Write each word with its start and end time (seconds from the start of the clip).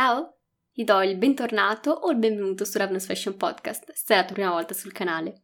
Ciao! 0.00 0.36
Ti 0.72 0.84
do 0.84 1.02
il 1.02 1.16
bentornato 1.16 1.90
o 1.90 2.12
il 2.12 2.18
benvenuto 2.18 2.64
su 2.64 2.78
Ravenous 2.78 3.06
Fashion 3.06 3.36
Podcast, 3.36 3.90
se 3.94 4.14
è 4.14 4.16
la 4.18 4.24
tua 4.24 4.34
prima 4.34 4.50
volta 4.50 4.72
sul 4.72 4.92
canale. 4.92 5.42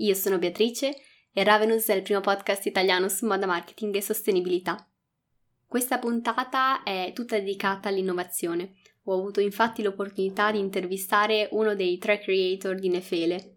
Io 0.00 0.12
sono 0.12 0.36
Beatrice 0.36 0.94
e 1.32 1.42
Ravenous 1.42 1.86
è 1.86 1.94
il 1.94 2.02
primo 2.02 2.20
podcast 2.20 2.66
italiano 2.66 3.08
su 3.08 3.24
moda 3.24 3.46
marketing 3.46 3.94
e 3.94 4.02
sostenibilità. 4.02 4.86
Questa 5.66 5.98
puntata 5.98 6.82
è 6.82 7.12
tutta 7.14 7.38
dedicata 7.38 7.88
all'innovazione. 7.88 8.74
Ho 9.04 9.14
avuto 9.14 9.40
infatti 9.40 9.82
l'opportunità 9.82 10.52
di 10.52 10.58
intervistare 10.58 11.48
uno 11.52 11.74
dei 11.74 11.96
tre 11.96 12.18
creator 12.18 12.78
di 12.78 12.90
Nefele, 12.90 13.56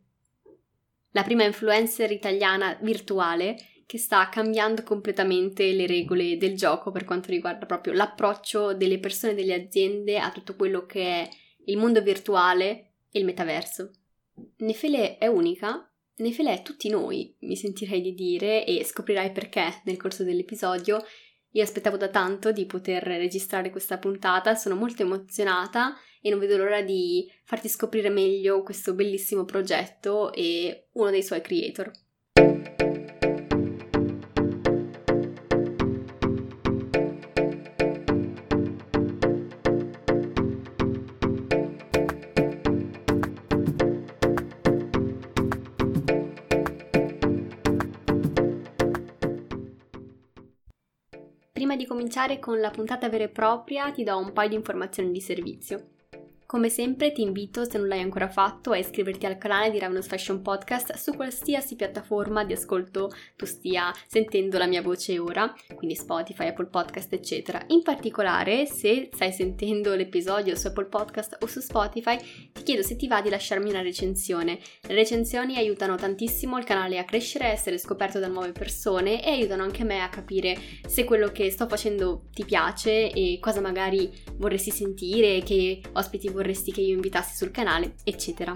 la 1.09 1.23
prima 1.23 1.43
influencer 1.43 2.11
italiana 2.11 2.77
virtuale 2.79 3.57
che 3.89 3.97
sta 3.97 4.29
cambiando 4.29 4.83
completamente 4.83 5.73
le 5.73 5.87
regole 5.87 6.37
del 6.37 6.55
gioco 6.55 6.91
per 6.91 7.05
quanto 7.05 7.31
riguarda 7.31 7.65
proprio 7.65 7.93
l'approccio 7.93 8.75
delle 8.75 8.99
persone 8.99 9.33
e 9.33 9.35
delle 9.35 9.55
aziende 9.55 10.19
a 10.19 10.29
tutto 10.29 10.55
quello 10.55 10.85
che 10.85 11.01
è 11.01 11.29
il 11.65 11.77
mondo 11.77 11.99
virtuale 11.99 12.91
e 13.09 13.17
il 13.17 13.25
metaverso. 13.25 13.89
Nefele 14.57 15.17
è 15.17 15.25
unica, 15.25 15.91
Nefele 16.17 16.53
è 16.53 16.61
tutti 16.61 16.87
noi, 16.87 17.35
mi 17.39 17.55
sentirei 17.55 17.99
di 17.99 18.13
dire, 18.13 18.63
e 18.63 18.83
scoprirai 18.83 19.31
perché 19.31 19.81
nel 19.85 19.97
corso 19.97 20.23
dell'episodio. 20.23 21.03
Io 21.53 21.63
aspettavo 21.63 21.97
da 21.97 22.09
tanto 22.09 22.51
di 22.51 22.67
poter 22.67 23.01
registrare 23.01 23.71
questa 23.71 23.97
puntata, 23.97 24.53
sono 24.53 24.75
molto 24.75 25.01
emozionata 25.01 25.95
e 26.21 26.29
non 26.29 26.37
vedo 26.37 26.57
l'ora 26.57 26.83
di 26.83 27.27
farti 27.43 27.67
scoprire 27.67 28.09
meglio 28.09 28.61
questo 28.61 28.93
bellissimo 28.93 29.45
progetto 29.45 30.31
e 30.31 30.89
uno 30.91 31.09
dei 31.09 31.23
suoi 31.23 31.41
creator. 31.41 31.91
Di 51.79 51.85
cominciare 51.85 52.39
con 52.39 52.59
la 52.59 52.71
puntata 52.71 53.07
vera 53.07 53.23
e 53.23 53.29
propria 53.29 53.89
ti 53.89 54.03
do 54.03 54.17
un 54.17 54.33
paio 54.33 54.49
di 54.49 54.55
informazioni 54.55 55.11
di 55.11 55.21
servizio. 55.21 55.98
Come 56.51 56.69
sempre 56.69 57.11
ti 57.11 57.21
invito, 57.21 57.63
se 57.63 57.77
non 57.77 57.87
l'hai 57.87 58.01
ancora 58.01 58.27
fatto, 58.27 58.71
a 58.71 58.77
iscriverti 58.77 59.27
al 59.27 59.37
canale 59.37 59.69
di 59.69 59.77
Ravenous 59.77 60.07
Fashion 60.07 60.41
Podcast 60.41 60.95
su 60.95 61.13
qualsiasi 61.13 61.75
piattaforma 61.75 62.43
di 62.43 62.53
ascolto 62.53 63.11
tu 63.35 63.45
stia 63.45 63.93
sentendo 64.07 64.57
la 64.57 64.65
mia 64.65 64.81
voce 64.81 65.19
ora, 65.19 65.53
quindi 65.75 65.95
Spotify, 65.95 66.47
Apple 66.47 66.65
Podcast, 66.65 67.13
eccetera. 67.13 67.63
In 67.67 67.83
particolare, 67.83 68.65
se 68.65 69.11
stai 69.13 69.31
sentendo 69.31 69.93
l'episodio 69.93 70.55
su 70.55 70.65
Apple 70.65 70.87
Podcast 70.87 71.37
o 71.41 71.45
su 71.45 71.59
Spotify, 71.59 72.17
ti 72.51 72.63
chiedo 72.63 72.81
se 72.81 72.95
ti 72.95 73.07
va 73.07 73.21
di 73.21 73.29
lasciarmi 73.29 73.69
una 73.69 73.83
recensione. 73.83 74.57
Le 74.87 74.95
recensioni 74.95 75.55
aiutano 75.55 75.97
tantissimo 75.97 76.57
il 76.57 76.65
canale 76.65 76.97
a 76.97 77.05
crescere, 77.05 77.45
a 77.45 77.51
essere 77.51 77.77
scoperto 77.77 78.17
da 78.17 78.27
nuove 78.27 78.53
persone 78.53 79.23
e 79.23 79.29
aiutano 79.29 79.61
anche 79.61 79.83
me 79.83 80.01
a 80.01 80.09
capire 80.09 80.57
se 80.87 81.03
quello 81.03 81.31
che 81.31 81.51
sto 81.51 81.67
facendo 81.67 82.23
ti 82.33 82.43
piace 82.43 83.11
e 83.11 83.37
cosa 83.39 83.61
magari 83.61 84.11
vorresti 84.37 84.71
sentire, 84.71 85.43
che 85.43 85.83
ospiti 85.93 86.25
vorresti 86.25 86.37
vorresti 86.39 86.71
che 86.71 86.81
io 86.81 86.95
invitassi 86.95 87.35
sul 87.35 87.51
canale, 87.51 87.95
eccetera. 88.03 88.53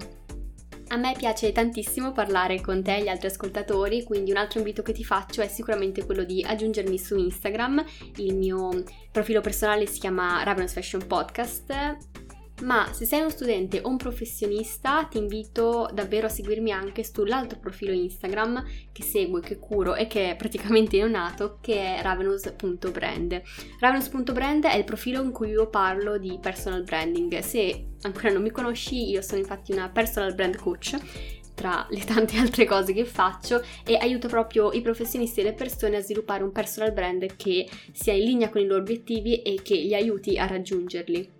A 0.88 0.96
me 0.96 1.14
piace 1.16 1.50
tantissimo 1.52 2.12
parlare 2.12 2.60
con 2.60 2.82
te 2.82 2.96
e 2.96 3.02
gli 3.02 3.08
altri 3.08 3.28
ascoltatori, 3.28 4.04
quindi 4.04 4.30
un 4.30 4.36
altro 4.36 4.58
invito 4.58 4.82
che 4.82 4.92
ti 4.92 5.04
faccio 5.04 5.40
è 5.40 5.48
sicuramente 5.48 6.04
quello 6.04 6.24
di 6.24 6.44
aggiungermi 6.46 6.98
su 6.98 7.16
Instagram. 7.16 7.84
Il 8.16 8.36
mio 8.36 8.82
profilo 9.10 9.40
personale 9.40 9.86
si 9.86 9.98
chiama 9.98 10.42
Ravenous 10.42 10.72
Fashion 10.72 11.06
Podcast 11.06 12.23
ma 12.62 12.88
se 12.92 13.04
sei 13.04 13.20
uno 13.20 13.30
studente 13.30 13.80
o 13.82 13.88
un 13.88 13.96
professionista 13.96 15.04
ti 15.04 15.18
invito 15.18 15.88
davvero 15.92 16.26
a 16.26 16.30
seguirmi 16.30 16.70
anche 16.70 17.04
sull'altro 17.04 17.58
profilo 17.58 17.92
Instagram 17.92 18.64
che 18.92 19.02
seguo 19.02 19.40
che 19.40 19.58
curo 19.58 19.94
e 19.94 20.06
che 20.06 20.30
è 20.30 20.36
praticamente 20.36 20.96
neonato 20.96 21.58
che 21.60 21.96
è 21.96 22.02
ravenous.brand. 22.02 23.42
Ravenous.brand 23.80 24.64
è 24.64 24.76
il 24.76 24.84
profilo 24.84 25.22
in 25.22 25.32
cui 25.32 25.50
io 25.50 25.68
parlo 25.68 26.16
di 26.16 26.38
personal 26.40 26.84
branding. 26.84 27.40
Se 27.40 27.86
ancora 28.02 28.30
non 28.30 28.42
mi 28.42 28.50
conosci, 28.50 29.10
io 29.10 29.20
sono 29.20 29.40
infatti 29.40 29.72
una 29.72 29.88
personal 29.88 30.34
brand 30.34 30.56
coach 30.56 30.96
tra 31.54 31.86
le 31.90 32.04
tante 32.04 32.36
altre 32.38 32.64
cose 32.66 32.92
che 32.92 33.04
faccio 33.04 33.62
e 33.84 33.96
aiuto 33.96 34.28
proprio 34.28 34.72
i 34.72 34.80
professionisti 34.80 35.40
e 35.40 35.44
le 35.44 35.54
persone 35.54 35.96
a 35.96 36.02
sviluppare 36.02 36.42
un 36.42 36.52
personal 36.52 36.92
brand 36.92 37.36
che 37.36 37.68
sia 37.92 38.12
in 38.12 38.24
linea 38.24 38.50
con 38.50 38.60
i 38.60 38.66
loro 38.66 38.80
obiettivi 38.80 39.42
e 39.42 39.60
che 39.62 39.74
li 39.74 39.94
aiuti 39.94 40.38
a 40.38 40.46
raggiungerli. 40.46 41.33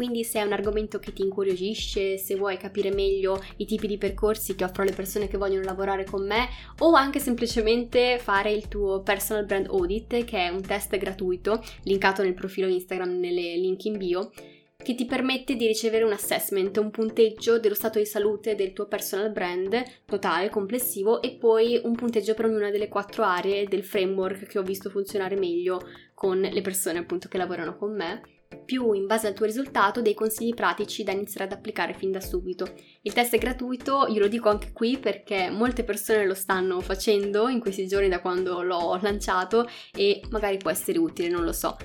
Quindi 0.00 0.24
se 0.24 0.40
è 0.40 0.44
un 0.44 0.52
argomento 0.52 0.98
che 0.98 1.12
ti 1.12 1.20
incuriosisce, 1.20 2.16
se 2.16 2.34
vuoi 2.34 2.56
capire 2.56 2.90
meglio 2.90 3.38
i 3.56 3.66
tipi 3.66 3.86
di 3.86 3.98
percorsi 3.98 4.54
che 4.54 4.64
offro 4.64 4.80
alle 4.82 4.94
persone 4.94 5.28
che 5.28 5.36
vogliono 5.36 5.62
lavorare 5.62 6.04
con 6.04 6.26
me 6.26 6.48
o 6.78 6.94
anche 6.94 7.18
semplicemente 7.18 8.18
fare 8.18 8.50
il 8.50 8.66
tuo 8.66 9.02
personal 9.02 9.44
brand 9.44 9.66
audit, 9.66 10.24
che 10.24 10.38
è 10.38 10.48
un 10.48 10.62
test 10.62 10.96
gratuito 10.96 11.62
linkato 11.82 12.22
nel 12.22 12.32
profilo 12.32 12.66
Instagram 12.66 13.18
nelle 13.18 13.58
link 13.58 13.84
in 13.84 13.98
bio, 13.98 14.30
che 14.78 14.94
ti 14.94 15.04
permette 15.04 15.54
di 15.54 15.66
ricevere 15.66 16.04
un 16.04 16.12
assessment, 16.12 16.78
un 16.78 16.90
punteggio 16.90 17.58
dello 17.58 17.74
stato 17.74 17.98
di 17.98 18.06
salute 18.06 18.54
del 18.54 18.72
tuo 18.72 18.86
personal 18.86 19.30
brand 19.30 19.82
totale, 20.06 20.48
complessivo 20.48 21.20
e 21.20 21.32
poi 21.32 21.78
un 21.84 21.94
punteggio 21.94 22.32
per 22.32 22.46
ognuna 22.46 22.70
delle 22.70 22.88
quattro 22.88 23.22
aree 23.22 23.68
del 23.68 23.84
framework 23.84 24.46
che 24.46 24.58
ho 24.58 24.62
visto 24.62 24.88
funzionare 24.88 25.36
meglio 25.36 25.78
con 26.14 26.40
le 26.40 26.62
persone 26.62 27.00
appunto 27.00 27.28
che 27.28 27.36
lavorano 27.36 27.76
con 27.76 27.94
me 27.94 28.22
più 28.64 28.92
in 28.92 29.06
base 29.06 29.26
al 29.26 29.34
tuo 29.34 29.46
risultato 29.46 30.00
dei 30.00 30.14
consigli 30.14 30.54
pratici 30.54 31.02
da 31.02 31.12
iniziare 31.12 31.44
ad 31.44 31.52
applicare 31.52 31.92
fin 31.92 32.12
da 32.12 32.20
subito. 32.20 32.72
Il 33.02 33.12
test 33.12 33.34
è 33.34 33.38
gratuito, 33.38 34.06
io 34.08 34.20
lo 34.20 34.28
dico 34.28 34.48
anche 34.48 34.72
qui 34.72 34.98
perché 34.98 35.50
molte 35.50 35.84
persone 35.84 36.26
lo 36.26 36.34
stanno 36.34 36.80
facendo 36.80 37.48
in 37.48 37.60
questi 37.60 37.86
giorni 37.86 38.08
da 38.08 38.20
quando 38.20 38.62
l'ho 38.62 38.98
lanciato 39.02 39.68
e 39.92 40.20
magari 40.30 40.56
può 40.56 40.70
essere 40.70 40.98
utile, 40.98 41.28
non 41.28 41.44
lo 41.44 41.52
so. 41.52 41.76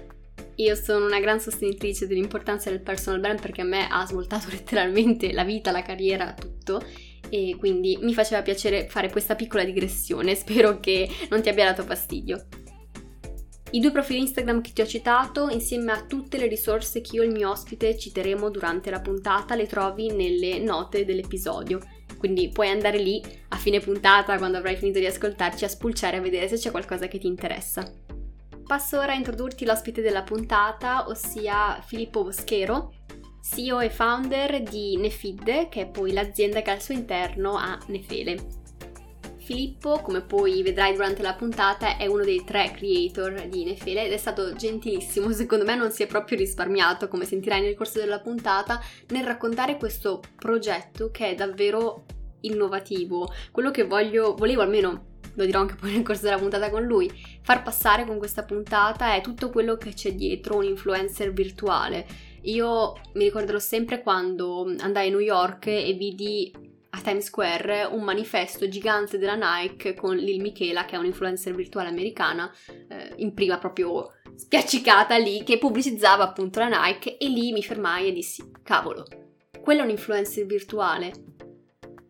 Io 0.58 0.76
sono 0.76 1.06
una 1.06 1.20
gran 1.20 1.40
sostenitrice 1.40 2.08
dell'importanza 2.08 2.70
del 2.70 2.82
personal 2.82 3.20
brand 3.20 3.42
perché 3.42 3.62
a 3.62 3.66
me 3.66 3.88
ha 3.90 4.06
svoltato 4.06 4.48
letteralmente 4.52 5.34
la 5.34 5.44
vita, 5.44 5.72
la 5.72 5.82
carriera, 5.82 6.34
tutto 6.34 6.82
e 7.30 7.56
quindi 7.58 7.98
mi 8.02 8.14
faceva 8.14 8.42
piacere 8.42 8.88
fare 8.88 9.10
questa 9.10 9.36
piccola 9.36 9.64
digressione, 9.64 10.36
spero 10.36 10.80
che 10.80 11.10
non 11.30 11.42
ti 11.42 11.50
abbia 11.50 11.66
dato 11.66 11.84
fastidio. 11.84 12.65
I 13.76 13.82
due 13.82 13.92
profili 13.92 14.20
Instagram 14.20 14.62
che 14.62 14.72
ti 14.72 14.82
ho 14.82 14.88
citato, 14.88 15.50
insieme 15.50 15.92
a 15.92 16.06
tutte 16.06 16.38
le 16.38 16.48
risorse 16.48 17.02
che 17.02 17.18
io 17.18 17.24
e 17.24 17.26
il 17.26 17.34
mio 17.34 17.50
ospite 17.50 17.98
citeremo 17.98 18.50
durante 18.50 18.90
la 18.90 19.02
puntata, 19.02 19.54
le 19.54 19.68
trovi 19.68 20.14
nelle 20.14 20.60
note 20.60 21.04
dell'episodio. 21.04 21.82
Quindi 22.18 22.48
puoi 22.48 22.70
andare 22.70 22.98
lì 23.00 23.22
a 23.50 23.58
fine 23.58 23.82
puntata, 23.82 24.38
quando 24.38 24.60
avrai 24.60 24.78
finito 24.78 25.00
di 25.00 25.06
ascoltarci, 25.06 25.66
a 25.66 25.68
spulciare 25.68 26.16
a 26.16 26.22
vedere 26.22 26.48
se 26.48 26.56
c'è 26.56 26.72
qualcosa 26.72 27.10
che 27.10 27.20
ti 27.20 27.28
interessa. 27.28 27.92
Passo 28.66 28.98
ora 28.98 29.12
a 29.12 29.16
introdurti 29.16 29.66
l'ospite 29.66 30.02
della 30.02 30.24
puntata, 30.24 31.10
ossia 31.10 31.82
Filippo 31.86 32.24
Boschero, 32.24 32.94
CEO 33.42 33.82
e 33.82 33.90
founder 33.90 34.64
di 34.64 34.96
Nefid, 34.96 35.68
che 35.68 35.82
è 35.82 35.88
poi 35.88 36.14
l'azienda 36.14 36.62
che 36.62 36.72
al 36.72 36.82
suo 36.82 36.94
interno 36.94 37.58
ha 37.58 37.78
Nefele. 37.88 38.64
Filippo, 39.46 40.00
come 40.02 40.22
poi 40.22 40.64
vedrai 40.64 40.94
durante 40.94 41.22
la 41.22 41.36
puntata, 41.36 41.98
è 41.98 42.08
uno 42.08 42.24
dei 42.24 42.44
tre 42.44 42.72
creator 42.76 43.46
di 43.48 43.64
Nefele 43.64 44.06
ed 44.06 44.12
è 44.12 44.18
stato 44.18 44.56
gentilissimo, 44.56 45.32
secondo 45.32 45.64
me 45.64 45.76
non 45.76 45.92
si 45.92 46.02
è 46.02 46.08
proprio 46.08 46.40
risparmiato, 46.40 47.08
come 47.08 47.26
sentirai 47.26 47.62
nel 47.62 47.76
corso 47.76 48.00
della 48.00 48.20
puntata, 48.20 48.82
nel 49.10 49.24
raccontare 49.24 49.78
questo 49.78 50.20
progetto 50.36 51.12
che 51.12 51.30
è 51.30 51.36
davvero 51.36 52.06
innovativo. 52.42 53.32
Quello 53.52 53.70
che 53.70 53.84
voglio, 53.84 54.34
volevo 54.34 54.64
almeno 54.64 55.14
lo 55.36 55.46
dirò 55.46 55.60
anche 55.60 55.76
poi 55.76 55.92
nel 55.92 56.02
corso 56.02 56.24
della 56.24 56.40
puntata 56.40 56.72
con 56.72 56.84
lui, 56.84 57.12
far 57.44 57.62
passare 57.62 58.04
con 58.04 58.18
questa 58.18 58.46
puntata 58.46 59.14
è 59.14 59.22
tutto 59.22 59.52
quello 59.52 59.76
che 59.76 59.94
c'è 59.94 60.16
dietro 60.16 60.56
un 60.56 60.64
influencer 60.64 61.32
virtuale. 61.32 62.08
Io 62.46 62.94
mi 63.14 63.26
ricorderò 63.26 63.60
sempre 63.60 64.02
quando 64.02 64.74
andai 64.80 65.10
a 65.10 65.12
New 65.12 65.20
York 65.20 65.68
e 65.68 65.94
vidi 65.94 66.52
a 66.96 67.02
Times 67.02 67.26
Square 67.26 67.90
un 67.92 68.04
manifesto 68.04 68.68
gigante 68.70 69.18
della 69.18 69.36
Nike 69.36 69.94
con 69.94 70.16
Lil 70.16 70.42
Michela, 70.42 70.86
che 70.86 70.96
è 70.96 70.98
un'influencer 70.98 71.54
virtuale 71.54 71.90
americana, 71.90 72.50
eh, 72.90 73.14
in 73.18 73.34
prima 73.34 73.58
proprio 73.58 74.14
spiaccicata 74.34 75.18
lì, 75.18 75.44
che 75.44 75.58
pubblicizzava 75.58 76.24
appunto 76.24 76.60
la 76.60 76.70
Nike 76.70 77.18
e 77.18 77.28
lì 77.28 77.52
mi 77.52 77.64
fermai 77.64 78.08
e 78.08 78.14
dissi, 78.14 78.50
cavolo, 78.64 79.06
quella 79.62 79.82
è 79.82 79.84
un'influencer 79.84 80.46
virtuale 80.46 81.12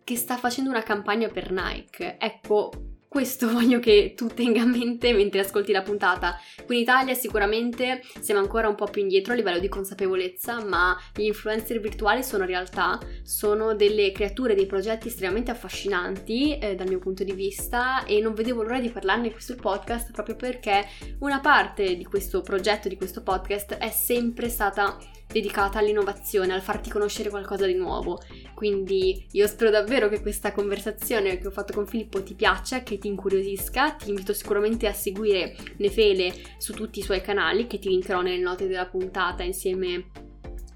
che 0.03 0.15
sta 0.15 0.37
facendo 0.37 0.69
una 0.69 0.83
campagna 0.83 1.29
per 1.29 1.51
Nike. 1.51 2.17
Ecco, 2.19 2.71
questo 3.15 3.47
voglio 3.49 3.79
che 3.79 4.13
tu 4.13 4.27
tenga 4.27 4.63
a 4.63 4.65
mente 4.65 5.13
mentre 5.13 5.39
ascolti 5.39 5.71
la 5.71 5.81
puntata. 5.81 6.37
Qui 6.65 6.75
in 6.75 6.81
Italia 6.81 7.13
sicuramente 7.13 8.01
siamo 8.19 8.41
ancora 8.41 8.67
un 8.67 8.75
po' 8.75 8.87
più 8.87 9.01
indietro 9.01 9.31
a 9.31 9.37
livello 9.37 9.59
di 9.59 9.69
consapevolezza, 9.69 10.61
ma 10.65 10.97
gli 11.13 11.23
influencer 11.23 11.79
virtuali 11.79 12.23
sono 12.23 12.43
realtà, 12.43 12.99
sono 13.23 13.73
delle 13.73 14.11
creature, 14.11 14.53
dei 14.53 14.65
progetti 14.65 15.07
estremamente 15.07 15.49
affascinanti 15.49 16.57
eh, 16.57 16.75
dal 16.75 16.89
mio 16.89 16.99
punto 16.99 17.23
di 17.23 17.31
vista 17.31 18.03
e 18.03 18.19
non 18.19 18.33
vedevo 18.33 18.63
l'ora 18.63 18.81
di 18.81 18.89
parlarne 18.89 19.31
qui 19.31 19.39
sul 19.39 19.61
podcast 19.61 20.11
proprio 20.11 20.35
perché 20.35 20.85
una 21.19 21.39
parte 21.39 21.95
di 21.95 22.03
questo 22.03 22.41
progetto, 22.41 22.89
di 22.89 22.97
questo 22.97 23.23
podcast 23.23 23.75
è 23.75 23.91
sempre 23.91 24.49
stata 24.49 24.97
dedicata 25.27 25.79
all'innovazione, 25.79 26.53
al 26.53 26.61
farti 26.61 26.89
conoscere 26.89 27.29
qualcosa 27.29 27.65
di 27.65 27.73
nuovo. 27.73 28.21
Quindi 28.53 29.25
io 29.31 29.47
spero 29.47 29.69
davvero 29.69 30.07
che 30.09 30.21
questa 30.21 30.51
conversazione 30.51 31.37
che 31.37 31.47
ho 31.47 31.51
fatto 31.51 31.73
con 31.73 31.87
Filippo 31.87 32.23
ti 32.23 32.33
piaccia, 32.33 32.83
che 32.83 32.97
ti 32.97 33.07
incuriosisca. 33.07 33.93
Ti 33.93 34.09
invito 34.09 34.33
sicuramente 34.33 34.87
a 34.87 34.93
seguire 34.93 35.55
Nefele 35.77 36.33
su 36.57 36.73
tutti 36.73 36.99
i 36.99 37.03
suoi 37.03 37.21
canali, 37.21 37.67
che 37.67 37.79
ti 37.79 37.89
linkerò 37.89 38.21
nelle 38.21 38.41
note 38.41 38.67
della 38.67 38.85
puntata 38.85 39.43
insieme 39.43 40.05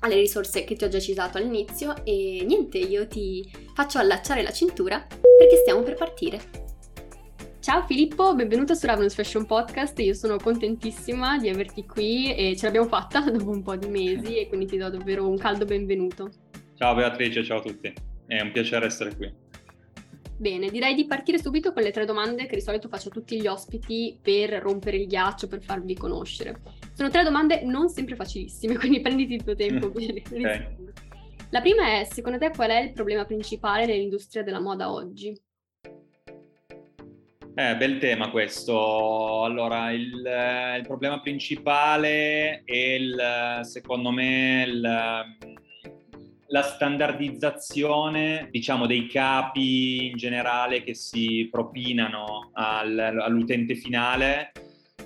alle 0.01 0.15
risorse 0.15 0.63
che 0.63 0.75
ti 0.75 0.83
ho 0.83 0.87
già 0.87 0.99
citato 0.99 1.37
all'inizio. 1.37 1.95
E 2.03 2.43
niente, 2.45 2.77
io 2.77 3.07
ti 3.07 3.49
faccio 3.73 3.97
allacciare 3.97 4.43
la 4.43 4.51
cintura 4.51 5.05
perché 5.37 5.57
stiamo 5.57 5.83
per 5.83 5.95
partire. 5.95 6.67
Ciao 7.69 7.83
Filippo, 7.83 8.33
benvenuto 8.33 8.73
su 8.73 8.87
Ravenous 8.87 9.13
Fashion 9.13 9.45
Podcast. 9.45 9.99
Io 9.99 10.15
sono 10.15 10.37
contentissima 10.37 11.37
di 11.37 11.49
averti 11.49 11.85
qui 11.85 12.33
e 12.33 12.55
ce 12.57 12.65
l'abbiamo 12.65 12.87
fatta 12.87 13.21
dopo 13.29 13.51
un 13.51 13.61
po' 13.61 13.75
di 13.75 13.85
mesi 13.85 14.39
e 14.39 14.47
quindi 14.47 14.65
ti 14.65 14.77
do 14.77 14.89
davvero 14.89 15.29
un 15.29 15.37
caldo 15.37 15.65
benvenuto. 15.65 16.31
Ciao 16.73 16.95
Beatrice, 16.95 17.43
ciao 17.43 17.59
a 17.59 17.61
tutti. 17.61 17.93
È 18.25 18.41
un 18.41 18.51
piacere 18.51 18.87
essere 18.87 19.15
qui. 19.15 19.31
Bene, 20.35 20.71
direi 20.71 20.95
di 20.95 21.05
partire 21.05 21.37
subito 21.37 21.71
con 21.71 21.83
le 21.83 21.91
tre 21.91 22.05
domande 22.05 22.47
che 22.47 22.55
di 22.55 22.61
solito 22.61 22.87
faccio 22.87 23.09
a 23.09 23.11
tutti 23.11 23.39
gli 23.39 23.45
ospiti 23.45 24.17
per 24.19 24.49
rompere 24.63 24.97
il 24.97 25.05
ghiaccio, 25.05 25.47
per 25.47 25.61
farvi 25.61 25.93
conoscere. 25.93 26.61
Sono 26.93 27.09
tre 27.09 27.21
domande 27.21 27.61
non 27.61 27.87
sempre 27.89 28.15
facilissime, 28.15 28.77
quindi 28.79 28.99
prenditi 28.99 29.35
il 29.35 29.43
tuo 29.43 29.53
tempo 29.53 29.91
per 29.91 30.09
rispondere. 30.11 30.55
Okay. 30.55 30.93
La 31.51 31.61
prima 31.61 31.99
è, 31.99 32.07
secondo 32.09 32.39
te, 32.39 32.49
qual 32.49 32.71
è 32.71 32.79
il 32.79 32.93
problema 32.93 33.25
principale 33.25 33.85
nell'industria 33.85 34.41
della 34.41 34.59
moda 34.59 34.91
oggi? 34.91 35.39
Eh, 37.59 37.75
bel 37.75 37.97
tema 37.97 38.29
questo. 38.29 39.43
Allora, 39.43 39.91
il, 39.91 40.13
il 40.77 40.83
problema 40.87 41.19
principale 41.19 42.61
è 42.63 42.73
il, 42.73 43.59
secondo 43.63 44.11
me 44.11 44.63
il, 44.65 44.79
la 44.79 46.61
standardizzazione, 46.61 48.47
diciamo, 48.49 48.85
dei 48.87 49.07
capi 49.07 50.05
in 50.07 50.15
generale 50.15 50.83
che 50.83 50.93
si 50.93 51.49
propinano 51.51 52.51
al, 52.53 52.97
all'utente 52.97 53.75
finale 53.75 54.53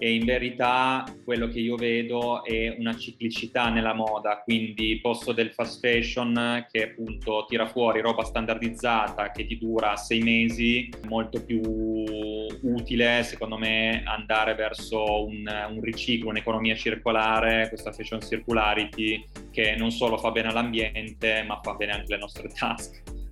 e 0.03 0.15
in 0.15 0.25
verità 0.25 1.05
quello 1.23 1.47
che 1.47 1.61
io 1.61 1.77
vedo 1.77 2.43
è 2.43 2.75
una 2.77 2.93
ciclicità 2.97 3.69
nella 3.69 3.93
moda, 3.93 4.41
quindi 4.43 4.99
posto 5.01 5.31
del 5.31 5.53
fast 5.53 5.79
fashion 5.79 6.65
che 6.69 6.89
appunto 6.89 7.45
tira 7.47 7.65
fuori 7.67 8.01
roba 8.01 8.25
standardizzata 8.25 9.31
che 9.31 9.45
ti 9.45 9.57
dura 9.57 9.95
sei 9.95 10.19
mesi, 10.19 10.89
molto 11.07 11.41
più 11.45 11.61
utile 11.61 13.23
secondo 13.23 13.57
me 13.57 14.03
andare 14.05 14.55
verso 14.55 15.23
un, 15.25 15.45
un 15.69 15.79
riciclo, 15.79 16.31
un'economia 16.31 16.75
circolare, 16.75 17.69
questa 17.69 17.93
fashion 17.93 18.19
circularity 18.19 19.25
che 19.51 19.77
non 19.77 19.89
solo 19.89 20.17
fa 20.17 20.31
bene 20.31 20.49
all'ambiente 20.49 21.45
ma 21.47 21.61
fa 21.63 21.75
bene 21.75 21.93
anche 21.93 22.11
alle 22.11 22.17
nostre 22.17 22.49
tasche. 22.53 23.22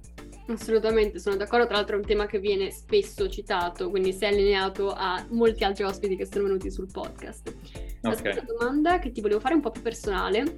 Assolutamente, 0.54 1.20
sono 1.20 1.36
d'accordo. 1.36 1.66
Tra 1.66 1.76
l'altro 1.76 1.96
è 1.96 2.00
un 2.00 2.06
tema 2.06 2.26
che 2.26 2.40
viene 2.40 2.72
spesso 2.72 3.30
citato, 3.30 3.90
quindi 3.90 4.14
sei 4.14 4.34
allineato 4.34 4.92
a 4.92 5.26
molti 5.30 5.64
altri 5.64 5.84
ospiti 5.84 6.16
che 6.16 6.26
sono 6.26 6.46
venuti 6.46 6.70
sul 6.70 6.90
podcast. 6.92 7.56
La 8.02 8.10
okay. 8.12 8.34
seconda 8.34 8.54
domanda 8.54 9.00
che 9.00 9.12
ti 9.12 9.22
volevo 9.22 9.40
fare 9.40 9.54
è 9.54 9.58
un 9.58 9.64
po' 9.64 9.72
più 9.72 9.82
personale, 9.82 10.58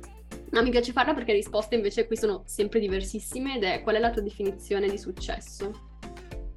ma 0.52 0.62
mi 0.62 0.70
piace 0.70 0.92
farla 0.92 1.14
perché 1.14 1.32
le 1.32 1.38
risposte 1.38 1.76
invece 1.76 2.08
qui 2.08 2.18
sono 2.18 2.44
sempre 2.46 2.80
diversissime 2.80 3.56
ed 3.56 3.64
è 3.64 3.82
qual 3.82 3.96
è 3.96 4.00
la 4.00 4.12
tua 4.12 4.22
definizione 4.22 4.90
di 4.90 4.98
successo? 4.98 5.92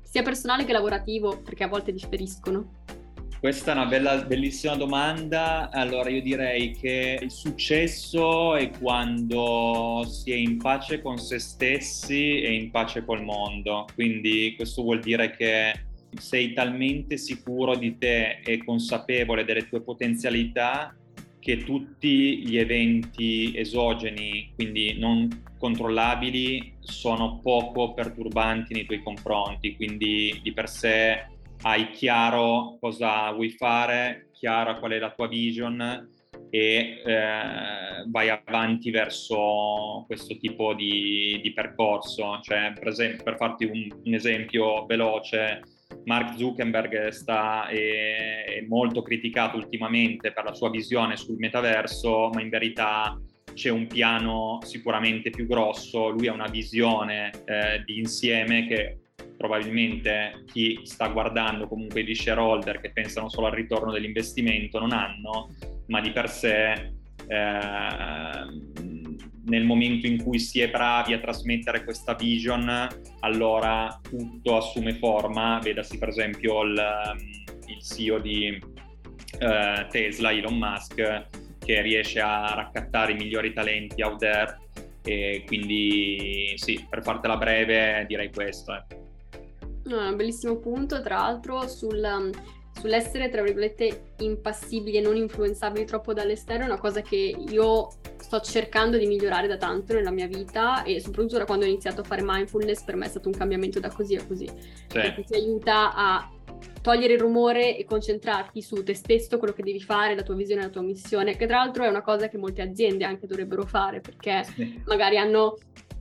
Sia 0.03 0.23
personale 0.23 0.65
che 0.65 0.73
lavorativo, 0.73 1.41
perché 1.43 1.65
a 1.65 1.69
volte 1.69 1.93
differiscono. 1.93 2.85
Questa 3.47 3.71
è 3.71 3.75
una 3.75 3.87
bella, 3.87 4.25
bellissima 4.25 4.75
domanda. 4.75 5.71
Allora 5.71 6.11
io 6.11 6.21
direi 6.21 6.73
che 6.73 7.17
il 7.23 7.31
successo 7.31 8.57
è 8.57 8.71
quando 8.71 10.05
si 10.09 10.33
è 10.33 10.35
in 10.35 10.57
pace 10.57 11.01
con 11.01 11.17
se 11.17 11.39
stessi 11.39 12.41
e 12.41 12.53
in 12.55 12.73
pace 12.73 13.05
col 13.05 13.23
mondo. 13.23 13.87
Quindi 13.95 14.53
questo 14.57 14.83
vuol 14.83 14.99
dire 14.99 15.31
che 15.37 15.73
sei 16.19 16.55
talmente 16.55 17.17
sicuro 17.19 17.77
di 17.77 17.97
te 17.97 18.41
e 18.45 18.65
consapevole 18.65 19.45
delle 19.45 19.69
tue 19.69 19.81
potenzialità 19.81 20.93
che 21.39 21.59
tutti 21.59 22.39
gli 22.39 22.57
eventi 22.57 23.57
esogeni, 23.57 24.51
quindi 24.57 24.99
non 24.99 25.45
controllabili, 25.57 26.79
sono 26.81 27.39
poco 27.41 27.95
perturbanti 27.95 28.75
nei 28.75 28.87
tuoi 28.87 29.05
confronti. 29.05 29.77
Quindi 29.77 30.41
di 30.43 30.53
per 30.53 30.69
sé 30.69 31.35
hai 31.67 31.91
chiaro 31.91 32.77
cosa 32.81 33.33
vuoi 33.33 33.51
fare, 33.51 34.29
chiara 34.33 34.77
qual 34.77 34.93
è 34.93 34.99
la 34.99 35.11
tua 35.11 35.27
vision 35.27 36.09
e 36.49 37.03
eh, 37.05 38.05
vai 38.07 38.29
avanti 38.29 38.91
verso 38.91 40.05
questo 40.07 40.37
tipo 40.37 40.75
di, 40.75 41.41
di 41.43 41.53
percorso. 41.53 42.39
Cioè, 42.41 42.73
per, 42.73 42.87
esempio, 42.87 43.25
per 43.25 43.37
farti 43.37 43.65
un, 43.65 43.89
un, 44.05 44.15
esempio 44.15 44.87
veloce, 44.87 45.63
Mark 46.05 46.37
Zuckerberg 46.37 47.09
sta, 47.09 47.67
è, 47.67 48.45
è 48.45 48.65
molto 48.69 49.03
criticato 49.03 49.57
ultimamente 49.57 50.31
per 50.31 50.45
la 50.45 50.55
sua 50.55 50.71
visione 50.71 51.17
sul 51.17 51.37
metaverso, 51.37 52.31
ma 52.33 52.43
in 52.43 52.49
verità 52.49 53.21
c'è 53.55 53.71
un 53.71 53.89
piano 53.89 54.61
sicuramente 54.63 55.31
più 55.31 55.47
grosso, 55.49 56.11
lui 56.11 56.29
ha 56.29 56.33
una 56.33 56.47
visione 56.47 57.33
eh, 57.45 57.83
di 57.85 57.99
insieme 57.99 58.69
che 58.69 58.99
probabilmente 59.37 60.45
chi 60.53 60.81
sta 60.85 61.09
guardando 61.09 61.69
comunque 61.69 62.03
gli 62.03 62.15
shareholder 62.15 62.81
che 62.81 62.93
pensano 62.93 63.29
solo 63.29 63.47
al 63.47 63.53
ritorno 63.53 63.93
dell'investimento 63.93 64.79
non 64.79 64.93
hanno, 64.93 65.55
ma 65.87 66.01
di 66.01 66.11
per 66.11 66.29
sé 66.29 66.73
eh, 67.29 67.61
nel 69.47 69.65
momento 69.65 70.07
in 70.07 70.23
cui 70.23 70.39
si 70.39 70.61
è 70.61 70.71
bravi 70.71 71.13
a 71.13 71.19
trasmettere 71.19 71.85
questa 71.85 72.15
vision, 72.15 72.89
allora 73.21 74.01
tutto 74.03 74.57
assume 74.57 74.95
forma, 74.95 75.61
vedasi 75.63 75.99
per 75.99 76.09
esempio 76.09 76.63
il, 76.63 76.83
il 77.67 77.83
CEO 77.83 78.19
di 78.19 78.61
eh, 79.39 79.87
Tesla, 79.91 80.33
Elon 80.33 80.57
Musk, 80.57 81.27
che 81.59 81.83
riesce 81.83 82.21
a 82.21 82.55
raccattare 82.55 83.13
i 83.13 83.17
migliori 83.17 83.53
talenti 83.53 84.03
out 84.03 84.19
there 84.19 84.59
e 85.03 85.45
quindi 85.47 86.53
sì, 86.57 86.85
per 86.89 87.03
fartela 87.03 87.37
breve 87.37 88.05
direi 88.09 88.31
questo. 88.33 88.75
Eh. 88.75 89.06
No, 89.87 90.01
è 90.01 90.09
un 90.09 90.17
bellissimo 90.17 90.57
punto, 90.57 91.01
tra 91.01 91.17
l'altro, 91.17 91.69
sul, 91.69 92.01
um, 92.03 92.31
sull'essere, 92.79 93.29
tra 93.29 93.43
virgolette, 93.43 94.15
impassibili 94.19 94.97
e 94.97 95.01
non 95.01 95.17
influenzabili 95.17 95.85
troppo 95.85 96.13
dall'esterno, 96.13 96.65
è 96.65 96.67
una 96.67 96.79
cosa 96.79 97.03
che 97.03 97.17
io 97.17 97.89
sto 98.19 98.41
cercando 98.41 98.99
di 98.99 99.07
migliorare 99.07 99.47
da 99.47 99.57
tanto 99.57 99.95
nella 99.95 100.11
mia 100.11 100.27
vita 100.27 100.83
e 100.83 101.01
soprattutto 101.01 101.39
da 101.39 101.45
quando 101.45 101.65
ho 101.65 101.69
iniziato 101.69 102.01
a 102.01 102.05
fare 102.05 102.23
mindfulness 102.25 102.83
per 102.83 102.97
me 102.97 103.07
è 103.07 103.09
stato 103.09 103.29
un 103.29 103.35
cambiamento 103.35 103.79
da 103.79 103.89
così 103.89 104.17
a 104.17 104.25
così, 104.27 104.47
sì. 104.47 104.87
perché 104.89 105.23
ti 105.23 105.35
aiuta 105.35 105.95
a 105.95 106.31
togliere 106.83 107.15
il 107.15 107.21
rumore 107.21 107.77
e 107.77 107.85
concentrarti 107.85 108.63
su 108.63 108.83
te 108.83 108.95
stesso, 108.95 109.39
quello 109.39 109.55
che 109.55 109.63
devi 109.63 109.81
fare, 109.81 110.17
la 110.17 110.23
tua 110.23 110.35
visione, 110.35 110.63
la 110.63 110.69
tua 110.69 110.83
missione, 110.83 111.37
che 111.37 111.47
tra 111.47 111.59
l'altro 111.59 111.85
è 111.85 111.89
una 111.89 112.03
cosa 112.03 112.29
che 112.29 112.39
molte 112.39 112.63
aziende 112.63 113.05
anche 113.05 113.29
dovrebbero 113.29 113.65
fare 113.65 114.01
perché 114.01 114.43
sì. 114.43 114.83
magari 114.87 115.17
hanno 115.17 115.57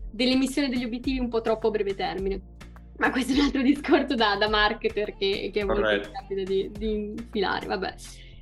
delle 0.09 0.36
missioni 0.36 0.67
e 0.67 0.71
degli 0.71 0.86
obiettivi 0.86 1.19
un 1.19 1.29
po' 1.29 1.41
troppo 1.41 1.67
a 1.67 1.71
breve 1.71 1.93
termine. 1.93 2.54
Ma 2.97 3.11
questo 3.11 3.33
è 3.33 3.37
un 3.37 3.45
altro 3.45 3.61
discorso 3.61 4.15
da, 4.15 4.35
da 4.37 4.47
marketer 4.47 5.15
che, 5.15 5.49
che 5.51 5.61
è 5.61 5.63
molto 5.63 6.09
facile 6.11 6.43
di, 6.43 6.71
di 6.71 6.91
infilare, 6.91 7.65
vabbè. 7.67 7.95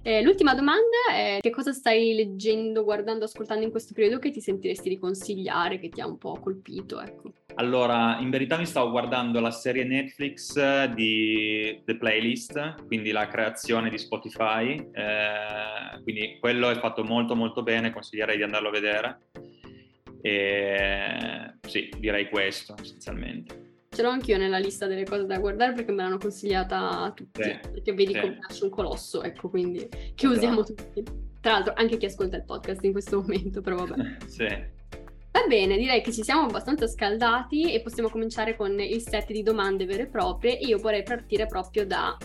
Eh, 0.05 0.21
l'ultima 0.21 0.53
domanda 0.53 1.15
è 1.15 1.37
che 1.39 1.49
cosa 1.49 1.71
stai 1.71 2.13
leggendo, 2.13 2.83
guardando, 2.83 3.23
ascoltando 3.23 3.63
in 3.63 3.71
questo 3.71 3.93
periodo 3.93 4.19
che 4.19 4.31
ti 4.31 4.41
sentiresti 4.41 4.89
di 4.89 4.99
consigliare, 4.99 5.79
che 5.79 5.87
ti 5.87 6.01
ha 6.01 6.07
un 6.07 6.17
po' 6.17 6.37
colpito, 6.41 6.99
ecco. 6.99 7.31
Allora, 7.55 8.17
in 8.19 8.29
verità 8.29 8.57
mi 8.57 8.65
stavo 8.65 8.91
guardando 8.91 9.39
la 9.39 9.51
serie 9.51 9.85
Netflix 9.85 10.83
di 10.93 11.81
The 11.85 11.95
Playlist, 11.95 12.85
quindi 12.85 13.11
la 13.11 13.27
creazione 13.27 13.89
di 13.89 13.97
Spotify, 13.97 14.75
eh, 14.91 16.01
quindi 16.03 16.37
quello 16.37 16.69
è 16.69 16.77
fatto 16.79 17.05
molto 17.05 17.33
molto 17.33 17.63
bene, 17.63 17.93
consiglierei 17.93 18.35
di 18.35 18.43
andarlo 18.43 18.67
a 18.67 18.71
vedere. 18.71 19.19
E 20.21 21.53
sì, 21.61 21.89
direi 21.97 22.27
questo 22.27 22.75
essenzialmente. 22.77 23.62
Ce 23.93 24.01
l'ho 24.01 24.09
anch'io 24.09 24.37
nella 24.37 24.57
lista 24.57 24.87
delle 24.87 25.05
cose 25.05 25.27
da 25.27 25.37
guardare 25.37 25.73
perché 25.73 25.91
me 25.91 26.01
l'hanno 26.01 26.17
consigliata 26.17 27.11
tutti. 27.15 27.43
Sì, 27.43 27.59
perché 27.61 27.93
vedi 27.93 28.13
sì. 28.13 28.19
come 28.19 28.39
nasce 28.41 28.63
un 28.63 28.69
colosso, 28.71 29.21
ecco, 29.21 29.49
quindi 29.49 29.87
che 30.15 30.27
usiamo 30.27 30.63
tutti. 30.63 31.03
Tra 31.39 31.51
l'altro 31.51 31.73
anche 31.75 31.97
chi 31.97 32.05
ascolta 32.05 32.37
il 32.37 32.43
podcast 32.43 32.83
in 32.83 32.91
questo 32.91 33.21
momento, 33.21 33.61
però 33.61 33.85
vabbè. 33.85 34.17
sì. 34.25 34.45
Va 34.45 35.45
bene, 35.47 35.77
direi 35.77 36.01
che 36.01 36.11
ci 36.11 36.23
siamo 36.23 36.43
abbastanza 36.43 36.87
scaldati 36.87 37.71
e 37.71 37.81
possiamo 37.81 38.09
cominciare 38.09 38.55
con 38.55 38.79
il 38.79 39.01
set 39.01 39.31
di 39.31 39.43
domande 39.43 39.85
vere 39.85 40.03
e 40.03 40.07
proprie. 40.07 40.53
Io 40.53 40.79
vorrei 40.79 41.03
partire 41.03 41.45
proprio 41.45 41.85
da 41.85 42.17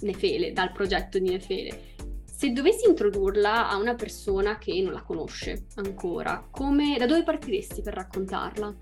Nefele, 0.00 0.52
dal 0.52 0.72
progetto 0.72 1.18
di 1.18 1.30
Nefele. 1.30 1.92
Se 2.24 2.50
dovessi 2.52 2.88
introdurla 2.88 3.70
a 3.70 3.76
una 3.76 3.94
persona 3.94 4.58
che 4.58 4.80
non 4.82 4.92
la 4.92 5.02
conosce 5.02 5.66
ancora, 5.76 6.46
come, 6.50 6.96
da 6.98 7.06
dove 7.06 7.22
partiresti 7.22 7.82
per 7.82 7.94
raccontarla? 7.94 8.74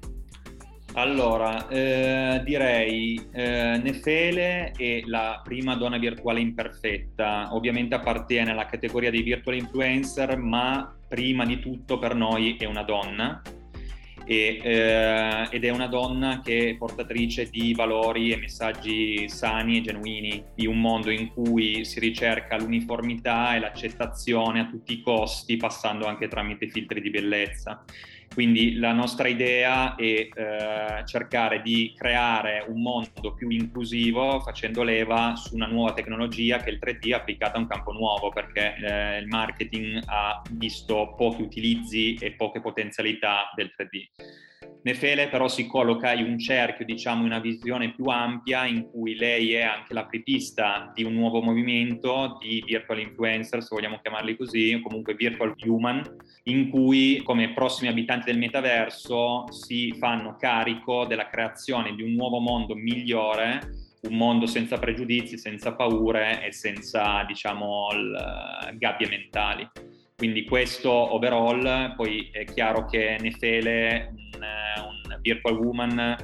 Allora, 0.94 1.68
eh, 1.68 2.42
direi 2.44 3.18
eh, 3.32 3.80
Nefele 3.82 4.72
è 4.76 5.02
la 5.06 5.40
prima 5.42 5.74
donna 5.74 5.96
virtuale 5.96 6.40
imperfetta, 6.40 7.54
ovviamente 7.54 7.94
appartiene 7.94 8.50
alla 8.50 8.66
categoria 8.66 9.10
dei 9.10 9.22
virtual 9.22 9.56
influencer, 9.56 10.36
ma 10.36 10.94
prima 11.08 11.46
di 11.46 11.60
tutto 11.60 11.98
per 11.98 12.14
noi 12.14 12.56
è 12.58 12.66
una 12.66 12.82
donna 12.82 13.40
e, 14.24 14.60
eh, 14.62 15.48
ed 15.50 15.64
è 15.64 15.70
una 15.70 15.86
donna 15.86 16.40
che 16.44 16.70
è 16.70 16.76
portatrice 16.76 17.48
di 17.48 17.74
valori 17.74 18.32
e 18.32 18.36
messaggi 18.36 19.28
sani 19.28 19.78
e 19.78 19.80
genuini 19.80 20.44
di 20.54 20.66
un 20.66 20.80
mondo 20.80 21.10
in 21.10 21.28
cui 21.28 21.84
si 21.84 22.00
ricerca 22.00 22.56
l'uniformità 22.56 23.54
e 23.54 23.60
l'accettazione 23.60 24.60
a 24.60 24.66
tutti 24.66 24.92
i 24.92 25.00
costi, 25.00 25.56
passando 25.56 26.06
anche 26.06 26.28
tramite 26.28 26.68
filtri 26.68 27.00
di 27.00 27.10
bellezza. 27.10 27.84
Quindi 28.32 28.76
la 28.76 28.92
nostra 28.92 29.28
idea 29.28 29.94
è 29.94 30.02
eh, 30.02 30.28
cercare 31.04 31.60
di 31.60 31.92
creare 31.96 32.64
un 32.66 32.80
mondo 32.80 33.34
più 33.34 33.50
inclusivo 33.50 34.40
facendo 34.40 34.82
leva 34.82 35.34
su 35.36 35.54
una 35.54 35.66
nuova 35.66 35.92
tecnologia 35.92 36.58
che 36.58 36.70
è 36.70 36.72
il 36.72 36.78
3D 36.82 37.12
applicata 37.12 37.56
a 37.56 37.60
un 37.60 37.66
campo 37.66 37.92
nuovo 37.92 38.30
perché 38.30 38.74
eh, 38.76 39.18
il 39.18 39.26
marketing 39.26 40.02
ha 40.06 40.42
visto 40.50 41.14
pochi 41.16 41.42
utilizzi 41.42 42.14
e 42.14 42.32
poche 42.32 42.60
potenzialità 42.60 43.50
del 43.54 43.70
3D. 43.76 44.51
Nefele 44.84 45.28
però 45.28 45.46
si 45.46 45.66
colloca 45.66 46.12
in 46.12 46.26
un 46.26 46.38
cerchio, 46.38 46.84
diciamo, 46.84 47.24
una 47.24 47.38
visione 47.38 47.92
più 47.94 48.06
ampia 48.06 48.66
in 48.66 48.90
cui 48.90 49.14
lei 49.14 49.52
è 49.54 49.62
anche 49.62 49.94
la 49.94 50.06
prepista 50.06 50.90
di 50.94 51.04
un 51.04 51.14
nuovo 51.14 51.40
movimento 51.40 52.38
di 52.40 52.62
virtual 52.66 52.98
influencer, 52.98 53.62
se 53.62 53.68
vogliamo 53.70 54.00
chiamarli 54.02 54.36
così, 54.36 54.74
o 54.74 54.80
comunque 54.80 55.14
virtual 55.14 55.54
human, 55.64 56.02
in 56.44 56.68
cui 56.68 57.22
come 57.22 57.52
prossimi 57.52 57.88
abitanti 57.90 58.26
del 58.26 58.38
metaverso 58.38 59.50
si 59.52 59.94
fanno 59.98 60.36
carico 60.36 61.04
della 61.06 61.28
creazione 61.28 61.94
di 61.94 62.02
un 62.02 62.12
nuovo 62.14 62.40
mondo 62.40 62.74
migliore 62.74 63.90
un 64.02 64.16
mondo 64.16 64.46
senza 64.46 64.78
pregiudizi, 64.78 65.38
senza 65.38 65.74
paure 65.74 66.44
e 66.44 66.52
senza, 66.52 67.22
diciamo, 67.24 67.86
gabbie 68.74 69.08
mentali. 69.08 69.68
Quindi 70.16 70.44
questo 70.44 70.90
overall, 70.90 71.94
poi 71.94 72.28
è 72.32 72.44
chiaro 72.44 72.84
che 72.86 73.16
Nefele, 73.20 74.12
un, 74.42 75.18
virtual 75.20 75.56
woman, 75.56 76.16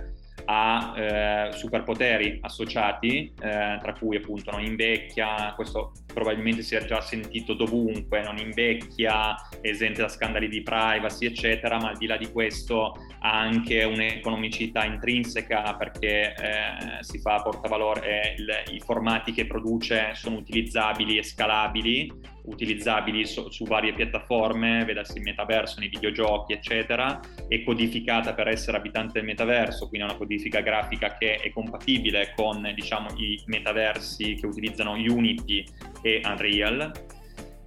ha 0.51 0.95
eh, 0.97 1.53
superpoteri 1.53 2.39
associati, 2.41 3.35
eh, 3.39 3.79
tra 3.81 3.95
cui 3.99 4.17
appunto 4.17 4.51
non 4.51 4.65
invecchia, 4.65 5.53
questo 5.55 5.93
probabilmente 6.13 6.63
si 6.63 6.75
è 6.75 6.85
già 6.87 7.03
sentito 7.03 7.53
dovunque, 7.53 8.23
non 8.23 8.39
invecchia, 8.39 9.37
esente 9.61 10.01
da 10.01 10.09
scandali 10.09 10.49
di 10.49 10.63
privacy, 10.63 11.27
eccetera, 11.27 11.79
ma 11.79 11.91
al 11.91 11.99
di 11.99 12.07
là 12.07 12.17
di 12.17 12.31
questo 12.33 12.95
ha 13.21 13.39
anche 13.39 13.85
un'economicità 13.85 14.85
intrinseca 14.85 15.75
perché 15.75 16.35
eh, 16.35 17.03
si 17.03 17.19
fa 17.19 17.43
portavalore, 17.43 18.35
il, 18.39 18.75
i 18.75 18.81
formati 18.81 19.33
che 19.33 19.47
produce 19.47 20.13
sono 20.15 20.37
utilizzabili 20.37 21.19
e 21.19 21.25
scalabili 21.25 22.37
utilizzabili 22.49 23.27
su, 23.27 23.49
su, 23.51 23.65
varie 23.65 23.93
piattaforme, 23.93 24.85
vedassi 24.85 25.19
il 25.19 25.25
metaverso 25.25 25.81
nei 25.81 25.89
videogiochi, 25.89 26.53
eccetera, 26.53 27.21
è 27.47 27.63
codificata 27.63 28.35
per 28.35 28.49
essere 28.49 28.77
abitante 28.77 29.15
del 29.15 29.25
metaverso, 29.25 29.89
quindi 29.89 30.07
è 30.07 30.11
una 30.11 30.19
codifica 30.19 30.61
grafica 30.61 31.17
che 31.17 31.37
è 31.37 31.51
compatibile 31.51 32.33
con 32.35 32.71
diciamo, 32.75 33.09
i 33.17 33.41
metaversi 33.47 34.35
che 34.35 34.47
utilizzano 34.47 34.93
Unity 34.93 35.65
e 36.03 36.21
Unreal. 36.25 36.93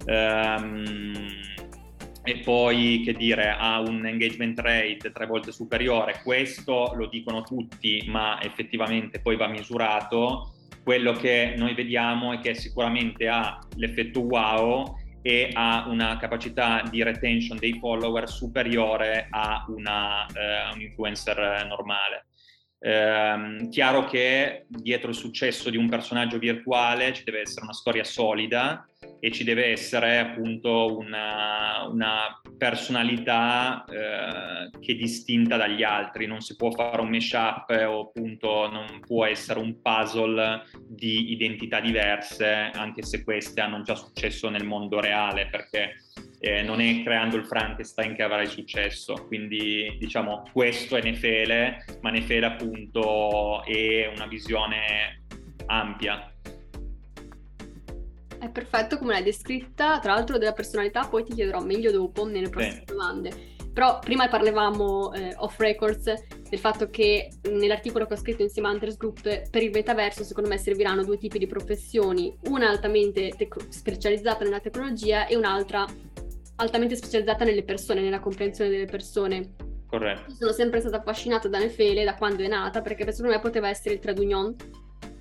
Um, 0.04 1.14
e 2.24 2.38
poi 2.38 3.02
che 3.04 3.14
dire 3.14 3.50
ha 3.50 3.80
un 3.80 4.06
engagement 4.06 4.58
rate 4.60 5.10
tre 5.10 5.26
volte 5.26 5.50
superiore 5.50 6.20
questo 6.22 6.92
lo 6.94 7.06
dicono 7.06 7.42
tutti 7.42 8.04
ma 8.06 8.40
effettivamente 8.40 9.18
poi 9.18 9.36
va 9.36 9.48
misurato 9.48 10.51
quello 10.82 11.12
che 11.12 11.54
noi 11.56 11.74
vediamo 11.74 12.32
è 12.32 12.38
che 12.40 12.54
sicuramente 12.54 13.28
ha 13.28 13.58
l'effetto 13.76 14.20
wow 14.20 14.96
e 15.22 15.50
ha 15.52 15.86
una 15.88 16.16
capacità 16.16 16.82
di 16.90 17.02
retention 17.02 17.56
dei 17.58 17.78
follower 17.78 18.28
superiore 18.28 19.28
a 19.30 19.64
una, 19.68 20.26
uh, 20.26 20.74
un 20.74 20.80
influencer 20.80 21.64
normale. 21.68 22.26
Eh, 22.84 23.68
chiaro 23.70 24.06
che 24.06 24.64
dietro 24.66 25.10
il 25.10 25.14
successo 25.14 25.70
di 25.70 25.76
un 25.76 25.88
personaggio 25.88 26.38
virtuale 26.38 27.12
ci 27.12 27.22
deve 27.22 27.42
essere 27.42 27.62
una 27.62 27.72
storia 27.72 28.02
solida 28.02 28.84
e 29.20 29.30
ci 29.30 29.44
deve 29.44 29.66
essere 29.66 30.18
appunto 30.18 30.96
una, 30.96 31.86
una 31.88 32.40
personalità 32.58 33.84
eh, 33.84 34.70
che 34.80 34.92
è 34.92 34.96
distinta 34.96 35.56
dagli 35.56 35.84
altri, 35.84 36.26
non 36.26 36.40
si 36.40 36.56
può 36.56 36.72
fare 36.72 37.00
un 37.00 37.08
mashup 37.08 37.70
o 37.86 38.00
appunto 38.00 38.68
non 38.68 38.98
può 39.06 39.26
essere 39.26 39.60
un 39.60 39.80
puzzle 39.80 40.62
di 40.84 41.30
identità 41.30 41.78
diverse, 41.78 42.72
anche 42.74 43.04
se 43.04 43.22
queste 43.22 43.60
hanno 43.60 43.82
già 43.82 43.94
successo 43.94 44.48
nel 44.48 44.64
mondo 44.64 44.98
reale, 44.98 45.46
perché 45.48 45.98
eh, 46.44 46.62
non 46.62 46.80
è 46.80 47.02
creando 47.04 47.36
il 47.36 47.46
Frankenstein 47.46 48.16
che 48.16 48.22
avrai 48.22 48.46
successo. 48.46 49.14
Quindi 49.28 49.96
diciamo 49.98 50.42
questo 50.52 50.96
è 50.96 51.02
Nefele, 51.02 51.84
ma 52.00 52.10
Nefele 52.10 52.46
appunto 52.46 53.64
è 53.64 54.10
una 54.12 54.26
visione 54.26 55.22
ampia 55.66 56.26
è 58.42 58.50
perfetto 58.50 58.98
come 58.98 59.12
l'hai 59.12 59.22
descritta, 59.22 60.00
tra 60.00 60.14
l'altro 60.14 60.36
della 60.36 60.52
personalità 60.52 61.06
poi 61.06 61.22
ti 61.22 61.32
chiederò 61.32 61.60
meglio 61.60 61.92
dopo 61.92 62.26
nelle 62.26 62.48
prossime 62.48 62.82
Beh. 62.84 62.92
domande. 62.92 63.50
Però 63.72 64.00
prima 64.00 64.28
parlavamo 64.28 65.12
eh, 65.14 65.32
off 65.36 65.60
records 65.60 66.12
del 66.50 66.58
fatto 66.58 66.90
che 66.90 67.30
nell'articolo 67.50 68.04
che 68.04 68.14
ho 68.14 68.16
scritto 68.16 68.42
insieme 68.42 68.66
a 68.66 68.72
Hunters 68.72 68.96
Group 68.96 69.48
per 69.48 69.62
il 69.62 69.70
metaverso 69.70 70.24
secondo 70.24 70.50
me 70.50 70.58
serviranno 70.58 71.04
due 71.04 71.18
tipi 71.18 71.38
di 71.38 71.46
professioni, 71.46 72.36
una 72.46 72.68
altamente 72.68 73.28
tec- 73.36 73.68
specializzata 73.68 74.42
nella 74.42 74.60
tecnologia 74.60 75.26
e 75.26 75.36
un'altra 75.36 75.86
altamente 76.62 76.96
specializzata 76.96 77.44
nelle 77.44 77.64
persone, 77.64 78.00
nella 78.00 78.20
comprensione 78.20 78.70
delle 78.70 78.86
persone. 78.86 79.54
Corretto. 79.86 80.30
Sono 80.32 80.52
sempre 80.52 80.80
stata 80.80 80.98
affascinata 80.98 81.48
da 81.48 81.58
Nefele 81.58 82.04
da 82.04 82.14
quando 82.14 82.42
è 82.42 82.48
nata 82.48 82.80
perché 82.80 83.10
secondo 83.12 83.36
me 83.36 83.40
poteva 83.40 83.68
essere 83.68 83.94
il 83.94 84.00
trade 84.00 84.20
union 84.20 84.56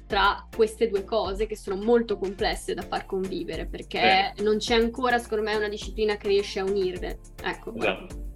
tra 0.07 0.47
queste 0.53 0.87
due 0.87 1.03
cose 1.03 1.45
che 1.45 1.55
sono 1.55 1.75
molto 1.75 2.17
complesse 2.17 2.73
da 2.73 2.81
far 2.81 3.05
convivere 3.05 3.65
perché 3.65 4.33
eh. 4.35 4.43
non 4.43 4.57
c'è 4.57 4.75
ancora 4.75 5.17
secondo 5.19 5.43
me 5.43 5.55
una 5.55 5.69
disciplina 5.69 6.15
che 6.15 6.27
riesce 6.27 6.59
a 6.59 6.63
unirle. 6.63 7.19
Ecco. 7.43 7.75
Esatto. 7.75 8.29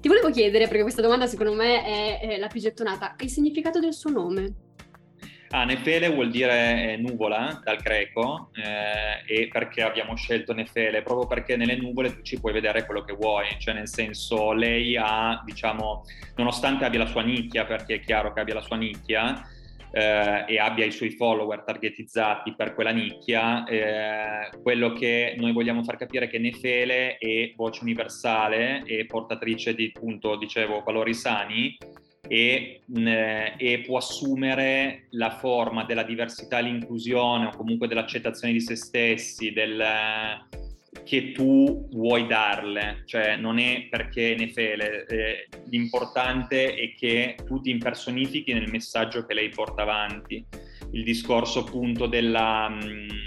Ti 0.00 0.08
volevo 0.08 0.30
chiedere, 0.30 0.68
perché 0.68 0.82
questa 0.82 1.02
domanda 1.02 1.26
secondo 1.26 1.54
me 1.54 1.82
è, 1.82 2.20
è 2.20 2.38
la 2.38 2.46
più 2.46 2.60
gettonata, 2.60 3.16
il 3.18 3.28
significato 3.28 3.80
del 3.80 3.92
suo 3.92 4.10
nome? 4.10 4.65
Ah, 5.50 5.64
Nefele 5.64 6.08
vuol 6.08 6.30
dire 6.30 6.92
eh, 6.92 6.96
nuvola 6.96 7.60
dal 7.62 7.76
greco 7.76 8.50
eh, 8.54 9.42
e 9.42 9.48
perché 9.48 9.82
abbiamo 9.82 10.16
scelto 10.16 10.52
Nefele? 10.52 11.02
Proprio 11.02 11.28
perché 11.28 11.56
nelle 11.56 11.76
nuvole 11.76 12.14
tu 12.16 12.22
ci 12.22 12.40
puoi 12.40 12.52
vedere 12.52 12.84
quello 12.84 13.04
che 13.04 13.12
vuoi, 13.12 13.46
cioè 13.58 13.74
nel 13.74 13.88
senso 13.88 14.52
lei 14.52 14.96
ha, 14.96 15.40
diciamo, 15.44 16.02
nonostante 16.34 16.84
abbia 16.84 16.98
la 16.98 17.06
sua 17.06 17.22
nicchia, 17.22 17.64
perché 17.64 17.94
è 17.94 18.00
chiaro 18.00 18.32
che 18.32 18.40
abbia 18.40 18.54
la 18.54 18.60
sua 18.60 18.76
nicchia, 18.76 19.48
eh, 19.92 20.44
e 20.48 20.58
abbia 20.58 20.84
i 20.84 20.90
suoi 20.90 21.10
follower 21.10 21.62
targetizzati 21.62 22.54
per 22.56 22.74
quella 22.74 22.90
nicchia, 22.90 23.64
eh, 23.64 24.50
quello 24.62 24.92
che 24.92 25.36
noi 25.38 25.52
vogliamo 25.52 25.84
far 25.84 25.96
capire 25.96 26.24
è 26.24 26.28
che 26.28 26.38
Nefele 26.38 27.18
è 27.18 27.52
voce 27.54 27.82
universale 27.82 28.82
e 28.84 29.06
portatrice 29.06 29.74
di, 29.76 29.92
appunto, 29.94 30.36
dicevo, 30.36 30.82
valori 30.84 31.14
sani 31.14 31.76
e, 32.28 32.80
mh, 32.84 33.08
e, 33.56 33.82
può 33.86 33.98
assumere 33.98 35.06
la 35.10 35.30
forma 35.30 35.84
della 35.84 36.02
diversità 36.02 36.58
l'inclusione 36.58 37.46
o 37.46 37.56
comunque 37.56 37.88
dell'accettazione 37.88 38.52
di 38.52 38.60
se 38.60 38.76
stessi, 38.76 39.52
del 39.52 39.82
che 41.04 41.32
tu 41.32 41.88
vuoi 41.92 42.26
darle, 42.26 43.02
cioè 43.06 43.36
non 43.36 43.58
è 43.58 43.86
perché 43.88 44.34
ne 44.36 44.48
fele, 44.48 45.06
eh, 45.06 45.48
l'importante 45.68 46.74
è 46.74 46.94
che 46.94 47.36
tu 47.44 47.60
ti 47.60 47.70
impersonifichi 47.70 48.52
nel 48.52 48.70
messaggio 48.70 49.24
che 49.24 49.34
lei 49.34 49.48
porta 49.50 49.82
avanti. 49.82 50.44
Il 50.92 51.04
discorso 51.04 51.60
appunto 51.60 52.06
della, 52.06 52.76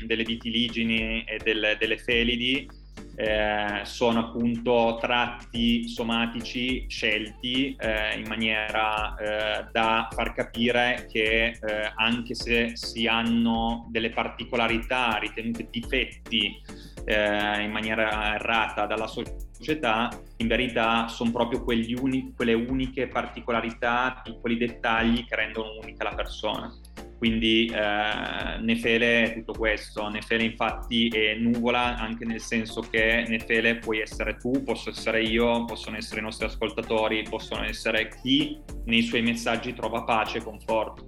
delle 0.06 0.24
vitiligini 0.24 1.24
e 1.24 1.40
del, 1.44 1.76
delle 1.80 1.98
felidi 1.98 2.68
eh, 3.16 3.82
sono 3.84 4.20
appunto 4.20 4.98
tratti 5.00 5.88
somatici 5.88 6.86
scelti 6.88 7.76
eh, 7.78 8.18
in 8.18 8.28
maniera 8.28 9.16
eh, 9.16 9.66
da 9.72 10.08
far 10.12 10.34
capire 10.34 11.08
che 11.12 11.46
eh, 11.46 11.92
anche 11.96 12.34
se 12.36 12.76
si 12.76 13.08
hanno 13.08 13.88
delle 13.90 14.12
particolarità 14.12 15.18
ritenute 15.18 15.68
difetti 15.70 16.62
eh, 17.06 17.62
in 17.64 17.72
maniera 17.72 18.36
errata 18.36 18.86
dalla 18.86 19.08
società, 19.08 20.10
in 20.38 20.48
verità 20.48 21.08
sono 21.08 21.32
proprio 21.32 21.64
uni- 22.02 22.34
quelle 22.36 22.54
uniche 22.54 23.08
particolarità, 23.08 24.22
piccoli 24.24 24.58
dettagli 24.58 25.26
che 25.26 25.36
rendono 25.36 25.80
unica 25.82 26.04
la 26.04 26.14
persona. 26.14 26.74
Quindi 27.20 27.66
eh, 27.66 28.60
Nefele 28.62 29.24
è 29.24 29.34
tutto 29.34 29.52
questo, 29.52 30.08
Nefele 30.08 30.44
infatti 30.44 31.10
è 31.10 31.36
nuvola 31.36 31.98
anche 31.98 32.24
nel 32.24 32.40
senso 32.40 32.80
che 32.80 33.26
Nefele 33.28 33.76
puoi 33.76 34.00
essere 34.00 34.38
tu, 34.38 34.64
posso 34.64 34.90
essere 34.90 35.22
io, 35.22 35.66
possono 35.66 35.98
essere 35.98 36.22
i 36.22 36.24
nostri 36.24 36.46
ascoltatori, 36.46 37.22
possono 37.24 37.66
essere 37.66 38.08
chi 38.22 38.58
nei 38.86 39.02
suoi 39.02 39.22
messaggi 39.22 39.74
trova 39.74 40.04
pace 40.04 40.38
e 40.38 40.44
conforto. 40.44 41.08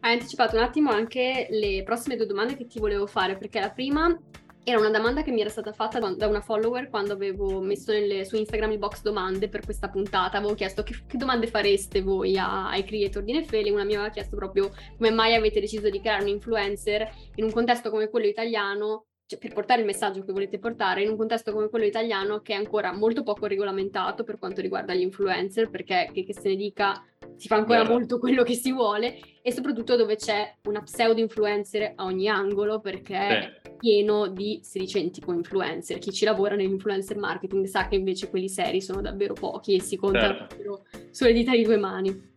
Hai 0.00 0.14
anticipato 0.14 0.56
un 0.56 0.62
attimo 0.64 0.90
anche 0.90 1.46
le 1.48 1.84
prossime 1.84 2.16
due 2.16 2.26
domande 2.26 2.56
che 2.56 2.66
ti 2.66 2.80
volevo 2.80 3.06
fare, 3.06 3.36
perché 3.36 3.60
la 3.60 3.70
prima 3.70 4.18
era 4.64 4.78
una 4.78 4.90
domanda 4.90 5.22
che 5.22 5.32
mi 5.32 5.40
era 5.40 5.50
stata 5.50 5.72
fatta 5.72 5.98
da 5.98 6.26
una 6.28 6.40
follower 6.40 6.88
quando 6.88 7.12
avevo 7.12 7.60
messo 7.60 7.90
nelle, 7.90 8.24
su 8.24 8.36
Instagram 8.36 8.72
il 8.72 8.78
box 8.78 9.02
domande 9.02 9.48
per 9.48 9.64
questa 9.64 9.88
puntata. 9.88 10.38
Avevo 10.38 10.54
chiesto 10.54 10.82
che, 10.82 10.94
che 11.06 11.16
domande 11.16 11.48
fareste 11.48 12.00
voi 12.00 12.38
a, 12.38 12.68
ai 12.68 12.84
creator 12.84 13.24
di 13.24 13.32
Nefeli. 13.32 13.70
Una 13.70 13.84
mi 13.84 13.94
aveva 13.94 14.10
chiesto 14.10 14.36
proprio 14.36 14.70
come 14.96 15.10
mai 15.10 15.34
avete 15.34 15.60
deciso 15.60 15.90
di 15.90 16.00
creare 16.00 16.22
un 16.22 16.28
influencer 16.28 17.10
in 17.36 17.44
un 17.44 17.50
contesto 17.50 17.90
come 17.90 18.08
quello 18.08 18.26
italiano 18.26 19.06
cioè 19.32 19.38
per 19.38 19.52
portare 19.52 19.80
il 19.80 19.86
messaggio 19.86 20.24
che 20.24 20.32
volete 20.32 20.58
portare 20.58 21.02
in 21.02 21.10
un 21.10 21.16
contesto 21.16 21.52
come 21.52 21.68
quello 21.68 21.86
italiano 21.86 22.40
che 22.40 22.52
è 22.52 22.56
ancora 22.56 22.92
molto 22.92 23.22
poco 23.22 23.46
regolamentato 23.46 24.24
per 24.24 24.38
quanto 24.38 24.60
riguarda 24.60 24.94
gli 24.94 25.00
influencer, 25.00 25.70
perché 25.70 26.10
che, 26.12 26.24
che 26.24 26.34
se 26.34 26.48
ne 26.48 26.56
dica 26.56 27.02
si 27.36 27.48
fa 27.48 27.56
ancora 27.56 27.82
Vero. 27.82 27.94
molto 27.94 28.18
quello 28.18 28.42
che 28.42 28.54
si 28.54 28.72
vuole 28.72 29.18
e 29.40 29.52
soprattutto 29.52 29.96
dove 29.96 30.16
c'è 30.16 30.54
una 30.64 30.82
pseudo 30.82 31.20
influencer 31.20 31.92
a 31.96 32.04
ogni 32.04 32.28
angolo 32.28 32.80
perché 32.80 33.14
sì. 33.14 33.70
è 33.70 33.74
pieno 33.78 34.28
di 34.28 34.60
sedicenti 34.62 35.22
influencer. 35.26 35.98
Chi 35.98 36.12
ci 36.12 36.24
lavora 36.24 36.54
nell'influencer 36.54 37.16
marketing 37.16 37.64
sa 37.64 37.88
che 37.88 37.96
invece 37.96 38.28
quelli 38.28 38.48
seri 38.48 38.80
sono 38.80 39.00
davvero 39.00 39.32
pochi 39.32 39.76
e 39.76 39.80
si 39.80 39.96
contano 39.96 40.46
certo. 40.48 40.84
sulle 41.10 41.32
dita 41.32 41.52
di 41.52 41.62
due 41.62 41.78
mani 41.78 42.30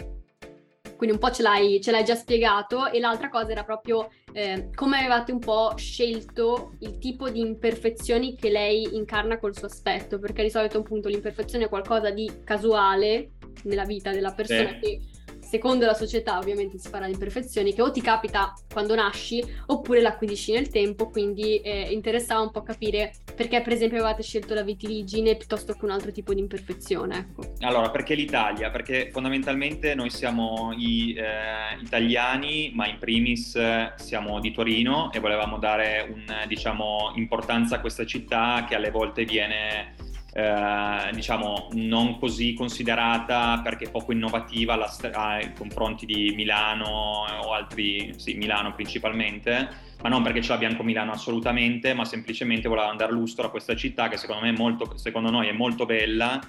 quindi 0.95 1.15
un 1.15 1.21
po' 1.21 1.31
ce 1.31 1.41
l'hai, 1.41 1.81
ce 1.81 1.91
l'hai 1.91 2.03
già 2.03 2.15
spiegato 2.15 2.89
e 2.89 2.99
l'altra 2.99 3.29
cosa 3.29 3.51
era 3.51 3.63
proprio 3.63 4.09
eh, 4.33 4.69
come 4.73 4.99
avevate 4.99 5.31
un 5.31 5.39
po' 5.39 5.73
scelto 5.75 6.73
il 6.79 6.97
tipo 6.97 7.29
di 7.29 7.39
imperfezioni 7.39 8.35
che 8.35 8.49
lei 8.49 8.95
incarna 8.95 9.37
col 9.37 9.55
suo 9.55 9.67
aspetto, 9.67 10.19
perché 10.19 10.43
di 10.43 10.49
solito 10.49 10.79
appunto 10.79 11.09
l'imperfezione 11.09 11.65
è 11.65 11.69
qualcosa 11.69 12.09
di 12.09 12.29
casuale 12.43 13.31
nella 13.63 13.85
vita 13.85 14.11
della 14.11 14.33
persona 14.33 14.69
sì. 14.69 14.79
che 14.79 15.01
secondo 15.45 15.85
la 15.85 15.93
società 15.93 16.37
ovviamente 16.37 16.77
si 16.77 16.89
parla 16.89 17.05
di 17.05 17.13
imperfezioni 17.13 17.73
che 17.73 17.81
o 17.81 17.91
ti 17.91 18.01
capita 18.01 18.53
quando 18.71 18.95
nasci 18.95 19.43
oppure 19.67 20.01
l'acquisisci 20.01 20.51
nel 20.51 20.69
tempo, 20.69 21.09
quindi 21.09 21.57
eh, 21.57 21.91
interessava 21.91 22.41
un 22.41 22.51
po' 22.51 22.63
capire 22.63 23.13
perché 23.35 23.61
per 23.61 23.73
esempio 23.73 23.97
avevate 23.97 24.23
scelto 24.23 24.53
la 24.53 24.63
vitiligine 24.63 25.35
piuttosto 25.35 25.73
che 25.73 25.85
un 25.85 25.91
altro 25.91 26.11
tipo 26.11 26.33
di 26.33 26.39
imperfezione. 26.39 27.29
Ecco. 27.29 27.53
Allora, 27.59 27.89
perché 27.89 28.15
l'Italia? 28.15 28.69
Perché 28.69 29.09
fondamentalmente 29.11 29.93
noi 29.93 30.09
siamo 30.09 30.73
i, 30.77 31.13
eh, 31.15 31.81
italiani, 31.81 32.71
ma 32.73 32.87
in 32.87 32.97
primis 32.97 33.57
siamo 33.95 34.39
di 34.39 34.51
Torino 34.51 35.11
e 35.11 35.19
volevamo 35.19 35.57
dare 35.57 36.07
un, 36.09 36.25
diciamo, 36.47 37.11
importanza 37.15 37.75
a 37.75 37.79
questa 37.79 38.05
città 38.05 38.65
che 38.67 38.75
alle 38.75 38.91
volte 38.91 39.25
viene 39.25 39.95
eh, 40.37 41.11
diciamo 41.13 41.69
non 41.75 42.19
così 42.19 42.53
considerata 42.55 43.61
perché 43.63 43.87
poco 43.89 44.11
innovativa 44.11 44.77
ai 45.13 45.53
confronti 45.53 46.05
di 46.05 46.33
Milano 46.35 47.23
o 47.41 47.53
altri, 47.53 48.13
sì, 48.17 48.33
Milano 48.33 48.73
principalmente, 48.73 49.69
ma 50.01 50.09
non 50.09 50.23
perché 50.23 50.41
ce 50.41 50.49
l'ha 50.49 50.57
Bianco 50.57 50.83
Milano 50.83 51.13
assolutamente, 51.13 51.93
ma 51.93 52.03
semplicemente 52.03 52.67
voleva 52.67 52.93
dare 52.97 53.13
lustro 53.13 53.47
a 53.47 53.49
questa 53.49 53.77
città 53.77 54.09
che 54.09 54.17
secondo, 54.17 54.45
molto, 54.51 54.97
secondo 54.97 55.29
noi 55.29 55.47
è 55.47 55.53
molto 55.53 55.85
bella 55.85 56.41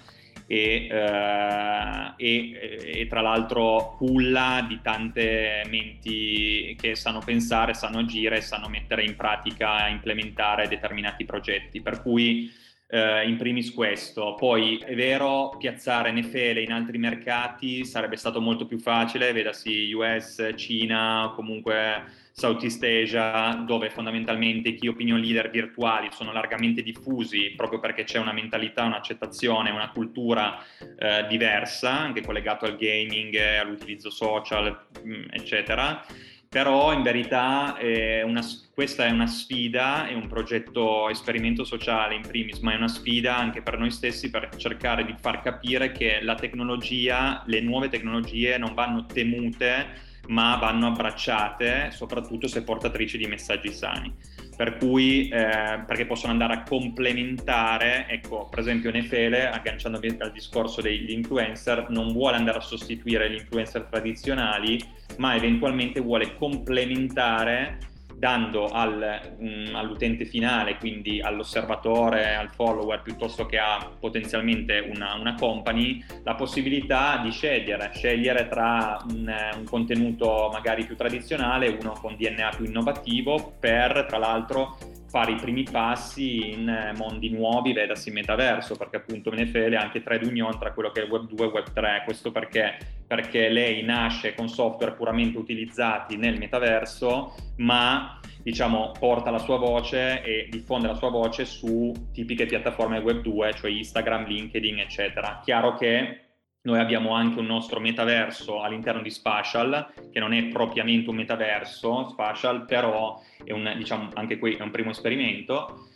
e, 0.49 0.89
eh, 0.91 2.13
e, 2.17 3.01
e, 3.01 3.07
tra 3.07 3.21
l'altro 3.21 3.95
culla 3.99 4.67
di 4.67 4.81
tante 4.83 5.63
menti 5.69 6.77
che 6.81 6.97
sanno 6.97 7.21
pensare, 7.25 7.73
sanno 7.73 8.01
agire, 8.01 8.41
sanno 8.41 8.67
mettere 8.69 9.05
in 9.05 9.15
pratica, 9.15 9.87
implementare 9.87 10.67
determinati 10.67 11.25
progetti. 11.25 11.81
Per 11.81 12.03
cui 12.03 12.65
eh, 12.89 13.29
in 13.29 13.37
primis 13.37 13.73
questo. 13.73 14.35
Poi 14.35 14.79
è 14.79 14.95
vero, 14.95 15.57
piazzare 15.59 16.13
Nefele 16.13 16.63
in 16.63 16.73
altri 16.73 16.99
mercati 16.99 17.85
sarebbe 17.85 18.17
stato 18.17 18.41
molto 18.41 18.67
più 18.67 18.79
facile, 18.79 19.33
vedasi 19.33 19.93
US, 19.93 20.53
Cina, 20.57 21.33
comunque 21.35 22.25
Southeast 22.33 22.83
Asia, 22.83 23.65
dove 23.67 23.89
fondamentalmente 23.89 24.69
i 24.69 24.75
key 24.75 24.89
opinion 24.89 25.19
leader 25.19 25.51
virtuali 25.51 26.09
sono 26.13 26.33
largamente 26.33 26.83
diffusi 26.83 27.55
proprio 27.57 27.81
perché 27.81 28.05
c'è 28.05 28.19
una 28.19 28.33
mentalità, 28.33 28.85
un'accettazione, 28.85 29.71
una 29.71 29.91
cultura 29.91 30.63
eh, 30.99 31.27
diversa, 31.29 31.91
anche 31.91 32.21
collegato 32.21 32.67
al 32.67 32.77
gaming, 32.77 33.35
all'utilizzo 33.37 34.11
social, 34.11 34.87
mm, 35.05 35.25
eccetera 35.31 36.05
però 36.49 36.93
in 36.93 37.03
verità 37.03 37.77
è 37.77 38.23
una, 38.23 38.41
questa 38.73 39.07
è 39.07 39.11
una 39.11 39.27
sfida, 39.27 40.07
è 40.07 40.15
un 40.15 40.27
progetto 40.29 41.09
esperimento 41.09 41.65
sociale 41.65 42.15
in 42.15 42.23
primis, 42.23 42.59
ma 42.61 42.73
è 42.73 42.77
una 42.77 42.89
sfida 42.89 43.37
anche 43.37 43.63
per 43.63 43.79
noi 43.79 43.91
stessi 43.91 44.31
per 44.31 44.49
cercare 44.57 45.05
di 45.05 45.15
far 45.19 45.43
capire 45.43 45.93
che 45.93 46.21
la 46.23 46.35
tecnologia, 46.35 47.43
le 47.47 47.61
nuove 47.61 47.89
tecnologie 47.89 48.59
non 48.59 48.75
vanno 48.75 49.07
temute, 49.07 50.05
ma 50.29 50.57
vanno 50.57 50.89
abbracciate, 50.89 51.91
soprattutto 51.93 52.49
se 52.49 52.63
portatrici 52.63 53.19
di 53.19 53.27
messaggi 53.27 53.73
sani 53.73 54.15
per 54.57 54.79
cui 54.79 55.29
eh, 55.29 55.83
perché 55.87 56.07
possono 56.07 56.33
andare 56.33 56.55
a 56.55 56.63
complementare, 56.63 58.07
ecco, 58.09 58.49
per 58.49 58.61
esempio 58.61 58.91
Nefele, 58.91 59.49
agganciandomi 59.49 60.17
al 60.19 60.33
discorso 60.33 60.81
degli 60.81 61.11
influencer, 61.11 61.91
non 61.91 62.13
vuole 62.13 62.37
andare 62.37 62.59
a 62.59 62.63
sostituire 62.63 63.31
gli 63.31 63.35
influencer 63.35 63.83
tradizionali, 63.83 64.83
ma 65.19 65.37
eventualmente 65.37 66.01
vuole 66.01 66.35
complementare 66.37 67.79
dando 68.19 68.69
al, 68.69 69.37
mh, 69.39 69.71
mm, 69.71 69.75
all'utente 69.75 70.25
finale, 70.25 70.79
quindi 70.79 71.21
all'osservatore, 71.21 72.35
al 72.35 72.51
follower, 72.51 73.03
piuttosto 73.03 73.47
che 73.47 73.59
a 73.59 73.91
potenzialmente 73.99 74.79
una, 74.95 75.15
una 75.15 75.35
company, 75.35 76.03
la 76.25 76.35
possibilità 76.35 77.21
di 77.23 77.31
scegliere, 77.31 77.91
scegliere 77.95 78.49
tra 78.49 78.99
un, 79.09 79.33
un, 79.57 79.65
contenuto 79.65 80.49
magari 80.53 80.85
più 80.85 80.97
tradizionale, 80.97 81.77
uno 81.81 81.93
con 82.01 82.17
DNA 82.17 82.51
più 82.57 82.65
innovativo, 82.65 83.55
per 83.61 84.07
tra 84.09 84.19
l'altro 84.19 84.79
fare 85.09 85.33
i 85.33 85.37
primi 85.37 85.63
passi 85.63 86.51
in 86.51 86.93
mondi 86.97 87.31
nuovi, 87.31 87.73
vedasi 87.73 88.11
metaverso, 88.11 88.77
perché 88.77 88.97
appunto 88.97 89.33
NFL 89.33 89.73
è 89.73 89.77
anche 89.77 90.03
trade 90.03 90.27
union 90.27 90.59
tra 90.59 90.73
quello 90.73 90.91
che 90.91 91.05
è 91.05 91.09
Web 91.09 91.27
2 91.29 91.47
e 91.47 91.49
Web 91.51 91.73
3, 91.73 92.03
questo 92.05 92.33
perché? 92.33 92.77
Perché 93.07 93.49
lei 93.49 93.83
nasce 93.83 94.35
con 94.35 94.49
software 94.49 94.95
puramente 94.95 95.39
utilizzati 95.39 96.17
nel 96.17 96.39
metaverso, 96.39 97.35
ma 97.57 98.21
diciamo 98.43 98.93
porta 98.99 99.31
la 99.31 99.39
sua 99.39 99.59
voce 99.59 100.23
e 100.23 100.49
diffonde 100.51 100.87
la 100.87 100.95
sua 100.95 101.11
voce 101.11 101.45
su 101.45 101.93
tipiche 102.13 102.47
piattaforme 102.47 102.99
Web 102.99 103.23
2, 103.23 103.55
cioè 103.55 103.71
Instagram, 103.71 104.27
LinkedIn, 104.27 104.81
eccetera. 104.81 105.41
Chiaro 105.43 105.75
che 105.75 106.26
noi 106.67 106.81
abbiamo 106.81 107.15
anche 107.15 107.39
un 107.39 107.47
nostro 107.47 107.79
metaverso 107.79 108.61
all'interno 108.61 109.01
di 109.01 109.11
Spatial, 109.11 109.93
che 110.11 110.19
non 110.19 110.35
è 110.35 110.47
propriamente 110.47 111.09
un 111.09 111.15
metaverso, 111.15 112.09
Spatial, 112.09 112.65
però 112.65 113.23
è 113.45 113.53
un, 113.53 113.73
diciamo, 113.77 114.11
anche 114.15 114.37
qui 114.37 114.57
è 114.57 114.63
un 114.63 114.73
primo 114.73 114.91
esperimento. 114.91 115.87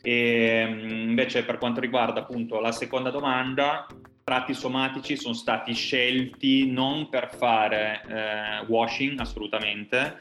E 0.00 0.66
invece 0.68 1.44
per 1.44 1.58
quanto 1.58 1.80
riguarda 1.80 2.20
appunto 2.20 2.60
la 2.60 2.70
seconda 2.70 3.10
domanda, 3.10 3.88
tratti 4.22 4.54
somatici 4.54 5.16
sono 5.16 5.34
stati 5.34 5.74
scelti 5.74 6.70
non 6.70 7.08
per 7.08 7.34
fare 7.34 8.00
eh, 8.08 8.66
washing 8.68 9.18
assolutamente, 9.18 10.16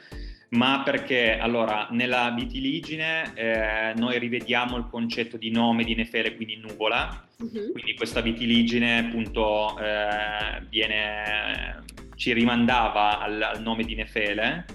ma 0.49 0.81
perché 0.83 1.37
allora 1.37 1.87
nella 1.91 2.31
vitiligine 2.31 3.33
eh, 3.35 3.93
noi 3.95 4.17
rivediamo 4.17 4.77
il 4.77 4.87
concetto 4.89 5.37
di 5.37 5.51
nome 5.51 5.83
di 5.83 5.93
nefere, 5.93 6.35
quindi 6.35 6.55
nuvola, 6.57 7.27
uh-huh. 7.37 7.71
quindi 7.71 7.93
questa 7.95 8.21
vitiligine 8.21 8.99
appunto 8.99 9.77
eh, 9.79 10.63
viene, 10.69 11.83
ci 12.15 12.33
rimandava 12.33 13.19
al, 13.19 13.41
al, 13.41 13.61
nome 13.61 13.83
di 13.83 13.95
Nefele 13.95 14.65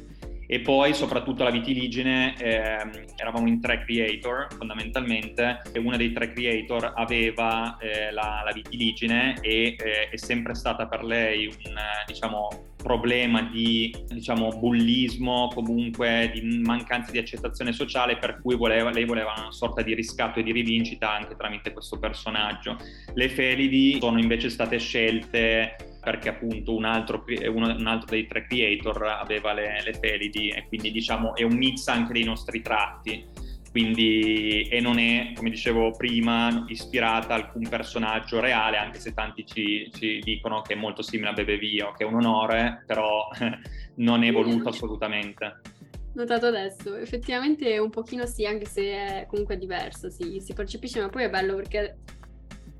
e 0.46 0.60
poi 0.60 0.94
soprattutto 0.94 1.42
la 1.42 1.50
vitiligine 1.50 2.34
eh, 2.38 3.04
eravamo 3.16 3.46
in 3.48 3.60
tre 3.60 3.84
creator 3.84 4.48
fondamentalmente 4.56 5.62
e 5.72 5.78
uno 5.78 5.96
dei 5.96 6.12
tre 6.12 6.32
creator 6.32 6.92
aveva 6.94 7.76
eh, 7.78 8.12
la, 8.12 8.42
la, 8.44 8.52
vitiligine 8.52 9.36
e 9.40 9.76
eh, 9.78 10.08
è 10.10 10.16
sempre 10.16 10.54
stata 10.54 10.86
per 10.86 11.02
lei 11.02 11.46
un 11.46 11.74
diciamo 12.06 12.72
problema 12.84 13.40
di 13.42 13.96
diciamo 14.08 14.48
bullismo 14.58 15.48
comunque 15.54 16.30
di 16.34 16.60
mancanza 16.62 17.10
di 17.10 17.18
accettazione 17.18 17.72
sociale 17.72 18.18
per 18.18 18.40
cui 18.42 18.56
voleva, 18.56 18.90
lei 18.90 19.06
voleva 19.06 19.32
una 19.36 19.52
sorta 19.52 19.80
di 19.80 19.94
riscatto 19.94 20.40
e 20.40 20.42
di 20.42 20.52
rivincita 20.52 21.10
anche 21.10 21.34
tramite 21.34 21.72
questo 21.72 21.98
personaggio. 21.98 22.76
Le 23.14 23.28
Felidi 23.30 23.98
sono 24.00 24.18
invece 24.18 24.50
state 24.50 24.78
scelte 24.78 25.93
perché 26.04 26.28
appunto 26.28 26.76
un 26.76 26.84
altro, 26.84 27.24
uno, 27.52 27.74
un 27.74 27.86
altro 27.86 28.10
dei 28.10 28.26
tre 28.26 28.46
creator 28.46 29.02
aveva 29.04 29.52
le, 29.52 29.82
le 29.82 29.94
Felidi 29.94 30.50
e 30.50 30.66
quindi 30.68 30.92
diciamo 30.92 31.34
è 31.34 31.42
un 31.42 31.56
mix 31.56 31.88
anche 31.88 32.12
dei 32.12 32.24
nostri 32.24 32.60
tratti 32.62 33.26
quindi, 33.74 34.68
e 34.70 34.80
non 34.80 35.00
è, 35.00 35.32
come 35.34 35.50
dicevo 35.50 35.90
prima, 35.90 36.64
ispirata 36.68 37.34
a 37.34 37.38
alcun 37.38 37.66
personaggio 37.68 38.38
reale, 38.38 38.76
anche 38.76 39.00
se 39.00 39.12
tanti 39.12 39.44
ci, 39.44 39.90
ci 39.92 40.20
dicono 40.20 40.62
che 40.62 40.74
è 40.74 40.76
molto 40.76 41.02
simile 41.02 41.30
a 41.30 41.32
Bebe 41.32 41.58
Vio, 41.58 41.90
che 41.90 42.04
è 42.04 42.06
un 42.06 42.14
onore, 42.14 42.84
però 42.86 43.28
non 43.96 44.22
è 44.22 44.30
voluto 44.30 44.68
assolutamente. 44.68 45.60
Notato 46.12 46.46
adesso, 46.46 46.94
effettivamente 46.94 47.76
un 47.78 47.90
pochino 47.90 48.26
sì, 48.26 48.46
anche 48.46 48.66
se 48.66 48.82
è 48.92 49.26
comunque 49.28 49.58
diverso, 49.58 50.08
sì, 50.08 50.38
si 50.38 50.52
percepisce, 50.52 51.00
ma 51.00 51.08
poi 51.08 51.24
è 51.24 51.30
bello 51.30 51.56
perché 51.56 51.96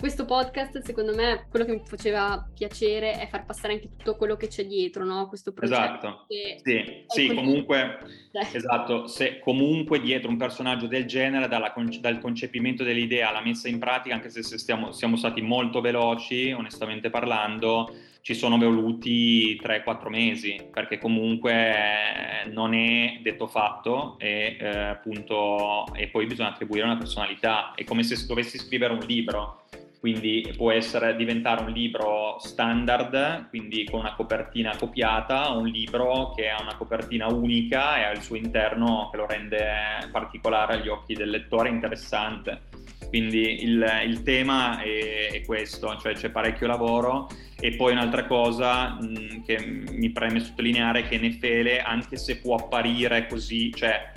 questo 0.05 0.27
podcast, 0.27 0.83
secondo 0.83 1.15
me, 1.15 1.47
quello 1.49 1.65
che 1.65 1.73
mi 1.73 1.83
faceva 1.83 2.47
piacere 2.55 3.19
è 3.21 3.27
far 3.27 3.47
passare 3.47 3.73
anche 3.73 3.89
tutto 3.89 4.17
quello 4.17 4.37
che 4.37 4.49
c'è 4.49 4.67
dietro, 4.67 5.03
no? 5.03 5.27
Questo 5.29 5.55
progetto. 5.55 5.83
Esatto. 5.83 6.27
Sì, 6.63 7.05
sì 7.07 7.35
comunque, 7.35 8.01
eh. 8.33 8.47
esatto, 8.53 9.07
se 9.07 9.39
comunque 9.39 10.03
dietro 10.03 10.29
un 10.29 10.37
personaggio 10.37 10.89
del 10.89 11.07
genere, 11.07 11.49
conce- 11.73 12.01
dal 12.01 12.19
concepimento 12.19 12.85
dell'idea 12.85 13.31
alla 13.31 13.41
messa 13.41 13.67
in 13.67 13.79
pratica, 13.79 14.15
anche 14.15 14.29
se, 14.29 14.43
se 14.43 14.59
stiamo, 14.59 14.93
siamo 14.93 15.17
stati 15.17 15.41
molto 15.41 15.81
veloci, 15.81 16.53
onestamente 16.53 17.09
parlando, 17.09 17.91
ci 18.21 18.35
sono 18.35 18.59
voluti 18.59 19.59
3-4 19.59 20.09
mesi, 20.11 20.69
perché 20.71 20.99
comunque 20.99 21.53
eh, 21.53 22.49
non 22.51 22.75
è 22.75 23.21
detto 23.23 23.47
fatto 23.47 24.19
e, 24.19 24.59
eh, 24.61 24.69
appunto, 24.69 25.87
e 25.95 26.09
poi 26.09 26.27
bisogna 26.27 26.51
attribuire 26.51 26.85
una 26.85 26.99
personalità. 26.99 27.73
È 27.75 27.85
come 27.85 28.03
se 28.03 28.27
dovessi 28.27 28.59
scrivere 28.59 28.93
un 28.93 29.05
libro 29.07 29.63
quindi 30.05 30.53
può 30.55 30.71
essere, 30.71 31.17
diventare 31.17 31.65
un 31.65 31.71
libro 31.71 32.37
standard, 32.39 33.49
quindi 33.49 33.87
con 33.87 34.01
una 34.01 34.15
copertina 34.15 34.77
copiata, 34.77 35.49
un 35.53 35.67
libro 35.67 36.35
che 36.37 36.51
ha 36.51 36.61
una 36.61 36.77
copertina 36.77 37.27
unica 37.29 37.97
e 37.97 38.03
ha 38.03 38.11
il 38.11 38.21
suo 38.21 38.37
interno 38.37 39.09
che 39.11 39.17
lo 39.17 39.27
rende 39.27 39.67
particolare 40.13 40.75
agli 40.75 40.89
occhi 40.89 41.15
del 41.15 41.31
lettore, 41.31 41.71
interessante. 41.71 42.65
Quindi 43.09 43.63
il, 43.63 43.83
il 44.05 44.23
tema 44.23 44.83
è, 44.83 45.31
è, 45.33 45.43
questo, 45.47 45.97
cioè 45.97 46.13
c'è 46.13 46.29
parecchio 46.29 46.67
lavoro 46.67 47.31
e 47.59 47.75
poi 47.75 47.93
un'altra 47.93 48.27
cosa 48.27 48.99
mh, 49.01 49.43
che 49.47 49.85
mi 49.91 50.11
preme 50.11 50.41
sottolineare 50.41 51.01
è 51.01 51.09
che 51.09 51.17
Nefele, 51.17 51.81
anche 51.81 52.19
se 52.19 52.41
può 52.41 52.57
apparire 52.57 53.27
così, 53.27 53.73
cioè 53.73 54.13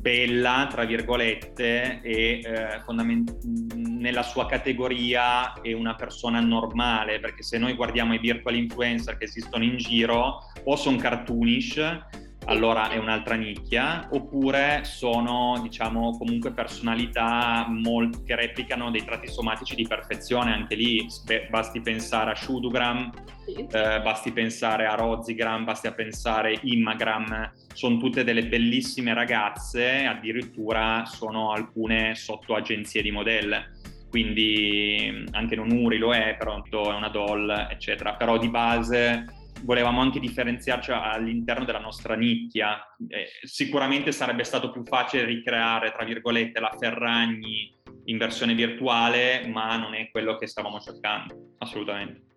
bella, 0.00 0.66
tra 0.70 0.84
virgolette, 0.84 2.00
e 2.02 2.40
eh, 2.42 2.80
fondament- 2.84 3.44
nella 3.74 4.22
sua 4.22 4.46
categoria 4.46 5.52
è 5.60 5.72
una 5.72 5.94
persona 5.94 6.40
normale, 6.40 7.20
perché 7.20 7.42
se 7.42 7.58
noi 7.58 7.74
guardiamo 7.74 8.14
i 8.14 8.18
virtual 8.18 8.56
influencer 8.56 9.18
che 9.18 9.24
esistono 9.24 9.62
in 9.62 9.76
giro, 9.76 10.38
o 10.64 10.76
sono 10.76 10.96
cartoonish, 10.96 11.98
allora 12.46 12.90
è 12.90 12.96
un'altra 12.96 13.34
nicchia, 13.34 14.08
oppure 14.10 14.80
sono, 14.84 15.58
diciamo, 15.62 16.16
comunque 16.16 16.52
personalità 16.52 17.66
molt- 17.68 18.24
che 18.24 18.34
replicano 18.34 18.90
dei 18.90 19.04
tratti 19.04 19.28
somatici 19.28 19.74
di 19.74 19.86
perfezione, 19.86 20.52
anche 20.52 20.74
lì 20.74 21.06
beh, 21.24 21.48
basti 21.50 21.80
pensare 21.80 22.30
a 22.30 22.34
Shudugram, 22.34 23.10
sì. 23.44 23.66
eh, 23.70 24.00
basti 24.00 24.32
pensare 24.32 24.86
a 24.86 24.94
Rozigram, 24.94 25.64
basti 25.64 25.90
pensare 25.92 26.54
a 26.54 26.58
Immagram, 26.62 27.52
sono 27.74 27.98
tutte 27.98 28.24
delle 28.24 28.46
bellissime 28.46 29.14
ragazze, 29.14 30.04
addirittura 30.04 31.04
sono 31.06 31.52
alcune 31.52 32.14
sotto 32.14 32.54
agenzie 32.54 33.02
di 33.02 33.10
modelle 33.10 33.78
quindi 34.10 35.24
anche 35.30 35.54
Nonuri 35.54 35.96
lo 35.96 36.12
è, 36.12 36.34
però 36.36 36.60
è 36.60 36.94
una 36.94 37.08
doll, 37.08 37.48
eccetera. 37.70 38.14
Però 38.14 38.38
di 38.38 38.48
base 38.48 39.24
volevamo 39.62 40.00
anche 40.00 40.20
differenziarci 40.20 40.92
all'interno 40.92 41.64
della 41.64 41.80
nostra 41.80 42.14
nicchia. 42.14 42.78
Eh, 43.08 43.28
sicuramente 43.42 44.12
sarebbe 44.12 44.44
stato 44.44 44.70
più 44.70 44.84
facile 44.84 45.24
ricreare, 45.24 45.92
tra 45.92 46.04
virgolette, 46.04 46.60
la 46.60 46.74
Ferragni 46.78 47.76
in 48.04 48.18
versione 48.18 48.54
virtuale, 48.54 49.46
ma 49.46 49.76
non 49.76 49.94
è 49.94 50.10
quello 50.10 50.36
che 50.36 50.46
stavamo 50.46 50.80
cercando, 50.80 51.54
assolutamente. 51.58 52.28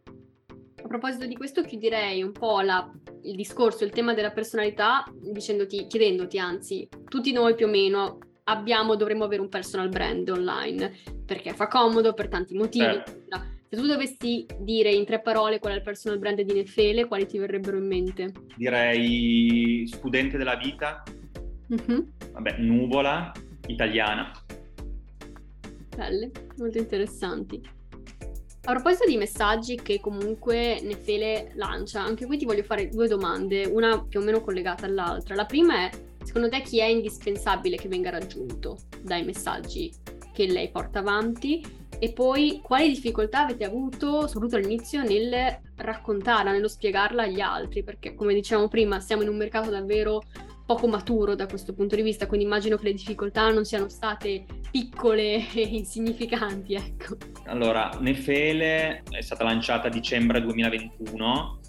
A 0.84 0.88
proposito 0.88 1.26
di 1.26 1.36
questo, 1.36 1.64
chiuderei 1.64 2.22
un 2.22 2.34
po' 2.34 2.60
la, 2.60 2.92
il 3.24 3.36
discorso, 3.36 3.86
il 3.86 3.92
tema 3.92 4.14
della 4.14 4.32
personalità, 4.32 5.06
dicendoti, 5.14 5.88
chiedendoti 5.88 6.38
anzi, 6.38 6.88
tutti 7.08 7.32
noi 7.32 7.56
più 7.56 7.68
o 7.68 7.70
meno 7.70 8.18
abbiamo, 8.44 8.96
dovremmo 8.96 9.24
avere 9.24 9.42
un 9.42 9.48
personal 9.48 9.88
brand 9.88 10.28
online, 10.30 10.94
perché 11.26 11.54
fa 11.54 11.68
comodo 11.68 12.14
per 12.14 12.28
tanti 12.28 12.54
motivi. 12.54 12.84
Certo. 12.84 13.22
Se 13.74 13.80
tu 13.80 13.88
dovessi 13.88 14.46
dire 14.60 14.92
in 14.92 15.04
tre 15.04 15.20
parole 15.20 15.58
qual 15.58 15.74
è 15.74 15.78
il 15.78 15.82
personal 15.82 16.20
brand 16.20 16.40
di 16.40 16.54
Nefele, 16.54 17.08
quali 17.08 17.26
ti 17.26 17.40
verrebbero 17.40 17.76
in 17.76 17.88
mente? 17.88 18.32
Direi 18.56 19.88
studente 19.88 20.38
della 20.38 20.56
vita, 20.58 21.02
mm-hmm. 21.74 22.00
vabbè, 22.34 22.58
nuvola, 22.60 23.32
italiana. 23.66 24.32
Belle, 25.96 26.30
molto 26.58 26.78
interessanti. 26.78 27.60
A 28.66 28.74
proposito 28.74 29.08
di 29.08 29.18
messaggi 29.18 29.74
che 29.82 30.00
comunque 30.00 30.80
Nefele 30.84 31.54
lancia, 31.56 32.04
anche 32.04 32.28
qui 32.28 32.38
ti 32.38 32.46
voglio 32.46 32.62
fare 32.62 32.90
due 32.90 33.08
domande, 33.08 33.66
una 33.66 34.06
più 34.06 34.20
o 34.20 34.24
meno 34.24 34.42
collegata 34.42 34.86
all'altra. 34.86 35.34
La 35.34 35.46
prima 35.46 35.90
è, 35.90 35.90
secondo 36.24 36.48
te 36.48 36.62
chi 36.62 36.80
è 36.80 36.86
indispensabile 36.86 37.78
che 37.78 37.88
venga 37.88 38.12
raggiunto 38.12 38.78
dai 39.02 39.24
messaggi 39.24 39.92
che 40.32 40.46
lei 40.46 40.70
porta 40.70 41.00
avanti? 41.00 41.82
E 42.04 42.12
poi 42.12 42.60
quali 42.62 42.90
difficoltà 42.90 43.44
avete 43.44 43.64
avuto, 43.64 44.28
soprattutto 44.28 44.58
all'inizio, 44.58 45.04
nel 45.04 45.62
raccontarla, 45.78 46.52
nello 46.52 46.68
spiegarla 46.68 47.24
agli 47.24 47.40
altri? 47.40 47.82
Perché, 47.82 48.14
come 48.14 48.34
dicevamo 48.34 48.68
prima, 48.68 49.00
siamo 49.00 49.22
in 49.22 49.30
un 49.30 49.38
mercato 49.38 49.70
davvero 49.70 50.22
poco 50.66 50.90
maturo 50.90 51.34
da 51.34 51.46
questo 51.46 51.72
punto 51.72 51.96
di 51.96 52.02
vista, 52.02 52.28
quindi 52.28 52.46
immagino 52.46 52.76
che 52.76 52.84
le 52.84 52.92
difficoltà 52.92 53.50
non 53.52 53.64
siano 53.64 53.88
state 53.88 54.44
piccole 54.70 55.48
e 55.56 55.62
insignificanti, 55.62 56.74
ecco. 56.74 57.16
Allora, 57.46 57.90
Nefele 58.02 59.04
è 59.10 59.22
stata 59.22 59.46
lanciata 59.46 59.88
a 59.88 59.90
dicembre 59.90 60.42
2021 60.42 61.60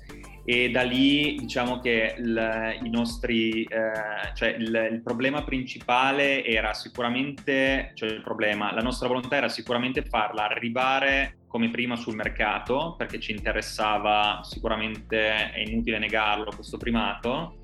e 0.45 0.71
da 0.71 0.83
lì 0.83 1.37
diciamo 1.37 1.81
che 1.81 2.15
il, 2.19 2.91
nostri, 2.91 3.63
eh, 3.63 4.35
cioè 4.35 4.51
il, 4.51 4.89
il, 4.93 5.01
problema 5.03 5.43
principale 5.43 6.45
era 6.45 6.75
sicuramente, 6.75 7.93
cioè 7.95 8.21
problema, 8.21 8.73
la 8.73 8.83
nostra 8.83 9.09
volontà 9.09 9.37
era 9.37 9.49
sicuramente 9.49 10.03
farla 10.03 10.45
arrivare 10.45 11.39
come 11.47 11.71
prima 11.71 11.97
sul 11.97 12.15
mercato 12.15 12.95
perché 12.99 13.21
ci 13.21 13.33
interessava 13.33 14.41
sicuramente, 14.43 15.53
è 15.53 15.61
inutile 15.61 15.99
negarlo, 15.99 16.53
questo 16.55 16.77
primato 16.77 17.63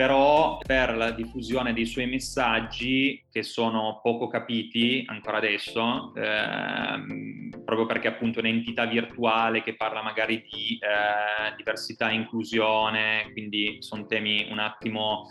però 0.00 0.56
per 0.66 0.96
la 0.96 1.10
diffusione 1.10 1.74
dei 1.74 1.84
suoi 1.84 2.06
messaggi 2.06 3.22
che 3.30 3.42
sono 3.42 4.00
poco 4.02 4.28
capiti 4.28 5.04
ancora 5.06 5.36
adesso, 5.36 6.14
ehm, 6.14 7.50
proprio 7.66 7.84
perché 7.84 8.08
appunto 8.08 8.38
è 8.38 8.40
un'entità 8.40 8.86
virtuale 8.86 9.62
che 9.62 9.76
parla 9.76 10.02
magari 10.02 10.42
di 10.50 10.78
eh, 10.80 11.54
diversità 11.54 12.08
e 12.08 12.14
inclusione, 12.14 13.28
quindi 13.32 13.76
sono 13.80 14.06
temi 14.06 14.48
un 14.50 14.58
attimo 14.58 15.26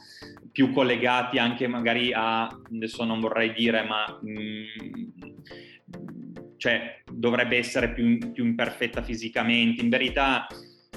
più 0.51 0.71
collegati 0.71 1.39
anche 1.39 1.65
magari 1.65 2.13
a, 2.13 2.43
adesso 2.43 3.03
non 3.05 3.19
vorrei 3.19 3.51
dire, 3.53 3.81
ma 3.81 4.19
mh, 4.21 4.31
mm, 4.31 5.09
cioè 6.57 7.01
dovrebbe 7.11 7.57
essere 7.57 7.91
più, 7.91 8.31
più 8.31 8.45
imperfetta 8.45 9.01
fisicamente, 9.01 9.81
in 9.81 9.89
verità 9.89 10.45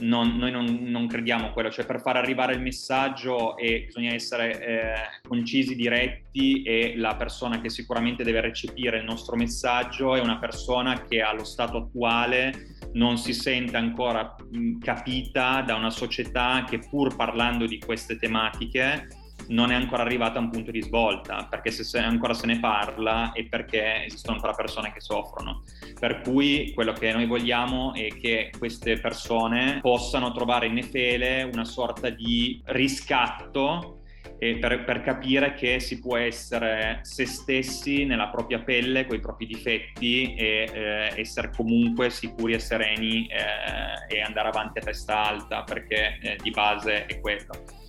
non, 0.03 0.37
noi 0.37 0.51
non, 0.51 0.65
non, 0.83 1.07
crediamo 1.07 1.47
a 1.47 1.51
quello, 1.51 1.71
cioè 1.71 1.87
per 1.87 2.01
far 2.01 2.17
arrivare 2.17 2.55
il 2.55 2.61
messaggio 2.61 3.55
bisogna 3.57 4.13
essere 4.13 4.61
eh, 4.61 4.93
concisi, 5.27 5.75
diretti 5.75 6.63
e 6.63 6.95
la 6.97 7.17
persona 7.17 7.61
che 7.61 7.71
sicuramente 7.71 8.25
deve 8.25 8.41
recepire 8.41 8.99
il 8.99 9.05
nostro 9.05 9.37
messaggio 9.37 10.15
è 10.15 10.21
una 10.21 10.39
persona 10.39 11.03
che 11.03 11.23
allo 11.23 11.45
stato 11.45 11.79
attuale 11.79 12.77
non 12.95 13.17
si 13.17 13.33
sente 13.33 13.77
ancora 13.77 14.35
capita 14.81 15.63
da 15.63 15.75
una 15.75 15.91
società 15.91 16.65
che 16.69 16.79
pur 16.79 17.17
parlando 17.17 17.67
di 17.67 17.79
queste 17.79 18.17
tematiche 18.17 19.09
non 19.53 19.71
è 19.71 19.75
ancora 19.75 20.03
arrivata 20.03 20.39
a 20.39 20.43
un 20.43 20.51
punto 20.51 20.71
di 20.71 20.83
svolta, 20.83 21.47
perché 21.49 21.71
se 21.71 21.99
ancora 21.99 22.35
se 22.35 22.47
ne 22.47 22.59
parla 22.59 23.33
è 23.33 23.45
perché 23.45 24.05
esistono 24.05 24.37
ancora 24.37 24.55
persone 24.55 24.93
che 24.93 25.01
soffrono. 25.01 25.63
Per 25.99 26.21
cui 26.23 26.73
quello 26.75 26.93
che 26.93 27.13
noi 27.13 27.27
vogliamo 27.27 27.95
è 27.95 28.09
che 28.09 28.51
queste 28.59 28.99
persone 28.99 29.79
possano 29.81 30.33
trovare 30.33 30.67
in 30.67 30.75
Nefele 30.75 31.43
una 31.45 31.65
sorta 31.65 32.09
di 32.11 32.61
riscatto 32.67 33.99
per, 34.39 34.83
per, 34.85 35.03
capire 35.03 35.55
che 35.55 35.79
si 35.79 36.01
può 36.01 36.17
essere 36.17 36.99
se 37.03 37.27
stessi 37.27 38.05
nella 38.05 38.29
propria 38.29 38.59
pelle, 38.59 39.07
con 39.07 39.17
i 39.17 39.21
propri 39.21 39.47
difetti 39.47 40.35
e 40.35 40.69
eh, 40.73 41.21
essere 41.21 41.53
comunque 41.55 42.11
sicuri 42.11 42.55
e 42.55 42.59
sereni 42.59 43.29
eh, 43.29 44.17
e 44.17 44.21
andare 44.21 44.49
avanti 44.49 44.81
a 44.81 44.83
testa 44.83 45.23
alta, 45.25 45.63
perché 45.63 46.19
eh, 46.21 46.37
di 46.43 46.51
base 46.51 47.07
è 47.07 47.21
quello 47.21 47.81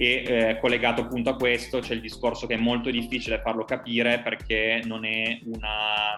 e 0.00 0.22
eh, 0.26 0.58
collegato 0.58 1.02
appunto 1.02 1.28
a 1.28 1.36
questo 1.36 1.80
c'è 1.80 1.92
il 1.92 2.00
discorso 2.00 2.46
che 2.46 2.54
è 2.54 2.56
molto 2.56 2.88
difficile 2.88 3.42
farlo 3.42 3.66
capire 3.66 4.20
perché 4.20 4.80
non 4.86 5.04
è 5.04 5.40
una 5.44 6.16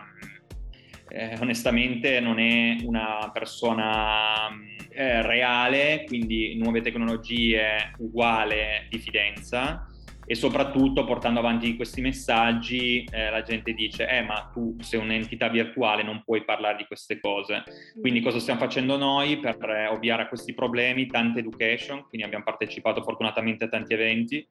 eh, 1.09 1.37
onestamente 1.41 2.21
non 2.21 2.39
è 2.39 2.77
una 2.85 3.29
persona 3.33 4.49
eh, 4.89 5.21
reale, 5.23 6.05
quindi 6.07 6.57
nuove 6.57 6.81
tecnologie 6.81 7.93
uguale 7.99 8.87
diffidenza 8.89 9.85
e 10.33 10.35
soprattutto 10.35 11.05
portando 11.05 11.41
avanti 11.41 11.77
questi 11.77 12.01
messaggi 12.01 13.07
eh, 13.13 13.29
la 13.29 13.43
gente 13.43 13.75
dice 13.75 14.09
eh 14.09 14.23
ma 14.23 14.49
tu 14.51 14.75
sei 14.81 14.99
un'entità 14.99 15.49
virtuale 15.49 16.03
non 16.03 16.23
puoi 16.25 16.43
parlare 16.43 16.79
di 16.79 16.87
queste 16.87 17.21
cose. 17.21 17.63
Quindi 18.01 18.23
cosa 18.23 18.39
stiamo 18.39 18.59
facendo 18.59 18.97
noi 18.97 19.39
per 19.39 19.59
eh, 19.69 19.89
ovviare 19.89 20.23
a 20.23 20.29
questi 20.29 20.55
problemi? 20.55 21.07
Tante 21.07 21.41
education 21.41 22.07
quindi 22.09 22.27
abbiamo 22.27 22.45
partecipato 22.45 23.03
fortunatamente 23.03 23.65
a 23.65 23.69
tanti 23.69 23.93
eventi 23.93 24.49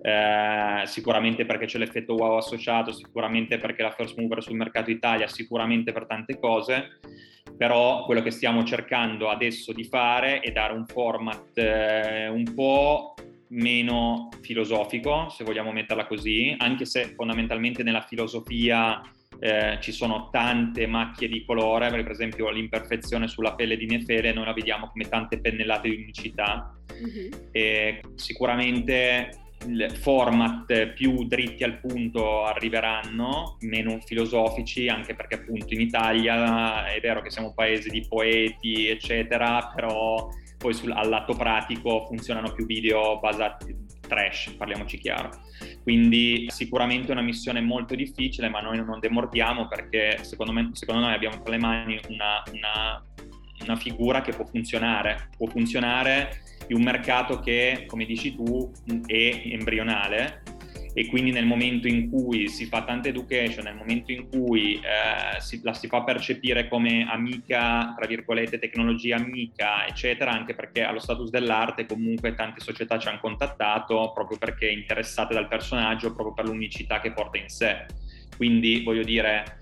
eh, 0.00 0.82
sicuramente 0.84 1.44
perché 1.44 1.66
c'è 1.66 1.78
l'effetto 1.78 2.14
wow 2.14 2.36
associato 2.36 2.92
sicuramente 2.92 3.58
perché 3.58 3.82
la 3.82 3.90
first 3.90 4.16
mover 4.16 4.44
sul 4.44 4.54
mercato 4.54 4.92
Italia 4.92 5.26
sicuramente 5.26 5.90
per 5.90 6.06
tante 6.06 6.38
cose 6.38 7.00
però 7.56 8.04
quello 8.04 8.22
che 8.22 8.30
stiamo 8.30 8.62
cercando 8.62 9.28
adesso 9.28 9.72
di 9.72 9.82
fare 9.82 10.38
è 10.38 10.52
dare 10.52 10.72
un 10.72 10.86
format 10.86 11.58
eh, 11.58 12.28
un 12.28 12.44
po' 12.54 13.15
meno 13.48 14.28
filosofico, 14.40 15.28
se 15.28 15.44
vogliamo 15.44 15.72
metterla 15.72 16.06
così, 16.06 16.54
anche 16.58 16.84
se 16.84 17.14
fondamentalmente 17.14 17.82
nella 17.82 18.02
filosofia 18.02 19.00
eh, 19.38 19.78
ci 19.80 19.92
sono 19.92 20.28
tante 20.30 20.86
macchie 20.86 21.28
di 21.28 21.44
colore, 21.44 21.90
per 21.90 22.10
esempio 22.10 22.50
l'imperfezione 22.50 23.28
sulla 23.28 23.54
pelle 23.54 23.76
di 23.76 23.86
Nefele 23.86 24.32
noi 24.32 24.46
la 24.46 24.52
vediamo 24.52 24.88
come 24.88 25.08
tante 25.08 25.40
pennellate 25.40 25.88
di 25.88 25.96
unicità. 25.96 26.74
Mm-hmm. 26.92 27.32
E 27.50 28.00
sicuramente 28.14 29.40
format 29.94 30.88
più 30.88 31.26
dritti 31.26 31.64
al 31.64 31.78
punto 31.78 32.44
arriveranno, 32.44 33.56
meno 33.60 33.98
filosofici, 34.04 34.88
anche 34.88 35.14
perché 35.14 35.36
appunto 35.36 35.72
in 35.74 35.80
Italia 35.80 36.86
è 36.92 37.00
vero 37.00 37.20
che 37.20 37.30
siamo 37.30 37.48
un 37.48 37.54
paese 37.54 37.88
di 37.90 38.04
poeti, 38.06 38.88
eccetera, 38.88 39.72
però 39.74 40.28
poi 40.66 40.74
sul, 40.74 40.90
al 40.90 41.08
lato 41.08 41.34
pratico 41.34 42.06
funzionano 42.06 42.50
più 42.50 42.66
video 42.66 43.20
basati 43.20 43.84
trash, 44.00 44.54
parliamoci 44.56 44.98
chiaro. 44.98 45.30
Quindi 45.84 46.46
sicuramente 46.48 47.08
è 47.08 47.12
una 47.12 47.22
missione 47.22 47.60
molto 47.60 47.94
difficile, 47.94 48.48
ma 48.48 48.60
noi 48.60 48.84
non 48.84 48.98
demordiamo 48.98 49.68
perché 49.68 50.18
secondo, 50.24 50.50
me, 50.50 50.70
secondo 50.72 51.02
noi 51.02 51.14
abbiamo 51.14 51.40
tra 51.40 51.52
le 51.52 51.58
mani 51.58 52.00
una, 52.08 52.42
una, 52.52 53.04
una 53.62 53.76
figura 53.76 54.22
che 54.22 54.32
può 54.32 54.44
funzionare, 54.44 55.28
può 55.36 55.46
funzionare 55.46 56.42
in 56.66 56.76
un 56.76 56.82
mercato 56.82 57.38
che, 57.38 57.84
come 57.86 58.04
dici 58.04 58.34
tu, 58.34 58.72
è 59.06 59.42
embrionale 59.44 60.42
e 60.98 61.08
quindi 61.08 61.30
nel 61.30 61.44
momento 61.44 61.86
in 61.88 62.08
cui 62.08 62.48
si 62.48 62.64
fa 62.64 62.82
tanta 62.82 63.08
education, 63.08 63.64
nel 63.64 63.74
momento 63.74 64.12
in 64.12 64.30
cui 64.30 64.76
eh, 64.76 65.38
si, 65.42 65.60
la 65.62 65.74
si 65.74 65.88
fa 65.88 66.02
percepire 66.02 66.68
come 66.68 67.06
amica, 67.06 67.92
tra 67.94 68.06
virgolette, 68.06 68.58
tecnologia 68.58 69.16
amica, 69.16 69.86
eccetera, 69.86 70.30
anche 70.30 70.54
perché 70.54 70.84
allo 70.84 70.98
status 70.98 71.28
dell'arte 71.28 71.84
comunque 71.84 72.34
tante 72.34 72.60
società 72.60 72.98
ci 72.98 73.08
hanno 73.08 73.20
contattato 73.20 74.10
proprio 74.14 74.38
perché 74.38 74.70
interessate 74.70 75.34
dal 75.34 75.48
personaggio, 75.48 76.14
proprio 76.14 76.32
per 76.32 76.46
l'unicità 76.46 76.98
che 77.00 77.12
porta 77.12 77.36
in 77.36 77.50
sé. 77.50 77.84
Quindi 78.34 78.82
voglio 78.82 79.02
dire, 79.02 79.58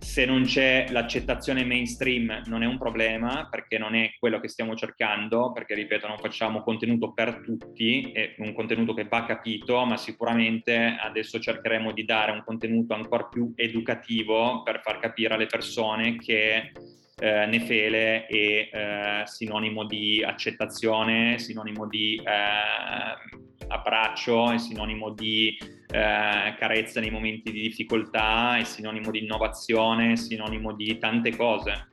se 0.00 0.24
non 0.24 0.44
c'è 0.44 0.86
l'accettazione 0.90 1.64
mainstream 1.64 2.42
non 2.46 2.62
è 2.62 2.66
un 2.66 2.78
problema 2.78 3.46
perché 3.50 3.76
non 3.76 3.94
è 3.94 4.12
quello 4.18 4.40
che 4.40 4.48
stiamo 4.48 4.74
cercando, 4.74 5.52
perché 5.52 5.74
ripeto 5.74 6.08
non 6.08 6.18
facciamo 6.18 6.62
contenuto 6.62 7.12
per 7.12 7.40
tutti, 7.44 8.10
è 8.12 8.34
un 8.38 8.54
contenuto 8.54 8.94
che 8.94 9.04
va 9.04 9.24
capito, 9.24 9.84
ma 9.84 9.96
sicuramente 9.96 10.96
adesso 11.00 11.38
cercheremo 11.38 11.92
di 11.92 12.04
dare 12.04 12.32
un 12.32 12.42
contenuto 12.44 12.94
ancora 12.94 13.24
più 13.24 13.52
educativo 13.54 14.62
per 14.62 14.80
far 14.82 14.98
capire 14.98 15.34
alle 15.34 15.46
persone 15.46 16.16
che 16.16 16.72
eh, 17.20 17.46
Nefele 17.46 18.26
è 18.26 18.34
eh, 18.34 19.22
sinonimo 19.26 19.84
di 19.84 20.24
accettazione, 20.24 21.38
sinonimo 21.38 21.86
di 21.86 22.16
eh, 22.16 23.66
abbraccio, 23.68 24.50
è 24.50 24.58
sinonimo 24.58 25.10
di 25.10 25.56
eh, 25.92 26.54
carezza 26.56 27.00
nei 27.00 27.10
momenti 27.10 27.50
di 27.50 27.62
difficoltà, 27.62 28.56
è 28.58 28.64
sinonimo 28.64 29.10
di 29.10 29.24
innovazione, 29.24 30.12
è 30.12 30.16
sinonimo 30.16 30.72
di 30.74 30.98
tante 30.98 31.34
cose. 31.36 31.88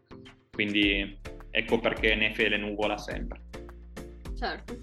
Quindi 0.51 1.19
ecco 1.49 1.79
perché 1.79 2.15
Nefele 2.15 2.57
nuvola 2.57 2.97
sempre. 2.97 3.41
Certo. 4.38 4.77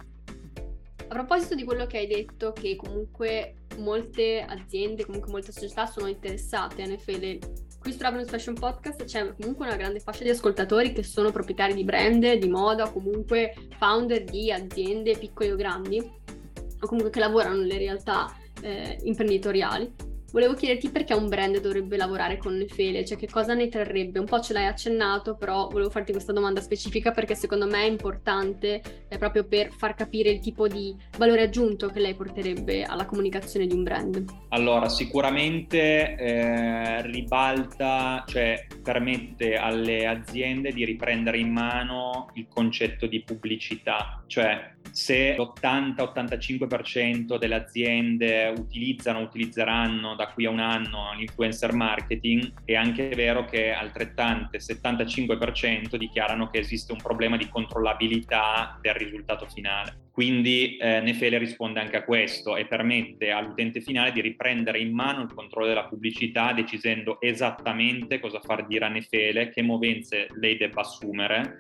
A 0.97 1.07
proposito 1.07 1.55
di 1.55 1.65
quello 1.65 1.87
che 1.87 1.99
hai 1.99 2.07
detto, 2.07 2.53
che 2.53 2.77
comunque 2.77 3.55
molte 3.77 4.45
aziende, 4.47 5.05
comunque 5.05 5.31
molte 5.31 5.53
società 5.53 5.87
sono 5.87 6.09
interessate 6.09 6.83
a 6.83 6.87
Nefele, 6.87 7.39
qui 7.79 7.93
su 7.93 7.99
Ravenous 8.01 8.31
Fashion 8.31 8.55
Podcast 8.55 9.05
c'è 9.05 9.35
comunque 9.35 9.67
una 9.67 9.77
grande 9.77 10.01
fascia 10.01 10.25
di 10.25 10.31
ascoltatori 10.31 10.93
che 10.93 11.03
sono 11.03 11.31
proprietari 11.31 11.75
di 11.75 11.85
brand, 11.85 12.33
di 12.33 12.49
moda, 12.49 12.91
comunque 12.91 13.55
founder 13.79 14.25
di 14.25 14.51
aziende 14.51 15.17
piccole 15.19 15.53
o 15.53 15.57
grandi 15.57 15.99
o 15.99 16.87
comunque 16.87 17.11
che 17.11 17.21
lavorano 17.21 17.57
nelle 17.57 17.79
realtà 17.79 18.35
eh, 18.65 18.99
imprenditoriali. 19.03 20.13
Volevo 20.35 20.55
chiederti 20.55 20.89
perché 20.89 21.15
un 21.15 21.29
brand 21.29 21.61
dovrebbe 21.61 21.97
lavorare 21.97 22.39
con 22.39 22.57
Nefele, 22.57 23.05
cioè 23.05 23.17
che 23.17 23.29
cosa 23.29 23.55
ne 23.55 23.69
trarrebbe? 23.69 24.19
Un 24.19 24.27
po' 24.27 24.41
ce 24.41 24.53
l'hai 24.53 24.67
accennato, 24.67 25.37
però 25.37 25.69
volevo 25.69 25.91
farti 25.91 26.11
questa 26.11 26.33
domanda 26.33 26.61
specifica 26.61 27.13
perché 27.13 27.37
secondo 27.37 27.67
me 27.67 27.85
è 27.85 27.89
importante 27.89 28.83
eh, 29.09 29.17
proprio 29.17 29.45
per 29.45 29.71
far 29.71 29.95
capire 29.95 30.31
il 30.31 30.41
tipo 30.41 30.67
di 30.67 30.93
valore 31.19 31.43
aggiunto 31.43 31.87
che 31.87 32.01
lei 32.01 32.17
porterebbe 32.17 32.83
alla 32.83 33.07
comunicazione 33.07 33.69
di 33.69 33.75
un 33.75 33.85
brand. 33.85 34.25
Allora, 34.49 34.89
sicuramente 34.89 36.17
eh, 36.17 37.03
ribalta, 37.03 38.25
cioè 38.27 38.67
permette 38.83 39.55
alle 39.55 40.05
aziende 40.05 40.73
di 40.73 40.85
riprendere 40.85 41.39
in 41.39 41.53
mano 41.53 42.31
il 42.35 42.49
concetto 42.49 43.07
di 43.07 43.23
pubblicità, 43.23 44.25
cioè 44.27 44.74
se 44.91 45.35
l'80-85% 45.37 47.39
delle 47.39 47.55
aziende 47.55 48.53
utilizzano, 48.57 49.21
utilizzeranno 49.21 50.15
da 50.15 50.29
qui 50.29 50.47
a 50.47 50.51
un 50.51 50.61
anno 50.61 51.13
l'influencer 51.17 51.73
marketing, 51.73 52.53
è 52.65 52.75
anche 52.75 53.09
vero 53.09 53.45
che 53.45 53.73
altrettante 53.73 54.59
75% 54.59 55.97
dichiarano 55.97 56.51
che 56.51 56.59
esiste 56.59 56.93
un 56.93 57.01
problema 57.03 57.37
di 57.37 57.49
controllabilità 57.49 58.79
del 58.81 58.95
risultato 58.95 59.47
finale. 59.47 60.04
Quindi 60.15 60.77
eh, 60.77 61.01
Nefele 61.01 61.39
risponde 61.39 61.81
anche 61.81 61.97
a 61.97 62.05
questo 62.05 62.57
e 62.57 62.67
permette 62.67 63.33
all'utente 63.33 63.81
finale 63.81 64.13
di 64.13 64.21
riprendere 64.21 64.79
in 64.79 64.95
mano 64.95 65.23
il 65.23 65.35
controllo 65.35 65.67
della 65.67 65.87
pubblicità 65.87 66.53
decidendo 66.53 67.21
esattamente 67.21 68.21
cosa 68.21 68.39
far 68.39 68.65
dire 68.65 68.85
a 68.85 68.89
Nefele, 68.91 69.49
che 69.49 69.61
movenze 69.63 70.29
lei 70.39 70.57
debba 70.57 70.83
assumere 70.83 71.57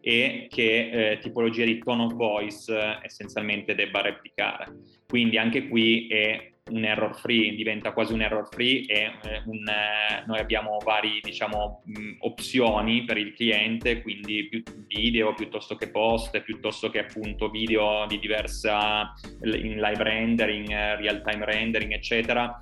e 0.00 0.46
che 0.48 1.10
eh, 1.10 1.18
tipologia 1.18 1.66
di 1.66 1.76
tone 1.80 2.04
of 2.04 2.14
voice 2.14 2.74
eh, 2.74 2.98
essenzialmente 3.02 3.74
debba 3.74 4.00
replicare. 4.00 4.72
Quindi 5.06 5.36
anche 5.36 5.68
qui 5.68 6.06
è 6.06 6.52
un 6.70 6.84
error 6.84 7.14
free, 7.18 7.54
diventa 7.54 7.92
quasi 7.92 8.12
un 8.12 8.22
error 8.22 8.48
free 8.48 8.86
e 8.86 9.12
eh, 9.22 9.42
un, 9.46 9.66
eh, 9.66 10.24
noi 10.26 10.38
abbiamo 10.38 10.78
varie 10.84 11.20
diciamo, 11.22 11.82
opzioni 12.20 13.04
per 13.04 13.16
il 13.16 13.34
cliente, 13.34 14.02
quindi 14.02 14.62
video 14.86 15.34
piuttosto 15.34 15.76
che 15.76 15.90
post, 15.90 16.40
piuttosto 16.42 16.90
che 16.90 17.00
appunto 17.00 17.48
video 17.50 18.06
di 18.06 18.18
diversa 18.18 19.12
in 19.42 19.78
live 19.78 20.02
rendering, 20.02 20.70
eh, 20.70 20.96
real 20.96 21.22
time 21.22 21.44
rendering, 21.44 21.92
eccetera. 21.92 22.58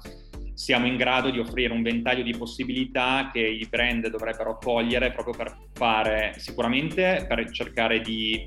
Siamo 0.54 0.86
in 0.86 0.96
grado 0.96 1.30
di 1.30 1.38
offrire 1.38 1.72
un 1.72 1.82
ventaglio 1.82 2.22
di 2.22 2.34
possibilità 2.34 3.30
che 3.30 3.40
i 3.40 3.66
brand 3.68 4.08
dovrebbero 4.08 4.56
cogliere 4.56 5.12
proprio 5.12 5.34
per 5.34 5.54
fare 5.74 6.32
sicuramente 6.38 7.26
per 7.28 7.50
cercare 7.50 8.00
di 8.00 8.42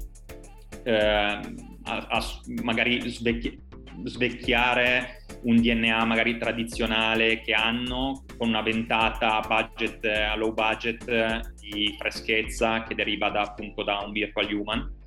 eh, 0.83 0.93
a, 0.93 1.39
a, 1.83 2.23
magari 2.63 3.07
svecchiare 3.07 3.67
svecchiare 4.05 5.18
un 5.43 5.57
DNA 5.57 6.05
magari 6.05 6.37
tradizionale 6.37 7.41
che 7.41 7.53
hanno 7.53 8.23
con 8.37 8.49
una 8.49 8.61
ventata 8.61 9.41
budget, 9.47 10.05
a 10.05 10.35
low 10.35 10.53
budget 10.53 11.53
di 11.59 11.95
freschezza 11.97 12.83
che 12.83 12.95
deriva 12.95 13.29
da, 13.29 13.41
appunto 13.41 13.83
da 13.83 13.99
un 13.99 14.11
virtual 14.11 14.53
human 14.53 14.97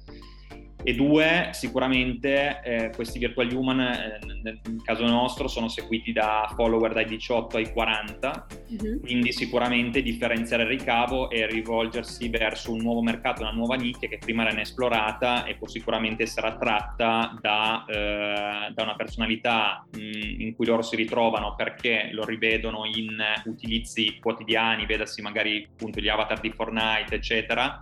e 0.84 0.94
due, 0.94 1.50
sicuramente 1.52 2.60
eh, 2.62 2.90
questi 2.94 3.18
virtual 3.18 3.52
human 3.52 3.80
eh, 3.80 4.18
nel 4.42 4.60
caso 4.84 5.04
nostro 5.06 5.48
sono 5.48 5.68
seguiti 5.68 6.12
da 6.12 6.52
follower 6.56 6.92
dai 6.92 7.04
18 7.04 7.56
ai 7.56 7.70
40, 7.70 8.46
mm-hmm. 8.72 9.00
quindi 9.00 9.32
sicuramente 9.32 10.02
differenziare 10.02 10.64
il 10.64 10.68
ricavo 10.68 11.30
e 11.30 11.46
rivolgersi 11.46 12.28
verso 12.28 12.72
un 12.72 12.80
nuovo 12.80 13.02
mercato, 13.02 13.42
una 13.42 13.52
nuova 13.52 13.76
nicchia 13.76 14.08
che 14.08 14.18
prima 14.18 14.42
era 14.42 14.52
inesplorata 14.52 15.44
e 15.44 15.54
può 15.54 15.68
sicuramente 15.68 16.24
essere 16.24 16.48
attratta 16.48 17.36
da, 17.40 17.84
eh, 17.88 18.72
da 18.72 18.82
una 18.82 18.96
personalità 18.96 19.86
mh, 19.92 19.98
mm, 19.98 20.40
in 20.40 20.54
cui 20.56 20.66
loro 20.66 20.82
si 20.82 20.96
ritrovano 20.96 21.54
perché 21.54 22.10
lo 22.12 22.24
rivedono 22.24 22.84
in 22.84 23.22
utilizzi 23.44 24.18
quotidiani, 24.20 24.86
vedasi 24.86 25.22
magari 25.22 25.68
appunto 25.70 26.00
gli 26.00 26.08
avatar 26.08 26.40
di 26.40 26.50
Fortnite, 26.50 27.14
eccetera 27.14 27.80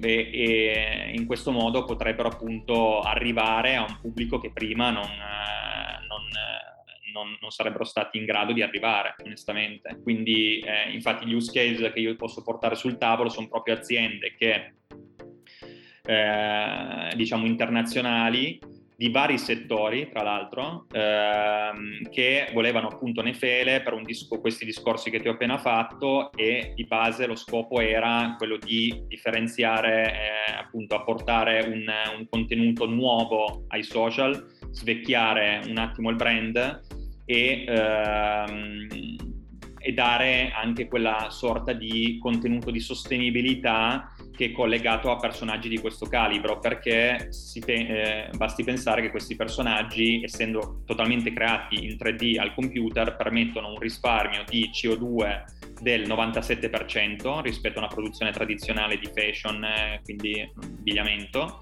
e, 0.00 0.30
e, 0.32 1.12
in 1.14 1.26
questo 1.26 1.50
modo 1.50 1.84
potrebbero 1.84 2.28
appunto 2.28 3.00
arrivare 3.00 3.76
a 3.76 3.82
un 3.82 3.98
pubblico 4.00 4.38
che 4.38 4.50
prima 4.52 4.90
non, 4.90 5.08
non, 6.08 6.22
non, 7.12 7.36
non 7.40 7.50
sarebbero 7.50 7.84
stati 7.84 8.18
in 8.18 8.24
grado 8.24 8.52
di 8.52 8.62
arrivare, 8.62 9.14
onestamente. 9.24 10.00
Quindi, 10.02 10.60
eh, 10.60 10.90
infatti, 10.92 11.26
gli 11.26 11.34
use 11.34 11.52
case 11.52 11.92
che 11.92 12.00
io 12.00 12.16
posso 12.16 12.42
portare 12.42 12.74
sul 12.74 12.98
tavolo 12.98 13.28
sono 13.28 13.48
proprio 13.48 13.74
aziende 13.74 14.34
che, 14.36 14.74
eh, 16.04 17.12
diciamo, 17.14 17.46
internazionali 17.46 18.58
di 19.00 19.08
vari 19.08 19.38
settori, 19.38 20.10
tra 20.10 20.22
l'altro, 20.22 20.84
ehm, 20.92 22.10
che 22.10 22.50
volevano 22.52 22.88
appunto 22.88 23.22
Nefele 23.22 23.80
per 23.80 23.98
disco, 24.02 24.38
questi 24.40 24.66
discorsi 24.66 25.08
che 25.08 25.20
ti 25.20 25.28
ho 25.28 25.32
appena 25.32 25.56
fatto 25.56 26.30
e 26.32 26.74
di 26.76 26.84
base 26.84 27.24
lo 27.24 27.34
scopo 27.34 27.80
era 27.80 28.34
quello 28.36 28.58
di 28.58 29.04
differenziare, 29.08 30.12
eh, 30.12 30.52
appunto 30.52 30.96
apportare 30.96 31.60
un, 31.62 31.90
un 32.18 32.26
contenuto 32.28 32.84
nuovo 32.84 33.64
ai 33.68 33.82
social, 33.82 34.46
svecchiare 34.70 35.62
un 35.66 35.78
attimo 35.78 36.10
il 36.10 36.16
brand 36.16 36.80
e... 37.24 37.64
Ehm, 37.66 39.18
e 39.82 39.94
dare 39.94 40.50
anche 40.54 40.88
quella 40.88 41.28
sorta 41.30 41.72
di 41.72 42.18
contenuto 42.20 42.70
di 42.70 42.80
sostenibilità 42.80 44.09
che 44.34 44.46
è 44.46 44.52
collegato 44.52 45.10
a 45.10 45.16
personaggi 45.16 45.68
di 45.68 45.78
questo 45.78 46.06
calibro, 46.06 46.58
perché 46.58 47.30
pe- 47.64 48.28
eh, 48.28 48.36
basti 48.36 48.64
pensare 48.64 49.02
che 49.02 49.10
questi 49.10 49.36
personaggi, 49.36 50.22
essendo 50.22 50.82
totalmente 50.86 51.32
creati 51.32 51.84
in 51.84 51.96
3D 51.96 52.38
al 52.38 52.54
computer, 52.54 53.16
permettono 53.16 53.68
un 53.68 53.78
risparmio 53.78 54.44
di 54.48 54.70
CO2 54.72 55.44
del 55.80 56.06
97% 56.08 57.40
rispetto 57.40 57.78
a 57.78 57.84
una 57.84 57.92
produzione 57.92 58.30
tradizionale 58.32 58.98
di 58.98 59.10
fashion, 59.12 59.64
eh, 59.64 60.00
quindi 60.04 60.50
abbigliamento, 60.62 61.60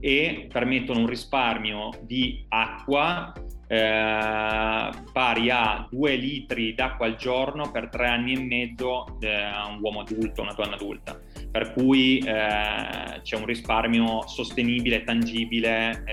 e 0.00 0.48
permettono 0.50 1.00
un 1.00 1.06
risparmio 1.06 1.90
di 2.02 2.44
acqua 2.48 3.32
eh, 3.70 4.90
pari 5.12 5.50
a 5.50 5.86
2 5.90 6.16
litri 6.16 6.74
d'acqua 6.74 7.06
al 7.06 7.16
giorno 7.16 7.70
per 7.70 7.88
3 7.90 8.08
anni 8.08 8.32
e 8.32 8.40
mezzo 8.40 9.18
eh, 9.20 9.30
a 9.30 9.66
un 9.66 9.78
uomo 9.80 10.00
adulto, 10.00 10.42
una 10.42 10.54
donna 10.54 10.74
adulta. 10.74 11.20
Per 11.50 11.72
cui 11.72 12.18
eh, 12.18 13.20
c'è 13.22 13.36
un 13.36 13.46
risparmio 13.46 14.26
sostenibile, 14.26 15.04
tangibile 15.04 16.04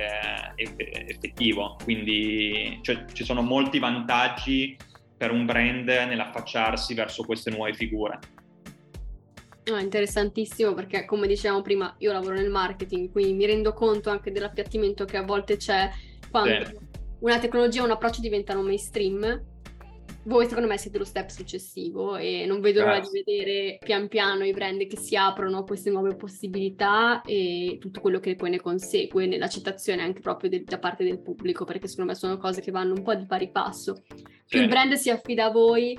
e 0.56 0.64
eh, 0.78 1.06
effettivo. 1.08 1.78
Quindi 1.84 2.80
cioè, 2.82 3.06
ci 3.12 3.24
sono 3.24 3.42
molti 3.42 3.80
vantaggi 3.80 4.78
per 5.18 5.32
un 5.32 5.46
brand 5.46 5.88
nell'affacciarsi 5.88 6.94
verso 6.94 7.24
queste 7.24 7.52
nuove 7.52 7.74
figure. 7.74 8.20
No, 9.66 9.78
interessantissimo 9.80 10.74
perché 10.74 11.06
come 11.06 11.26
dicevamo 11.26 11.62
prima 11.62 11.96
io 11.98 12.12
lavoro 12.12 12.36
nel 12.36 12.52
marketing, 12.52 13.12
quindi 13.12 13.34
mi 13.34 13.46
rendo 13.46 13.74
conto 13.74 14.12
anche 14.12 14.32
dell'appiattimento 14.32 15.06
che 15.06 15.18
a 15.18 15.24
volte 15.24 15.58
c'è 15.58 15.90
quando 16.30 16.66
sì 16.66 16.94
una 17.26 17.40
tecnologia 17.40 17.82
o 17.82 17.86
un 17.86 17.92
approccio 17.92 18.22
diventano 18.22 18.62
mainstream, 18.62 19.44
voi 20.24 20.48
secondo 20.48 20.68
me 20.68 20.78
siete 20.78 20.98
lo 20.98 21.04
step 21.04 21.30
successivo 21.30 22.16
e 22.16 22.46
non 22.48 22.60
vedo 22.60 22.82
l'ora 22.82 23.00
di 23.00 23.10
vedere 23.12 23.78
pian 23.80 24.08
piano 24.08 24.44
i 24.44 24.54
brand 24.54 24.86
che 24.88 24.98
si 24.98 25.16
aprono 25.16 25.60
a 25.60 25.64
queste 25.64 25.92
nuove 25.92 26.16
possibilità 26.16 27.22
e 27.22 27.78
tutto 27.80 28.02
quello 28.02 28.20
che 28.20 28.36
poi 28.36 28.50
ne 28.50 28.60
consegue 28.60 29.28
nell'accettazione 29.28 30.02
anche 30.02 30.22
proprio 30.22 30.50
del, 30.50 30.64
da 30.64 30.80
parte 30.80 31.04
del 31.04 31.20
pubblico, 31.20 31.66
perché 31.66 31.88
secondo 31.88 32.12
me 32.12 32.18
sono 32.18 32.38
cose 32.38 32.62
che 32.62 32.72
vanno 32.72 32.94
un 32.94 33.04
po' 33.04 33.14
di 33.14 33.26
pari 33.26 33.50
passo. 33.52 34.04
Più 34.48 34.62
il 34.62 34.68
brand 34.68 34.94
si 34.94 35.10
affida 35.10 35.46
a 35.46 35.52
voi, 35.52 35.98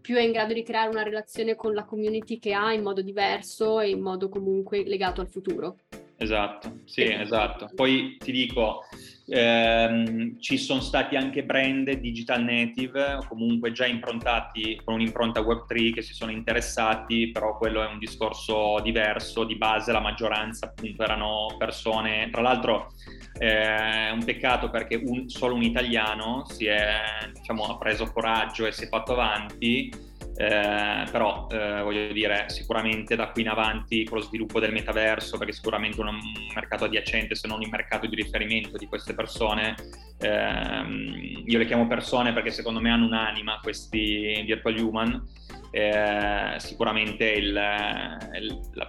più 0.00 0.16
è 0.16 0.20
in 0.20 0.32
grado 0.32 0.52
di 0.52 0.62
creare 0.62 0.90
una 0.90 1.02
relazione 1.02 1.54
con 1.54 1.72
la 1.72 1.84
community 1.84 2.38
che 2.38 2.52
ha 2.52 2.72
in 2.72 2.82
modo 2.82 3.00
diverso 3.00 3.80
e 3.80 3.88
in 3.88 4.00
modo 4.00 4.28
comunque 4.28 4.84
legato 4.84 5.22
al 5.22 5.28
futuro. 5.28 5.78
Esatto, 6.16 6.80
sì, 6.84 7.02
esatto. 7.02 7.68
Poi 7.74 8.16
ti 8.18 8.30
dico, 8.30 8.82
ehm, 9.26 10.38
ci 10.38 10.56
sono 10.58 10.80
stati 10.80 11.16
anche 11.16 11.44
brand 11.44 11.90
digital 11.90 12.44
native, 12.44 13.18
comunque 13.28 13.72
già 13.72 13.86
improntati 13.86 14.80
con 14.84 14.94
un'impronta 14.94 15.40
Web3 15.40 15.92
che 15.92 16.02
si 16.02 16.14
sono 16.14 16.30
interessati, 16.30 17.30
però 17.32 17.58
quello 17.58 17.82
è 17.82 17.86
un 17.86 17.98
discorso 17.98 18.80
diverso, 18.80 19.44
di 19.44 19.56
base 19.56 19.92
la 19.92 20.00
maggioranza 20.00 20.66
appunto 20.66 21.02
erano 21.02 21.56
persone, 21.58 22.30
tra 22.30 22.42
l'altro 22.42 22.92
eh, 23.38 24.08
è 24.08 24.10
un 24.10 24.24
peccato 24.24 24.70
perché 24.70 24.94
un, 24.94 25.28
solo 25.28 25.54
un 25.54 25.62
italiano 25.62 26.44
si 26.46 26.66
è, 26.66 27.00
diciamo, 27.32 27.64
ha 27.64 27.76
preso 27.76 28.10
coraggio 28.12 28.66
e 28.66 28.72
si 28.72 28.84
è 28.84 28.88
fatto 28.88 29.12
avanti 29.12 30.12
eh, 30.36 31.04
però 31.10 31.46
eh, 31.50 31.80
voglio 31.82 32.12
dire 32.12 32.46
sicuramente 32.48 33.14
da 33.14 33.28
qui 33.28 33.42
in 33.42 33.48
avanti 33.48 34.04
con 34.04 34.18
lo 34.18 34.24
sviluppo 34.24 34.58
del 34.58 34.72
metaverso 34.72 35.38
perché 35.38 35.52
sicuramente 35.52 36.00
un, 36.00 36.18
mercato 36.54 36.84
adiacente 36.84 37.34
se 37.34 37.46
non 37.46 37.62
il 37.62 37.68
mercato 37.68 38.06
di 38.06 38.16
riferimento 38.16 38.76
di 38.76 38.86
queste 38.86 39.14
persone 39.14 39.76
ehm, 40.18 41.42
io 41.46 41.58
le 41.58 41.66
chiamo 41.66 41.86
persone 41.86 42.32
perché 42.32 42.50
secondo 42.50 42.80
me 42.80 42.90
hanno 42.90 43.06
un'anima 43.06 43.60
questi 43.62 44.42
virtual 44.44 44.78
human 44.78 45.22
eh, 45.70 46.54
sicuramente 46.58 47.30
il, 47.30 47.48
il, 47.48 48.60
la, 48.72 48.88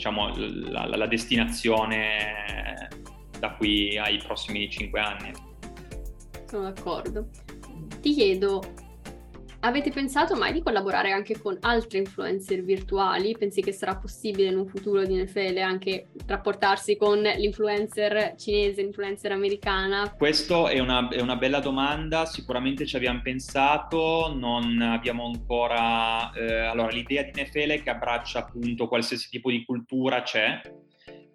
diciamo, 0.00 0.32
la, 0.36 0.86
la 0.86 1.06
destinazione 1.06 2.88
da 3.40 3.54
qui 3.54 3.98
ai 3.98 4.18
prossimi 4.18 4.70
cinque 4.70 5.00
anni. 5.00 5.32
Sono 6.46 6.70
d'accordo. 6.70 7.28
Ti 8.00 8.14
chiedo 8.14 8.62
Avete 9.62 9.90
pensato 9.90 10.36
mai 10.36 10.52
di 10.52 10.62
collaborare 10.62 11.12
anche 11.12 11.38
con 11.38 11.56
altri 11.60 11.98
influencer 11.98 12.62
virtuali? 12.62 13.36
Pensi 13.36 13.60
che 13.60 13.72
sarà 13.72 13.94
possibile 13.94 14.48
in 14.48 14.56
un 14.56 14.66
futuro 14.66 15.04
di 15.04 15.14
NFL 15.22 15.58
anche 15.58 16.06
rapportarsi 16.26 16.96
con 16.96 17.20
l'influencer 17.20 18.34
cinese, 18.36 18.82
l'influencer 18.82 19.32
americana? 19.32 20.12
Questa 20.16 20.68
è 20.70 20.78
è 20.80 21.20
una, 21.20 21.36
bella 21.36 21.60
domanda, 21.60 22.24
sicuramente 22.24 22.86
ci 22.86 22.96
abbiamo 22.96 23.20
pensato, 23.22 24.34
non 24.34 24.80
abbiamo 24.80 25.26
ancora... 25.26 26.32
Eh, 26.32 26.60
allora, 26.60 26.90
l'idea 26.90 27.22
di 27.22 27.32
NFL 27.42 27.82
che 27.82 27.90
abbraccia 27.90 28.40
appunto 28.40 28.88
qualsiasi 28.88 29.28
tipo 29.28 29.50
di 29.50 29.64
cultura 29.64 30.22
c'è, 30.22 30.60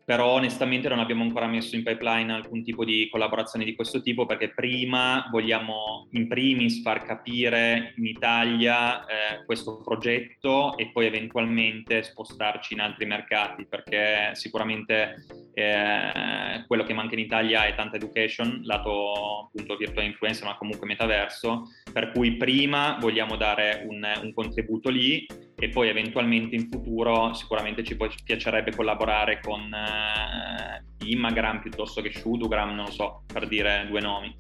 però 0.06 0.34
onestamente 0.34 0.88
non 0.88 1.00
abbiamo 1.00 1.24
ancora 1.24 1.48
messo 1.48 1.76
in 1.76 1.84
pipeline 1.84 2.32
alcun 2.32 2.64
tipo 2.64 2.86
di 2.86 3.10
collaborazione 3.10 3.66
di 3.66 3.74
questo 3.74 4.02
tipo 4.02 4.28
perché 4.28 4.50
prima 4.50 5.28
vogliamo 5.32 6.08
in 6.12 6.28
primis 6.28 6.84
far 6.84 7.04
capire 7.04 7.94
in 7.98 8.06
Italia 8.06 9.04
eh, 9.06 9.44
questo 9.46 9.82
progetto 9.82 10.78
e 10.78 10.92
poi 10.92 11.08
eventualmente 11.08 12.04
spostarci 12.04 12.74
in 12.74 12.82
altri 12.82 13.08
mercati 13.08 13.66
perché 13.66 14.30
sicuramente 14.34 15.26
eh, 15.56 16.64
quello 16.68 16.84
che 16.84 16.94
manca 16.94 17.16
in 17.16 17.22
Italia 17.22 17.66
è 17.66 17.74
tanta 17.74 17.96
education, 17.96 18.62
lato 18.64 19.48
appunto 19.48 19.76
virtual 19.76 20.06
influencer 20.06 20.46
ma 20.46 20.56
comunque 20.56 20.86
metaverso, 20.86 21.64
per 21.92 22.12
cui 22.12 22.38
prima 22.38 22.98
vogliamo 23.00 23.38
dare 23.38 23.84
un, 23.90 24.08
un 24.22 24.34
contributo 24.34 24.90
lì 24.90 25.26
e 25.58 25.70
poi 25.70 25.88
eventualmente 25.88 26.56
in 26.56 26.70
futuro 26.70 27.34
sicuramente 27.34 27.84
ci 27.84 27.98
piacerebbe 28.24 28.76
collaborare 28.76 29.40
con 29.42 29.74
eh, 29.74 30.84
Imagram 31.06 31.62
piuttosto 31.62 32.02
che 32.02 32.12
Shudugram, 32.12 32.76
non 32.76 32.86
lo 32.86 32.92
so, 32.92 33.24
per 33.32 33.48
dire 33.48 33.86
due 33.90 34.02
nomi. 34.02 34.36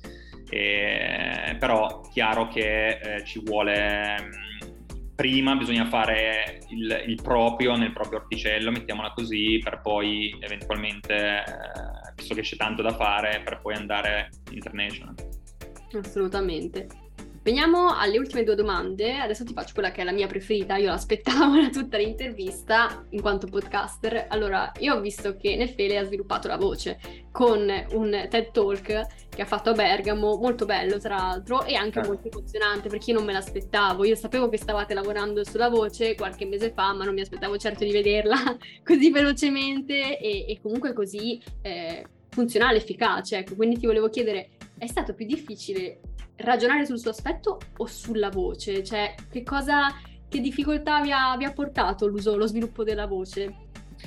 E, 0.49 1.56
però 1.58 2.01
chiaro 2.12 2.47
che 2.49 2.99
eh, 2.99 3.25
ci 3.25 3.41
vuole 3.43 4.15
mm, 4.21 4.75
prima 5.15 5.56
bisogna 5.56 5.86
fare 5.86 6.60
il, 6.69 7.04
il, 7.08 7.21
proprio 7.21 7.75
nel 7.78 7.93
proprio 7.93 8.19
orticello, 8.19 8.69
mettiamola 8.69 9.13
così, 9.13 9.60
per 9.63 9.80
poi 9.82 10.36
eventualmente, 10.41 11.13
eh, 11.15 12.13
visto 12.15 12.36
che 12.36 12.41
c'è 12.41 12.58
tanto 12.58 12.82
da 12.82 12.93
fare, 12.93 13.41
per 13.43 13.60
poi 13.62 13.73
andare 13.75 14.30
international. 14.51 15.15
Assolutamente. 15.93 16.88
Veniamo 17.45 17.95
alle 17.95 18.17
ultime 18.17 18.41
due 18.41 18.55
domande. 18.55 19.19
Adesso 19.19 19.43
ti 19.43 19.53
faccio 19.53 19.73
quella 19.73 19.91
che 19.91 20.01
è 20.01 20.03
la 20.03 20.12
mia 20.12 20.25
preferita. 20.25 20.77
Io 20.77 20.88
l'aspettavo 20.88 21.62
da 21.62 21.69
tutta 21.69 21.97
l'intervista 21.97 23.05
in 23.12 23.21
quanto 23.21 23.45
podcaster. 23.45 24.25
Allora, 24.29 24.71
io 24.79 24.95
ho 24.95 24.99
visto 24.99 25.38
che 25.38 25.55
Nefele 25.55 25.99
ha 25.99 26.03
sviluppato 26.05 26.47
la 26.47 26.58
voce 26.58 26.97
con 27.31 27.71
un 27.91 28.27
TED 28.31 28.49
Talk 28.49 29.27
che 29.29 29.41
ha 29.43 29.45
fatto 29.45 29.69
a 29.69 29.73
Bergamo, 29.73 30.38
molto 30.38 30.65
bello 30.65 30.97
tra 30.97 31.17
l'altro 31.17 31.63
e 31.65 31.75
anche 31.75 31.99
eh. 31.99 32.08
molto 32.08 32.29
emozionante 32.29 32.89
perché 32.89 33.12
io 33.12 33.17
non 33.17 33.27
me 33.27 33.34
l'aspettavo. 33.34 34.05
Io 34.05 34.15
sapevo 34.15 34.49
che 34.49 34.58
stavate 34.58 34.95
lavorando 34.95 35.43
sulla 35.43 35.69
voce 35.69 36.15
qualche 36.15 36.47
mese 36.47 36.71
fa, 36.73 36.93
ma 36.93 37.05
non 37.05 37.13
mi 37.13 37.21
aspettavo 37.21 37.58
certo 37.58 37.84
di 37.84 37.91
vederla 37.91 38.58
così 38.84 39.12
velocemente 39.12 40.17
e, 40.17 40.45
e 40.47 40.60
comunque 40.63 40.93
così 40.93 41.39
eh, 41.62 42.08
funzionale, 42.27 42.77
efficace. 42.77 43.38
Ecco, 43.38 43.53
quindi 43.53 43.77
ti 43.77 43.86
volevo 43.86 44.10
chiedere, 44.10 44.49
è 44.79 44.88
stato 44.88 45.13
più 45.13 45.27
difficile 45.27 45.99
ragionare 46.38 46.86
sul 46.86 47.00
suo 47.00 47.12
aspetto 47.12 47.60
o 47.78 47.86
sulla 47.86 48.30
voce? 48.30 48.84
Cioè, 48.84 49.15
che 49.30 49.43
cosa, 49.43 49.88
che 50.28 50.39
difficoltà 50.39 51.02
vi 51.02 51.12
ha, 51.12 51.36
vi 51.38 51.45
ha 51.45 51.52
portato 51.52 52.08
l'uso, 52.08 52.36
lo 52.36 52.48
sviluppo 52.48 52.84
della 52.84 53.08
voce? 53.08 53.64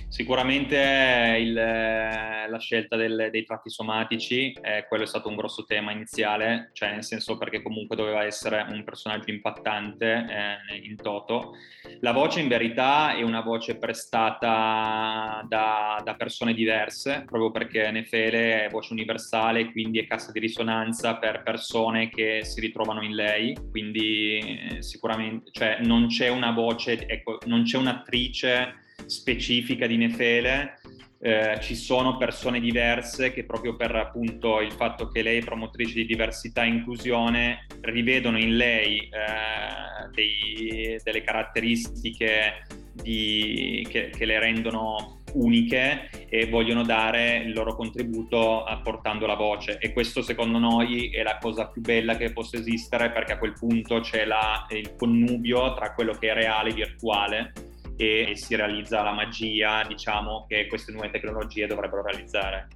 Sicuramente 0.08 1.37
il, 1.40 1.52
la 1.52 2.58
scelta 2.58 2.96
del, 2.96 3.28
dei 3.30 3.44
tratti 3.44 3.70
somatici, 3.70 4.52
eh, 4.52 4.87
quello 4.88 5.04
è 5.04 5.06
stato 5.06 5.28
un 5.28 5.37
grosso 5.37 5.64
tema 5.64 5.92
iniziale, 5.92 6.70
cioè 6.72 6.92
nel 6.92 7.04
senso 7.04 7.37
perché 7.37 7.62
comunque 7.62 7.96
doveva 7.96 8.24
essere 8.24 8.66
un 8.68 8.84
personaggio 8.84 9.30
impattante 9.30 10.26
eh, 10.70 10.76
in 10.76 10.96
toto. 10.96 11.54
La 12.00 12.12
voce 12.12 12.40
in 12.40 12.48
verità 12.48 13.14
è 13.14 13.22
una 13.22 13.40
voce 13.40 13.76
prestata 13.76 15.44
da, 15.48 16.00
da 16.04 16.14
persone 16.14 16.55
diverse, 16.55 17.24
proprio 17.26 17.51
perché 17.51 17.90
Nefele 17.90 18.64
è 18.64 18.68
voce 18.70 18.92
universale, 18.92 19.70
quindi 19.70 19.99
è 19.99 20.07
cassa 20.07 20.32
di 20.32 20.40
risonanza 20.40 21.16
per 21.16 21.42
persone 21.42 22.09
che 22.09 22.44
si 22.44 22.61
ritrovano 22.61 23.03
in 23.03 23.14
lei, 23.14 23.57
quindi 23.70 24.38
eh, 24.38 24.82
sicuramente 24.82 25.51
cioè, 25.53 25.78
non 25.82 26.07
c'è 26.09 26.28
una 26.28 26.51
voce, 26.51 27.07
ecco, 27.07 27.38
non 27.46 27.62
c'è 27.62 27.76
un'attrice 27.76 28.86
specifica 29.09 29.86
di 29.86 29.96
Nefele, 29.96 30.78
eh, 31.20 31.59
ci 31.61 31.74
sono 31.74 32.16
persone 32.16 32.61
diverse 32.61 33.32
che 33.32 33.44
proprio 33.44 33.74
per 33.74 33.94
appunto 33.96 34.61
il 34.61 34.70
fatto 34.70 35.09
che 35.09 35.22
lei 35.22 35.38
è 35.38 35.44
promotrice 35.44 35.94
di 35.94 36.06
diversità 36.06 36.62
e 36.62 36.68
inclusione 36.68 37.66
rivedono 37.80 38.38
in 38.38 38.56
lei 38.56 39.00
eh, 39.00 40.09
dei, 40.12 40.96
delle 41.02 41.22
caratteristiche 41.22 42.66
di, 42.92 43.84
che, 43.90 44.11
che, 44.11 44.24
le 44.24 44.38
rendono 44.38 45.22
uniche 45.32 46.09
e 46.28 46.46
vogliono 46.46 46.84
dare 46.84 47.38
il 47.38 47.52
loro 47.52 47.74
contributo 47.74 48.64
portando 48.82 49.26
la 49.26 49.34
voce. 49.34 49.78
E 49.78 49.92
questo 49.92 50.22
secondo 50.22 50.59
noi 50.59 51.11
è 51.11 51.22
la 51.22 51.38
cosa 51.38 51.68
più 51.68 51.82
bella 51.82 52.16
che 52.16 52.32
possa 52.32 52.56
esistere 52.56 53.11
perché 53.11 53.32
a 53.32 53.38
quel 53.38 53.52
punto 53.52 54.00
c'è 54.00 54.24
la, 54.24 54.66
il 54.70 54.94
connubio 54.96 55.74
tra 55.74 55.92
quello 55.94 56.12
che 56.12 56.30
è 56.30 56.34
reale 56.34 56.70
e 56.70 56.74
virtuale 56.74 57.52
e 57.99 58.36
si 58.36 58.55
realizza 58.55 59.03
la 59.03 59.12
magia, 59.12 59.82
diciamo, 59.84 60.46
che 60.49 60.68
queste 60.68 60.92
nuove 60.92 61.11
tecnologie 61.11 61.66
dovrebbero 61.66 62.03
realizzare. 62.03 62.68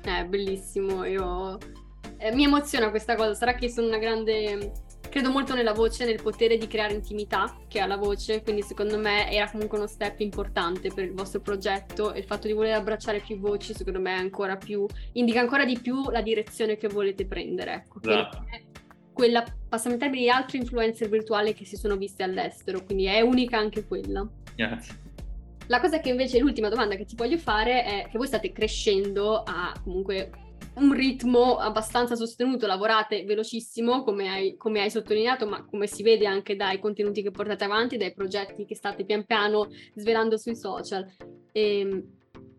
È 0.00 0.24
bellissimo, 0.24 1.04
io... 1.04 1.58
Eh, 2.18 2.32
mi 2.32 2.44
emoziona 2.44 2.90
questa 2.90 3.16
cosa, 3.16 3.34
sarà 3.34 3.54
che 3.54 3.68
sono 3.68 3.88
una 3.88 3.98
grande... 3.98 4.84
Credo 5.10 5.30
molto 5.30 5.54
nella 5.54 5.72
voce, 5.72 6.04
nel 6.04 6.22
potere 6.22 6.58
di 6.58 6.68
creare 6.68 6.92
intimità 6.92 7.56
che 7.66 7.80
ha 7.80 7.86
la 7.86 7.96
voce, 7.96 8.42
quindi 8.42 8.62
secondo 8.62 8.98
me 8.98 9.30
era 9.32 9.50
comunque 9.50 9.78
uno 9.78 9.86
step 9.86 10.20
importante 10.20 10.92
per 10.94 11.04
il 11.04 11.14
vostro 11.14 11.40
progetto 11.40 12.12
e 12.12 12.18
il 12.18 12.24
fatto 12.24 12.46
di 12.46 12.52
voler 12.52 12.74
abbracciare 12.74 13.20
più 13.20 13.38
voci 13.38 13.72
secondo 13.72 13.98
me 13.98 14.14
è 14.14 14.18
ancora 14.18 14.56
più, 14.56 14.84
indica 15.12 15.40
ancora 15.40 15.64
di 15.64 15.78
più 15.80 16.10
la 16.10 16.20
direzione 16.20 16.76
che 16.76 16.88
volete 16.88 17.24
prendere. 17.24 17.72
Ecco, 17.72 18.00
esatto 18.02 18.44
quella, 19.16 19.42
passami 19.66 19.96
termine, 19.96 20.24
di 20.24 20.28
altre 20.28 20.58
influencer 20.58 21.08
virtuali 21.08 21.54
che 21.54 21.64
si 21.64 21.76
sono 21.76 21.96
viste 21.96 22.22
all'estero, 22.22 22.84
quindi 22.84 23.06
è 23.06 23.22
unica 23.22 23.56
anche 23.56 23.86
quella. 23.86 24.28
Grazie. 24.54 25.04
La 25.68 25.80
cosa 25.80 26.00
che 26.00 26.10
invece 26.10 26.38
l'ultima 26.38 26.68
domanda 26.68 26.96
che 26.96 27.06
ti 27.06 27.16
voglio 27.16 27.38
fare 27.38 27.82
è 27.82 28.08
che 28.10 28.18
voi 28.18 28.26
state 28.26 28.52
crescendo 28.52 29.42
a 29.42 29.72
comunque 29.82 30.30
un 30.74 30.92
ritmo 30.92 31.56
abbastanza 31.56 32.14
sostenuto, 32.14 32.66
lavorate 32.66 33.24
velocissimo 33.24 34.02
come 34.04 34.28
hai, 34.28 34.56
come 34.58 34.82
hai, 34.82 34.90
sottolineato, 34.90 35.46
ma 35.46 35.64
come 35.64 35.86
si 35.86 36.02
vede 36.02 36.26
anche 36.26 36.54
dai 36.54 36.78
contenuti 36.78 37.22
che 37.22 37.30
portate 37.30 37.64
avanti, 37.64 37.96
dai 37.96 38.12
progetti 38.12 38.66
che 38.66 38.74
state 38.74 39.06
pian 39.06 39.24
piano 39.24 39.70
svelando 39.94 40.36
sui 40.36 40.54
social. 40.54 41.10
E, 41.52 41.80
ehm, 41.80 42.15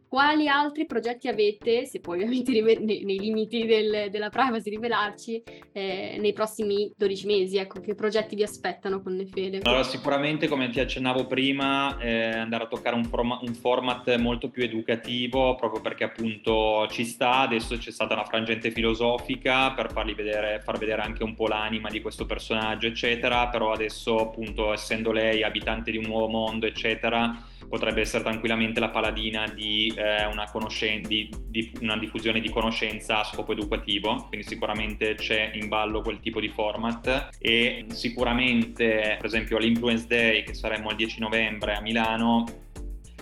quali 0.08 0.47
altri 0.47 0.86
progetti 0.86 1.28
avete, 1.28 1.86
se 1.86 1.99
poi 1.99 2.18
ovviamente 2.18 2.51
rive- 2.51 2.80
nei, 2.80 3.03
nei, 3.03 3.20
limiti 3.20 3.66
del, 3.66 4.10
della 4.10 4.30
privacy 4.30 4.70
rivelarci, 4.70 5.43
eh, 5.74 6.18
nei 6.20 6.34
prossimi 6.34 6.91
12 6.95 7.26
mesi? 7.26 7.58
Ecco, 7.58 7.82
che 7.82 7.93
progetti 7.93 8.36
vi 8.36 8.43
aspettano 8.43 9.01
con 9.01 9.16
Nefede? 9.16 9.60
Allora, 9.64 9.84
sicuramente, 9.84 10.47
come 10.47 10.70
ti 10.70 10.80
accennavo 10.80 11.26
prima, 11.26 11.97
eh, 11.99 12.30
andare 12.30 12.64
a 12.64 12.68
toccare 12.68 12.95
un, 12.95 13.03
forma- 13.03 13.39
un, 13.41 13.53
format 13.53 14.16
molto 14.18 14.49
più 14.49 14.64
educativo, 14.64 15.55
proprio 15.55 15.82
perché 15.82 16.05
appunto 16.05 16.88
ci 16.89 17.03
sta, 17.03 17.39
adesso 17.39 17.78
c'è 17.78 17.91
stata 17.91 18.14
una 18.14 18.26
frangente 18.26 18.72
filosofica 18.72 19.74
per 19.74 19.91
farli 19.91 20.14
vedere, 20.14 20.62
far 20.64 20.78
vedere 20.78 21.01
anche 21.01 21.24
un 21.24 21.34
po' 21.34 21.47
l'anima 21.47 21.89
di 21.89 22.01
questo 22.01 22.26
personaggio, 22.26 22.88
eccetera, 22.88 23.49
però 23.49 23.72
adesso 23.72 24.18
appunto 24.20 24.72
essendo 24.72 25.12
lei 25.12 25.43
abitante 25.43 25.91
di 25.91 25.97
un 25.97 26.05
nuovo 26.05 26.28
mondo, 26.28 26.66
eccetera, 26.66 27.36
potrebbe 27.68 28.01
essere 28.01 28.24
tranquillamente 28.24 28.80
la 28.80 28.89
paladina 28.89 29.47
di, 29.47 29.93
eh, 29.95 30.26
una, 30.26 30.49
conoscen- 30.49 31.05
di, 31.08 31.30
di 31.47 31.72
una, 31.82 31.97
diffusione 31.97 32.39
di 32.39 32.49
conoscenza 32.49 33.20
a 33.20 33.24
scopo 33.24 33.51
educativo, 33.51 34.26
quindi 34.30 34.47
sicuramente 34.47 35.16
c'è 35.16 35.51
in 35.53 35.68
ballo 35.68 36.01
quel 36.01 36.20
tipo 36.20 36.39
di 36.39 36.49
format. 36.49 37.30
E 37.39 37.86
sicuramente 37.89 39.16
per 39.18 39.26
esempio 39.26 39.58
l'Influence 39.58 40.08
Day 40.08 40.43
che 40.43 40.53
saremo 40.53 40.89
il 40.91 40.95
10 40.95 41.20
novembre 41.20 41.76
a 41.76 41.82
Milano 41.82 42.45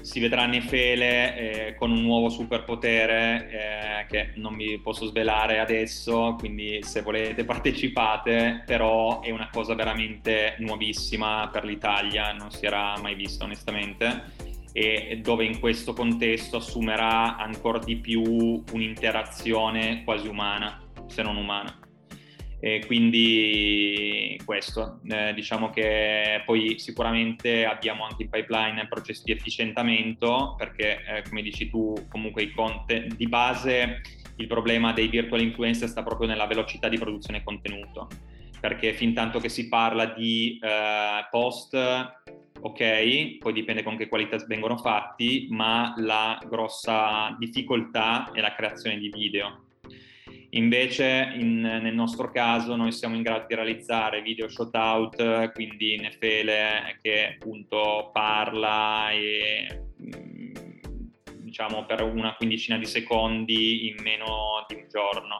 si 0.05 0.19
vedrà 0.19 0.45
Nefele 0.45 1.35
eh, 1.35 1.75
con 1.75 1.89
un 1.89 2.03
nuovo 2.03 2.29
superpotere 2.29 3.49
eh, 3.49 4.05
che 4.07 4.29
non 4.35 4.55
vi 4.55 4.77
posso 4.77 5.07
svelare 5.07 5.57
adesso, 5.57 6.35
quindi 6.37 6.83
se 6.83 7.01
volete 7.01 7.43
partecipate, 7.43 8.61
però 8.67 9.21
è 9.21 9.31
una 9.31 9.49
cosa 9.51 9.73
veramente 9.73 10.57
nuovissima 10.59 11.49
per 11.51 11.65
l'Italia, 11.65 12.31
non 12.33 12.51
si 12.51 12.67
era 12.67 12.93
mai 13.01 13.15
vista 13.15 13.45
onestamente 13.45 14.33
e 14.73 15.21
dove 15.23 15.43
in 15.43 15.59
questo 15.59 15.93
contesto 15.93 16.57
assumerà 16.57 17.37
ancora 17.37 17.79
di 17.79 17.95
più 17.95 18.21
un'interazione 18.71 20.03
quasi 20.03 20.27
umana, 20.27 20.83
se 21.07 21.23
non 21.23 21.35
umana. 21.35 21.79
E 22.65 22.83
quindi 22.87 24.41
questo, 24.43 24.99
eh, 25.07 25.35
diciamo 25.35 25.69
che 25.69 26.41
poi 26.47 26.79
sicuramente 26.79 27.63
abbiamo 27.63 28.05
anche 28.05 28.23
in 28.23 28.29
pipeline 28.31 28.87
processi 28.87 29.21
di 29.23 29.33
efficientamento 29.33 30.55
perché 30.57 30.97
eh, 31.05 31.21
come 31.29 31.43
dici 31.43 31.69
tu 31.69 31.93
comunque 32.09 32.41
i 32.41 32.51
content 32.51 33.13
di 33.13 33.27
base 33.27 34.01
il 34.37 34.47
problema 34.47 34.93
dei 34.93 35.09
virtual 35.09 35.41
influencer 35.41 35.87
sta 35.87 36.01
proprio 36.01 36.27
nella 36.27 36.47
velocità 36.47 36.89
di 36.89 36.97
produzione 36.97 37.43
contenuto. 37.43 38.07
Perché 38.59 38.93
fin 38.93 39.13
tanto 39.13 39.39
che 39.39 39.49
si 39.49 39.69
parla 39.69 40.07
di 40.07 40.59
eh, 40.59 41.27
post 41.29 41.75
ok, 42.61 43.37
poi 43.37 43.53
dipende 43.53 43.83
con 43.83 43.95
che 43.95 44.07
qualità 44.07 44.43
vengono 44.47 44.77
fatti, 44.77 45.45
ma 45.51 45.93
la 45.97 46.41
grossa 46.49 47.35
difficoltà 47.37 48.31
è 48.31 48.41
la 48.41 48.55
creazione 48.55 48.97
di 48.97 49.09
video 49.09 49.64
Invece 50.55 51.33
in, 51.35 51.59
nel 51.59 51.93
nostro 51.93 52.31
caso 52.31 52.77
noi 52.77 52.93
siamo 52.93 53.15
in 53.15 53.23
grado 53.23 53.45
di 53.47 53.55
realizzare 53.55 54.21
video 54.21 54.47
shootout, 54.47 55.51
quindi 55.51 55.97
Nefele 55.97 56.97
che 57.01 57.35
appunto 57.35 58.09
parla 58.13 59.11
e 59.11 59.83
mm, 60.01 60.53
diciamo 61.41 61.85
per 61.85 62.03
una 62.03 62.35
quindicina 62.35 62.77
di 62.77 62.85
secondi 62.85 63.89
in 63.89 63.95
meno 64.01 64.65
di 64.67 64.75
un 64.75 64.85
giorno. 64.89 65.37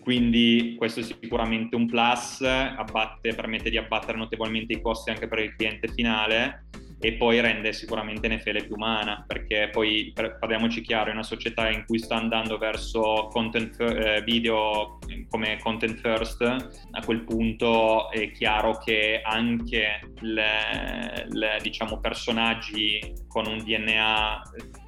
Quindi 0.00 0.76
questo 0.78 1.00
è 1.00 1.02
sicuramente 1.02 1.76
un 1.76 1.86
plus, 1.86 2.40
abbatte, 2.40 3.34
permette 3.34 3.68
di 3.68 3.76
abbattere 3.76 4.16
notevolmente 4.16 4.72
i 4.72 4.80
costi 4.80 5.10
anche 5.10 5.28
per 5.28 5.40
il 5.40 5.54
cliente 5.56 5.88
finale 5.88 6.68
e 6.98 7.12
poi 7.14 7.40
rende 7.40 7.72
sicuramente 7.72 8.28
Nefele 8.28 8.64
più 8.64 8.74
umana, 8.74 9.24
perché 9.26 9.68
poi 9.70 10.12
parliamoci 10.14 10.80
chiaro, 10.80 11.10
è 11.10 11.12
una 11.12 11.22
società 11.22 11.70
in 11.70 11.84
cui 11.86 11.98
sta 11.98 12.16
andando 12.16 12.56
verso 12.58 13.28
content 13.30 13.78
eh, 13.80 14.22
video 14.22 14.98
come 15.28 15.58
content 15.58 16.00
first, 16.00 16.42
a 16.42 17.04
quel 17.04 17.22
punto 17.24 18.10
è 18.10 18.30
chiaro 18.30 18.78
che 18.78 19.20
anche 19.22 20.00
le, 20.20 21.26
le 21.28 21.58
diciamo, 21.62 22.00
personaggi 22.00 23.24
con 23.28 23.46
un 23.46 23.58
DNA 23.58 24.42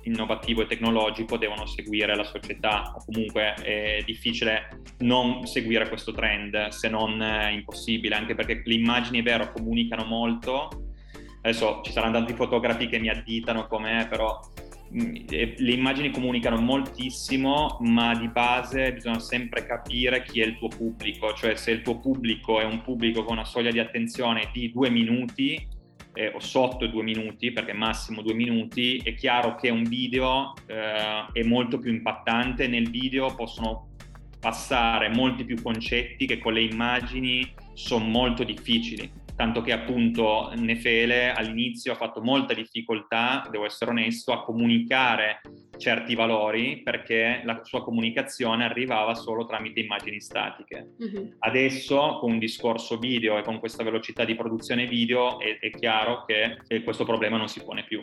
innovativo 0.05 0.63
e 0.63 0.67
tecnologico 0.67 1.37
devono 1.37 1.67
seguire 1.67 2.17
la 2.17 2.25
società 2.25 2.95
o 2.97 3.05
comunque 3.05 3.53
è 3.55 4.03
difficile 4.07 4.81
non 5.01 5.47
seguire 5.47 5.87
questo 5.89 6.13
trend 6.13 6.69
se 6.69 6.89
non 6.89 7.23
impossibile 7.51 8.15
anche 8.15 8.35
perché 8.35 8.63
le 8.65 8.75
immagini 8.75 9.19
è 9.19 9.23
vero 9.23 9.53
comunicano 9.53 10.05
molto 10.05 10.88
Adesso 11.49 11.81
ci 11.83 11.93
saranno 11.93 12.13
tanti 12.13 12.35
fotografi 12.35 12.89
che 12.89 12.99
mi 12.99 13.09
additano 13.09 13.67
come 13.69 14.07
però 14.07 14.39
mm, 14.95 15.15
le 15.57 15.73
immagini 15.73 16.11
comunicano 16.11 16.61
moltissimo, 16.61 17.79
ma 17.81 18.15
di 18.15 18.29
base 18.29 18.93
bisogna 18.93 19.19
sempre 19.19 19.65
capire 19.65 20.23
chi 20.25 20.43
è 20.43 20.45
il 20.45 20.59
tuo 20.59 20.69
pubblico, 20.69 21.33
cioè 21.33 21.57
se 21.57 21.71
il 21.71 21.81
tuo 21.81 22.01
pubblico 22.01 22.61
è 22.61 22.65
un 22.65 22.83
pubblico 22.83 23.25
con 23.25 23.39
una 23.39 23.47
soglia 23.47 23.71
di 23.71 23.79
attenzione 23.79 24.51
di 24.53 24.71
due 24.71 24.91
minuti 24.91 25.67
eh, 26.13 26.33
o 26.35 26.39
sotto 26.39 26.87
due 26.87 27.03
minuti, 27.03 27.51
perché 27.51 27.73
massimo 27.73 28.21
due 28.21 28.35
minuti, 28.35 28.99
è 28.99 29.15
chiaro 29.15 29.55
che 29.55 29.71
un 29.71 29.85
video 29.85 30.53
eh, 30.67 31.29
è 31.33 31.43
molto 31.45 31.79
più 31.79 31.91
impattante, 31.91 32.69
nel 32.69 32.91
video 32.91 33.35
possono 33.35 33.87
passare 34.39 35.09
molti 35.09 35.47
più 35.47 35.63
concetti 35.63 36.27
che 36.27 36.37
con 36.37 36.53
le 36.53 36.61
immagini 36.61 37.51
sono 37.73 38.05
molto 38.05 38.45
difficili 38.45 39.27
tanto 39.39 39.61
che 39.61 39.71
appunto 39.71 40.51
Nefele 40.57 41.31
all'inizio 41.31 41.93
ha 41.93 41.95
fatto 41.95 42.21
molta 42.21 42.55
difficoltà, 42.55 43.47
devo 43.49 43.67
essere 43.67 43.93
onesto, 43.93 44.33
a 44.33 44.43
comunicare 44.43 45.43
certi 45.77 46.17
valori 46.17 46.83
perché 46.83 47.43
la 47.45 47.61
sua 47.63 47.85
comunicazione 47.85 48.65
arrivava 48.65 49.15
solo 49.15 49.47
tramite 49.47 49.79
immagini 49.79 50.21
statiche. 50.21 50.95
Uh-huh. 50.99 51.37
Adesso 51.39 52.19
con 52.19 52.33
un 52.33 52.41
discorso 52.41 52.99
video 52.99 53.39
e 53.39 53.45
con 53.45 53.61
questa 53.61 53.85
velocità 53.85 54.25
di 54.25 54.35
produzione 54.35 54.87
video 54.87 55.39
è, 55.39 55.61
è 55.61 55.71
chiaro 55.71 56.25
che 56.25 56.83
questo 56.83 57.05
problema 57.05 57.37
non 57.37 57.47
si 57.47 57.63
pone 57.63 57.85
più. 57.85 58.01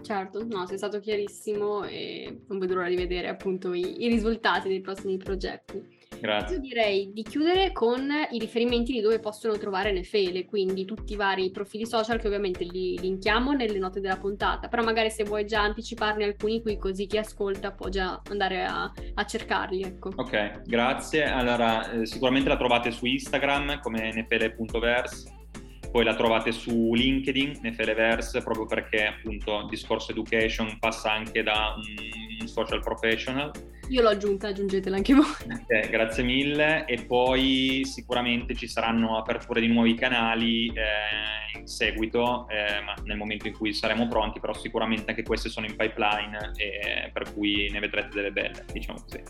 Certo, 0.00 0.46
no, 0.46 0.64
sei 0.66 0.76
stato 0.76 1.00
chiarissimo 1.00 1.82
e 1.82 2.42
non 2.46 2.60
vedo 2.60 2.74
l'ora 2.74 2.88
di 2.88 2.94
vedere 2.94 3.26
appunto 3.26 3.72
i, 3.72 4.04
i 4.04 4.08
risultati 4.08 4.68
dei 4.68 4.80
prossimi 4.80 5.16
progetti. 5.16 6.01
Grazie. 6.22 6.54
Io 6.54 6.62
direi 6.62 7.10
di 7.12 7.24
chiudere 7.24 7.72
con 7.72 8.08
i 8.30 8.38
riferimenti 8.38 8.92
di 8.92 9.00
dove 9.00 9.18
possono 9.18 9.58
trovare 9.58 9.90
Nefele, 9.90 10.44
quindi 10.44 10.84
tutti 10.84 11.14
i 11.14 11.16
vari 11.16 11.50
profili 11.50 11.84
social 11.84 12.20
che 12.20 12.28
ovviamente 12.28 12.62
li 12.62 12.96
linkiamo 12.96 13.50
nelle 13.50 13.80
note 13.80 13.98
della 13.98 14.18
puntata, 14.18 14.68
però 14.68 14.84
magari 14.84 15.10
se 15.10 15.24
vuoi 15.24 15.44
già 15.46 15.62
anticiparne 15.62 16.22
alcuni 16.22 16.62
qui 16.62 16.78
così 16.78 17.06
chi 17.06 17.18
ascolta 17.18 17.72
può 17.72 17.88
già 17.88 18.22
andare 18.30 18.64
a, 18.64 18.92
a 19.14 19.24
cercarli. 19.24 19.82
Ecco. 19.82 20.12
Ok, 20.14 20.62
grazie. 20.62 21.24
Allora, 21.24 21.90
eh, 21.90 22.06
sicuramente 22.06 22.48
la 22.48 22.56
trovate 22.56 22.92
su 22.92 23.04
Instagram 23.04 23.80
come 23.80 24.12
nefele.verse 24.12 25.40
poi 25.92 26.04
la 26.04 26.14
trovate 26.14 26.52
su 26.52 26.94
LinkedIn, 26.94 27.58
Nefeleverse, 27.60 28.42
proprio 28.42 28.64
perché 28.64 29.04
appunto 29.04 29.60
il 29.60 29.66
discorso 29.68 30.10
education 30.12 30.78
passa 30.78 31.12
anche 31.12 31.42
da 31.42 31.74
un 31.76 32.48
social 32.48 32.80
professional. 32.80 33.50
Io 33.90 34.00
l'ho 34.00 34.08
aggiunta, 34.08 34.48
aggiungetela 34.48 34.96
anche 34.96 35.12
voi. 35.12 35.26
Okay, 35.72 35.90
grazie 35.90 36.22
mille 36.22 36.86
e 36.86 37.04
poi 37.04 37.82
sicuramente 37.84 38.54
ci 38.54 38.66
saranno 38.66 39.18
aperture 39.18 39.60
di 39.60 39.68
nuovi 39.68 39.94
canali 39.94 40.68
eh, 40.68 41.58
in 41.58 41.66
seguito, 41.66 42.48
eh, 42.48 42.80
ma 42.80 42.94
nel 43.04 43.18
momento 43.18 43.46
in 43.46 43.54
cui 43.54 43.74
saremo 43.74 44.08
pronti, 44.08 44.40
però 44.40 44.54
sicuramente 44.54 45.10
anche 45.10 45.22
queste 45.22 45.50
sono 45.50 45.66
in 45.66 45.76
pipeline 45.76 46.52
e 46.56 47.10
per 47.12 47.32
cui 47.34 47.68
ne 47.70 47.80
vedrete 47.80 48.08
delle 48.14 48.32
belle, 48.32 48.64
diciamo 48.72 48.98
così. 49.02 49.22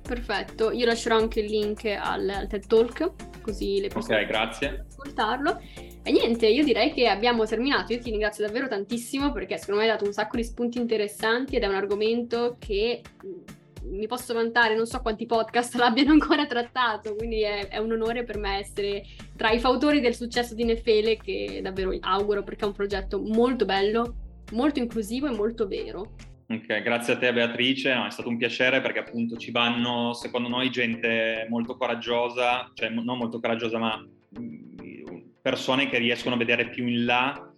Perfetto, 0.00 0.70
io 0.70 0.86
lascerò 0.86 1.16
anche 1.16 1.40
il 1.40 1.46
link 1.46 1.84
al, 1.86 2.28
al 2.28 2.46
TED 2.46 2.66
Talk, 2.66 3.10
così 3.44 3.80
le 3.80 3.88
persone 3.88 4.22
Ok, 4.22 4.26
grazie. 4.26 4.86
ascoltarlo. 4.88 5.60
E 6.02 6.10
niente, 6.10 6.46
io 6.46 6.64
direi 6.64 6.92
che 6.92 7.06
abbiamo 7.06 7.44
terminato. 7.44 7.92
Io 7.92 8.00
ti 8.00 8.10
ringrazio 8.10 8.44
davvero 8.46 8.66
tantissimo 8.66 9.30
perché 9.32 9.58
secondo 9.58 9.80
me 9.80 9.86
hai 9.86 9.92
dato 9.92 10.06
un 10.06 10.12
sacco 10.12 10.36
di 10.36 10.44
spunti 10.44 10.78
interessanti 10.78 11.56
ed 11.56 11.62
è 11.62 11.66
un 11.66 11.74
argomento 11.74 12.56
che 12.58 13.02
mm, 13.24 13.92
mi 13.92 14.06
posso 14.06 14.32
vantare, 14.32 14.74
non 14.74 14.86
so 14.86 15.00
quanti 15.00 15.26
podcast 15.26 15.74
l'abbiano 15.76 16.12
ancora 16.12 16.46
trattato, 16.46 17.14
quindi 17.14 17.42
è, 17.42 17.68
è 17.68 17.78
un 17.78 17.92
onore 17.92 18.24
per 18.24 18.38
me 18.38 18.58
essere 18.58 19.04
tra 19.36 19.50
i 19.50 19.60
fautori 19.60 20.00
del 20.00 20.14
successo 20.14 20.54
di 20.54 20.64
Nefele 20.64 21.16
che 21.16 21.60
davvero 21.62 21.94
auguro 22.00 22.42
perché 22.42 22.64
è 22.64 22.68
un 22.68 22.74
progetto 22.74 23.20
molto 23.20 23.64
bello, 23.64 24.14
molto 24.52 24.78
inclusivo 24.78 25.26
e 25.26 25.36
molto 25.36 25.66
vero. 25.66 26.12
Ok, 26.46 26.82
grazie 26.82 27.14
a 27.14 27.16
te 27.16 27.32
Beatrice, 27.32 27.94
no, 27.94 28.06
è 28.06 28.10
stato 28.10 28.28
un 28.28 28.36
piacere 28.36 28.82
perché 28.82 28.98
appunto 28.98 29.38
ci 29.38 29.50
vanno 29.50 30.12
secondo 30.12 30.48
noi 30.48 30.70
gente 30.70 31.46
molto 31.48 31.74
coraggiosa, 31.74 32.70
cioè 32.74 32.90
non 32.90 33.16
molto 33.16 33.40
coraggiosa 33.40 33.78
ma 33.78 33.96
mm, 34.38 35.16
persone 35.40 35.88
che 35.88 35.96
riescono 35.96 36.34
a 36.34 36.38
vedere 36.38 36.68
più 36.68 36.86
in 36.86 37.06
là 37.06 37.50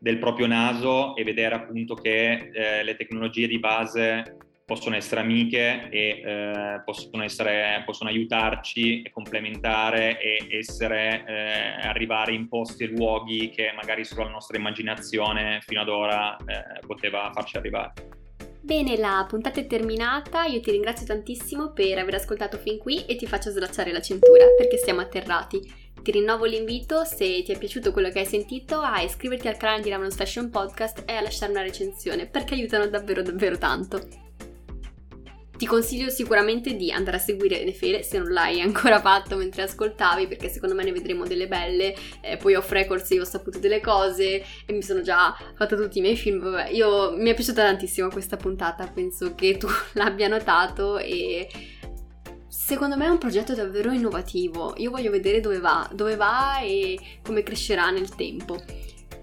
del 0.00 0.18
proprio 0.18 0.48
naso 0.48 1.14
e 1.14 1.22
vedere 1.22 1.54
appunto 1.54 1.94
che 1.94 2.50
eh, 2.52 2.82
le 2.82 2.96
tecnologie 2.96 3.46
di 3.46 3.60
base 3.60 4.36
possono 4.64 4.96
essere 4.96 5.20
amiche 5.20 5.88
e 5.90 6.22
eh, 6.24 6.82
possono, 6.84 7.22
essere, 7.22 7.82
possono, 7.84 8.10
aiutarci 8.10 9.02
e 9.02 9.10
complementare 9.10 10.18
e 10.20 10.58
essere, 10.58 11.24
eh, 11.26 11.86
arrivare 11.86 12.32
in 12.32 12.48
posti 12.48 12.84
e 12.84 12.88
luoghi 12.88 13.50
che 13.50 13.72
magari 13.76 14.04
solo 14.04 14.24
la 14.24 14.30
nostra 14.30 14.58
immaginazione 14.58 15.60
fino 15.60 15.82
ad 15.82 15.88
ora 15.88 16.36
eh, 16.36 16.80
poteva 16.86 17.30
farci 17.32 17.56
arrivare. 17.56 18.23
Bene, 18.64 18.96
la 18.96 19.26
puntata 19.28 19.60
è 19.60 19.66
terminata, 19.66 20.44
io 20.46 20.58
ti 20.60 20.70
ringrazio 20.70 21.04
tantissimo 21.04 21.72
per 21.72 21.98
aver 21.98 22.14
ascoltato 22.14 22.56
fin 22.56 22.78
qui 22.78 23.04
e 23.04 23.14
ti 23.14 23.26
faccio 23.26 23.50
slacciare 23.50 23.92
la 23.92 24.00
cintura 24.00 24.46
perché 24.56 24.78
siamo 24.78 25.02
atterrati. 25.02 25.60
Ti 26.02 26.10
rinnovo 26.10 26.46
l'invito, 26.46 27.04
se 27.04 27.42
ti 27.42 27.52
è 27.52 27.58
piaciuto 27.58 27.92
quello 27.92 28.08
che 28.08 28.20
hai 28.20 28.26
sentito, 28.26 28.80
a 28.80 29.02
iscriverti 29.02 29.48
al 29.48 29.58
canale 29.58 29.82
di 29.82 29.90
Ravenous 29.90 30.16
Fashion 30.16 30.48
Podcast 30.48 31.02
e 31.04 31.12
a 31.12 31.20
lasciare 31.20 31.52
una 31.52 31.60
recensione 31.60 32.24
perché 32.24 32.54
aiutano 32.54 32.86
davvero 32.86 33.20
davvero 33.20 33.58
tanto. 33.58 34.23
Ti 35.56 35.66
consiglio 35.66 36.10
sicuramente 36.10 36.74
di 36.74 36.90
andare 36.90 37.18
a 37.18 37.20
seguire 37.20 37.64
Nefele 37.64 38.02
se 38.02 38.18
non 38.18 38.32
l'hai 38.32 38.60
ancora 38.62 39.00
fatto 39.00 39.36
mentre 39.36 39.62
ascoltavi, 39.62 40.26
perché 40.26 40.48
secondo 40.48 40.74
me 40.74 40.84
ne 40.84 40.92
vedremo 40.92 41.24
delle 41.24 41.46
belle. 41.46 41.94
Eh, 42.20 42.36
poi 42.36 42.54
off 42.54 42.70
record 42.70 43.04
io 43.10 43.22
ho 43.22 43.24
saputo 43.26 43.58
delle 43.58 43.80
cose 43.80 44.44
e 44.66 44.72
mi 44.72 44.82
sono 44.82 45.00
già 45.00 45.36
fatta 45.56 45.76
tutti 45.76 45.98
i 45.98 46.00
miei 46.00 46.16
film. 46.16 46.40
Vabbè, 46.40 46.70
io 46.70 47.16
mi 47.16 47.30
è 47.30 47.34
piaciuta 47.34 47.64
tantissimo 47.64 48.08
questa 48.08 48.36
puntata, 48.36 48.86
penso 48.88 49.34
che 49.34 49.56
tu 49.56 49.68
l'abbia 49.94 50.28
notato 50.28 50.98
e 50.98 51.48
secondo 52.48 52.96
me 52.96 53.06
è 53.06 53.10
un 53.10 53.18
progetto 53.18 53.54
davvero 53.54 53.92
innovativo. 53.92 54.74
Io 54.78 54.90
voglio 54.90 55.10
vedere 55.10 55.40
dove 55.40 55.58
va, 55.58 55.88
dove 55.92 56.16
va 56.16 56.60
e 56.60 56.98
come 57.22 57.42
crescerà 57.42 57.90
nel 57.90 58.14
tempo. 58.14 58.62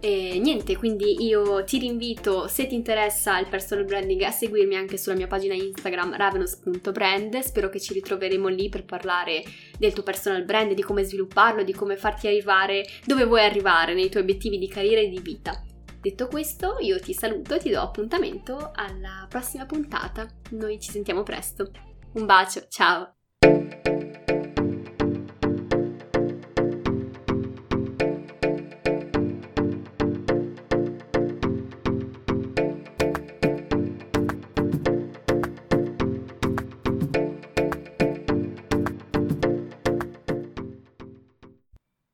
E 0.03 0.39
niente, 0.39 0.75
quindi 0.77 1.23
io 1.23 1.63
ti 1.63 1.77
rinvito, 1.77 2.47
se 2.47 2.65
ti 2.65 2.73
interessa 2.73 3.37
il 3.37 3.47
personal 3.47 3.85
branding, 3.85 4.23
a 4.23 4.31
seguirmi 4.31 4.75
anche 4.75 4.97
sulla 4.97 5.15
mia 5.15 5.27
pagina 5.27 5.53
Instagram 5.53 6.15
ravenous.brand. 6.15 7.37
Spero 7.37 7.69
che 7.69 7.79
ci 7.79 7.93
ritroveremo 7.93 8.47
lì 8.47 8.67
per 8.67 8.83
parlare 8.83 9.43
del 9.77 9.93
tuo 9.93 10.01
personal 10.01 10.43
brand, 10.43 10.73
di 10.73 10.81
come 10.81 11.03
svilupparlo, 11.03 11.63
di 11.63 11.73
come 11.73 11.97
farti 11.97 12.25
arrivare 12.25 12.83
dove 13.05 13.25
vuoi 13.25 13.41
arrivare 13.41 13.93
nei 13.93 14.09
tuoi 14.09 14.23
obiettivi 14.23 14.57
di 14.57 14.67
carriera 14.67 15.01
e 15.01 15.09
di 15.09 15.19
vita. 15.19 15.63
Detto 16.01 16.27
questo, 16.27 16.77
io 16.79 16.99
ti 16.99 17.13
saluto 17.13 17.53
e 17.53 17.59
ti 17.59 17.69
do 17.69 17.79
appuntamento 17.79 18.71
alla 18.73 19.27
prossima 19.29 19.67
puntata. 19.67 20.27
Noi 20.49 20.79
ci 20.79 20.89
sentiamo 20.89 21.21
presto. 21.21 21.69
Un 22.13 22.25
bacio, 22.25 22.65
ciao! 22.69 23.17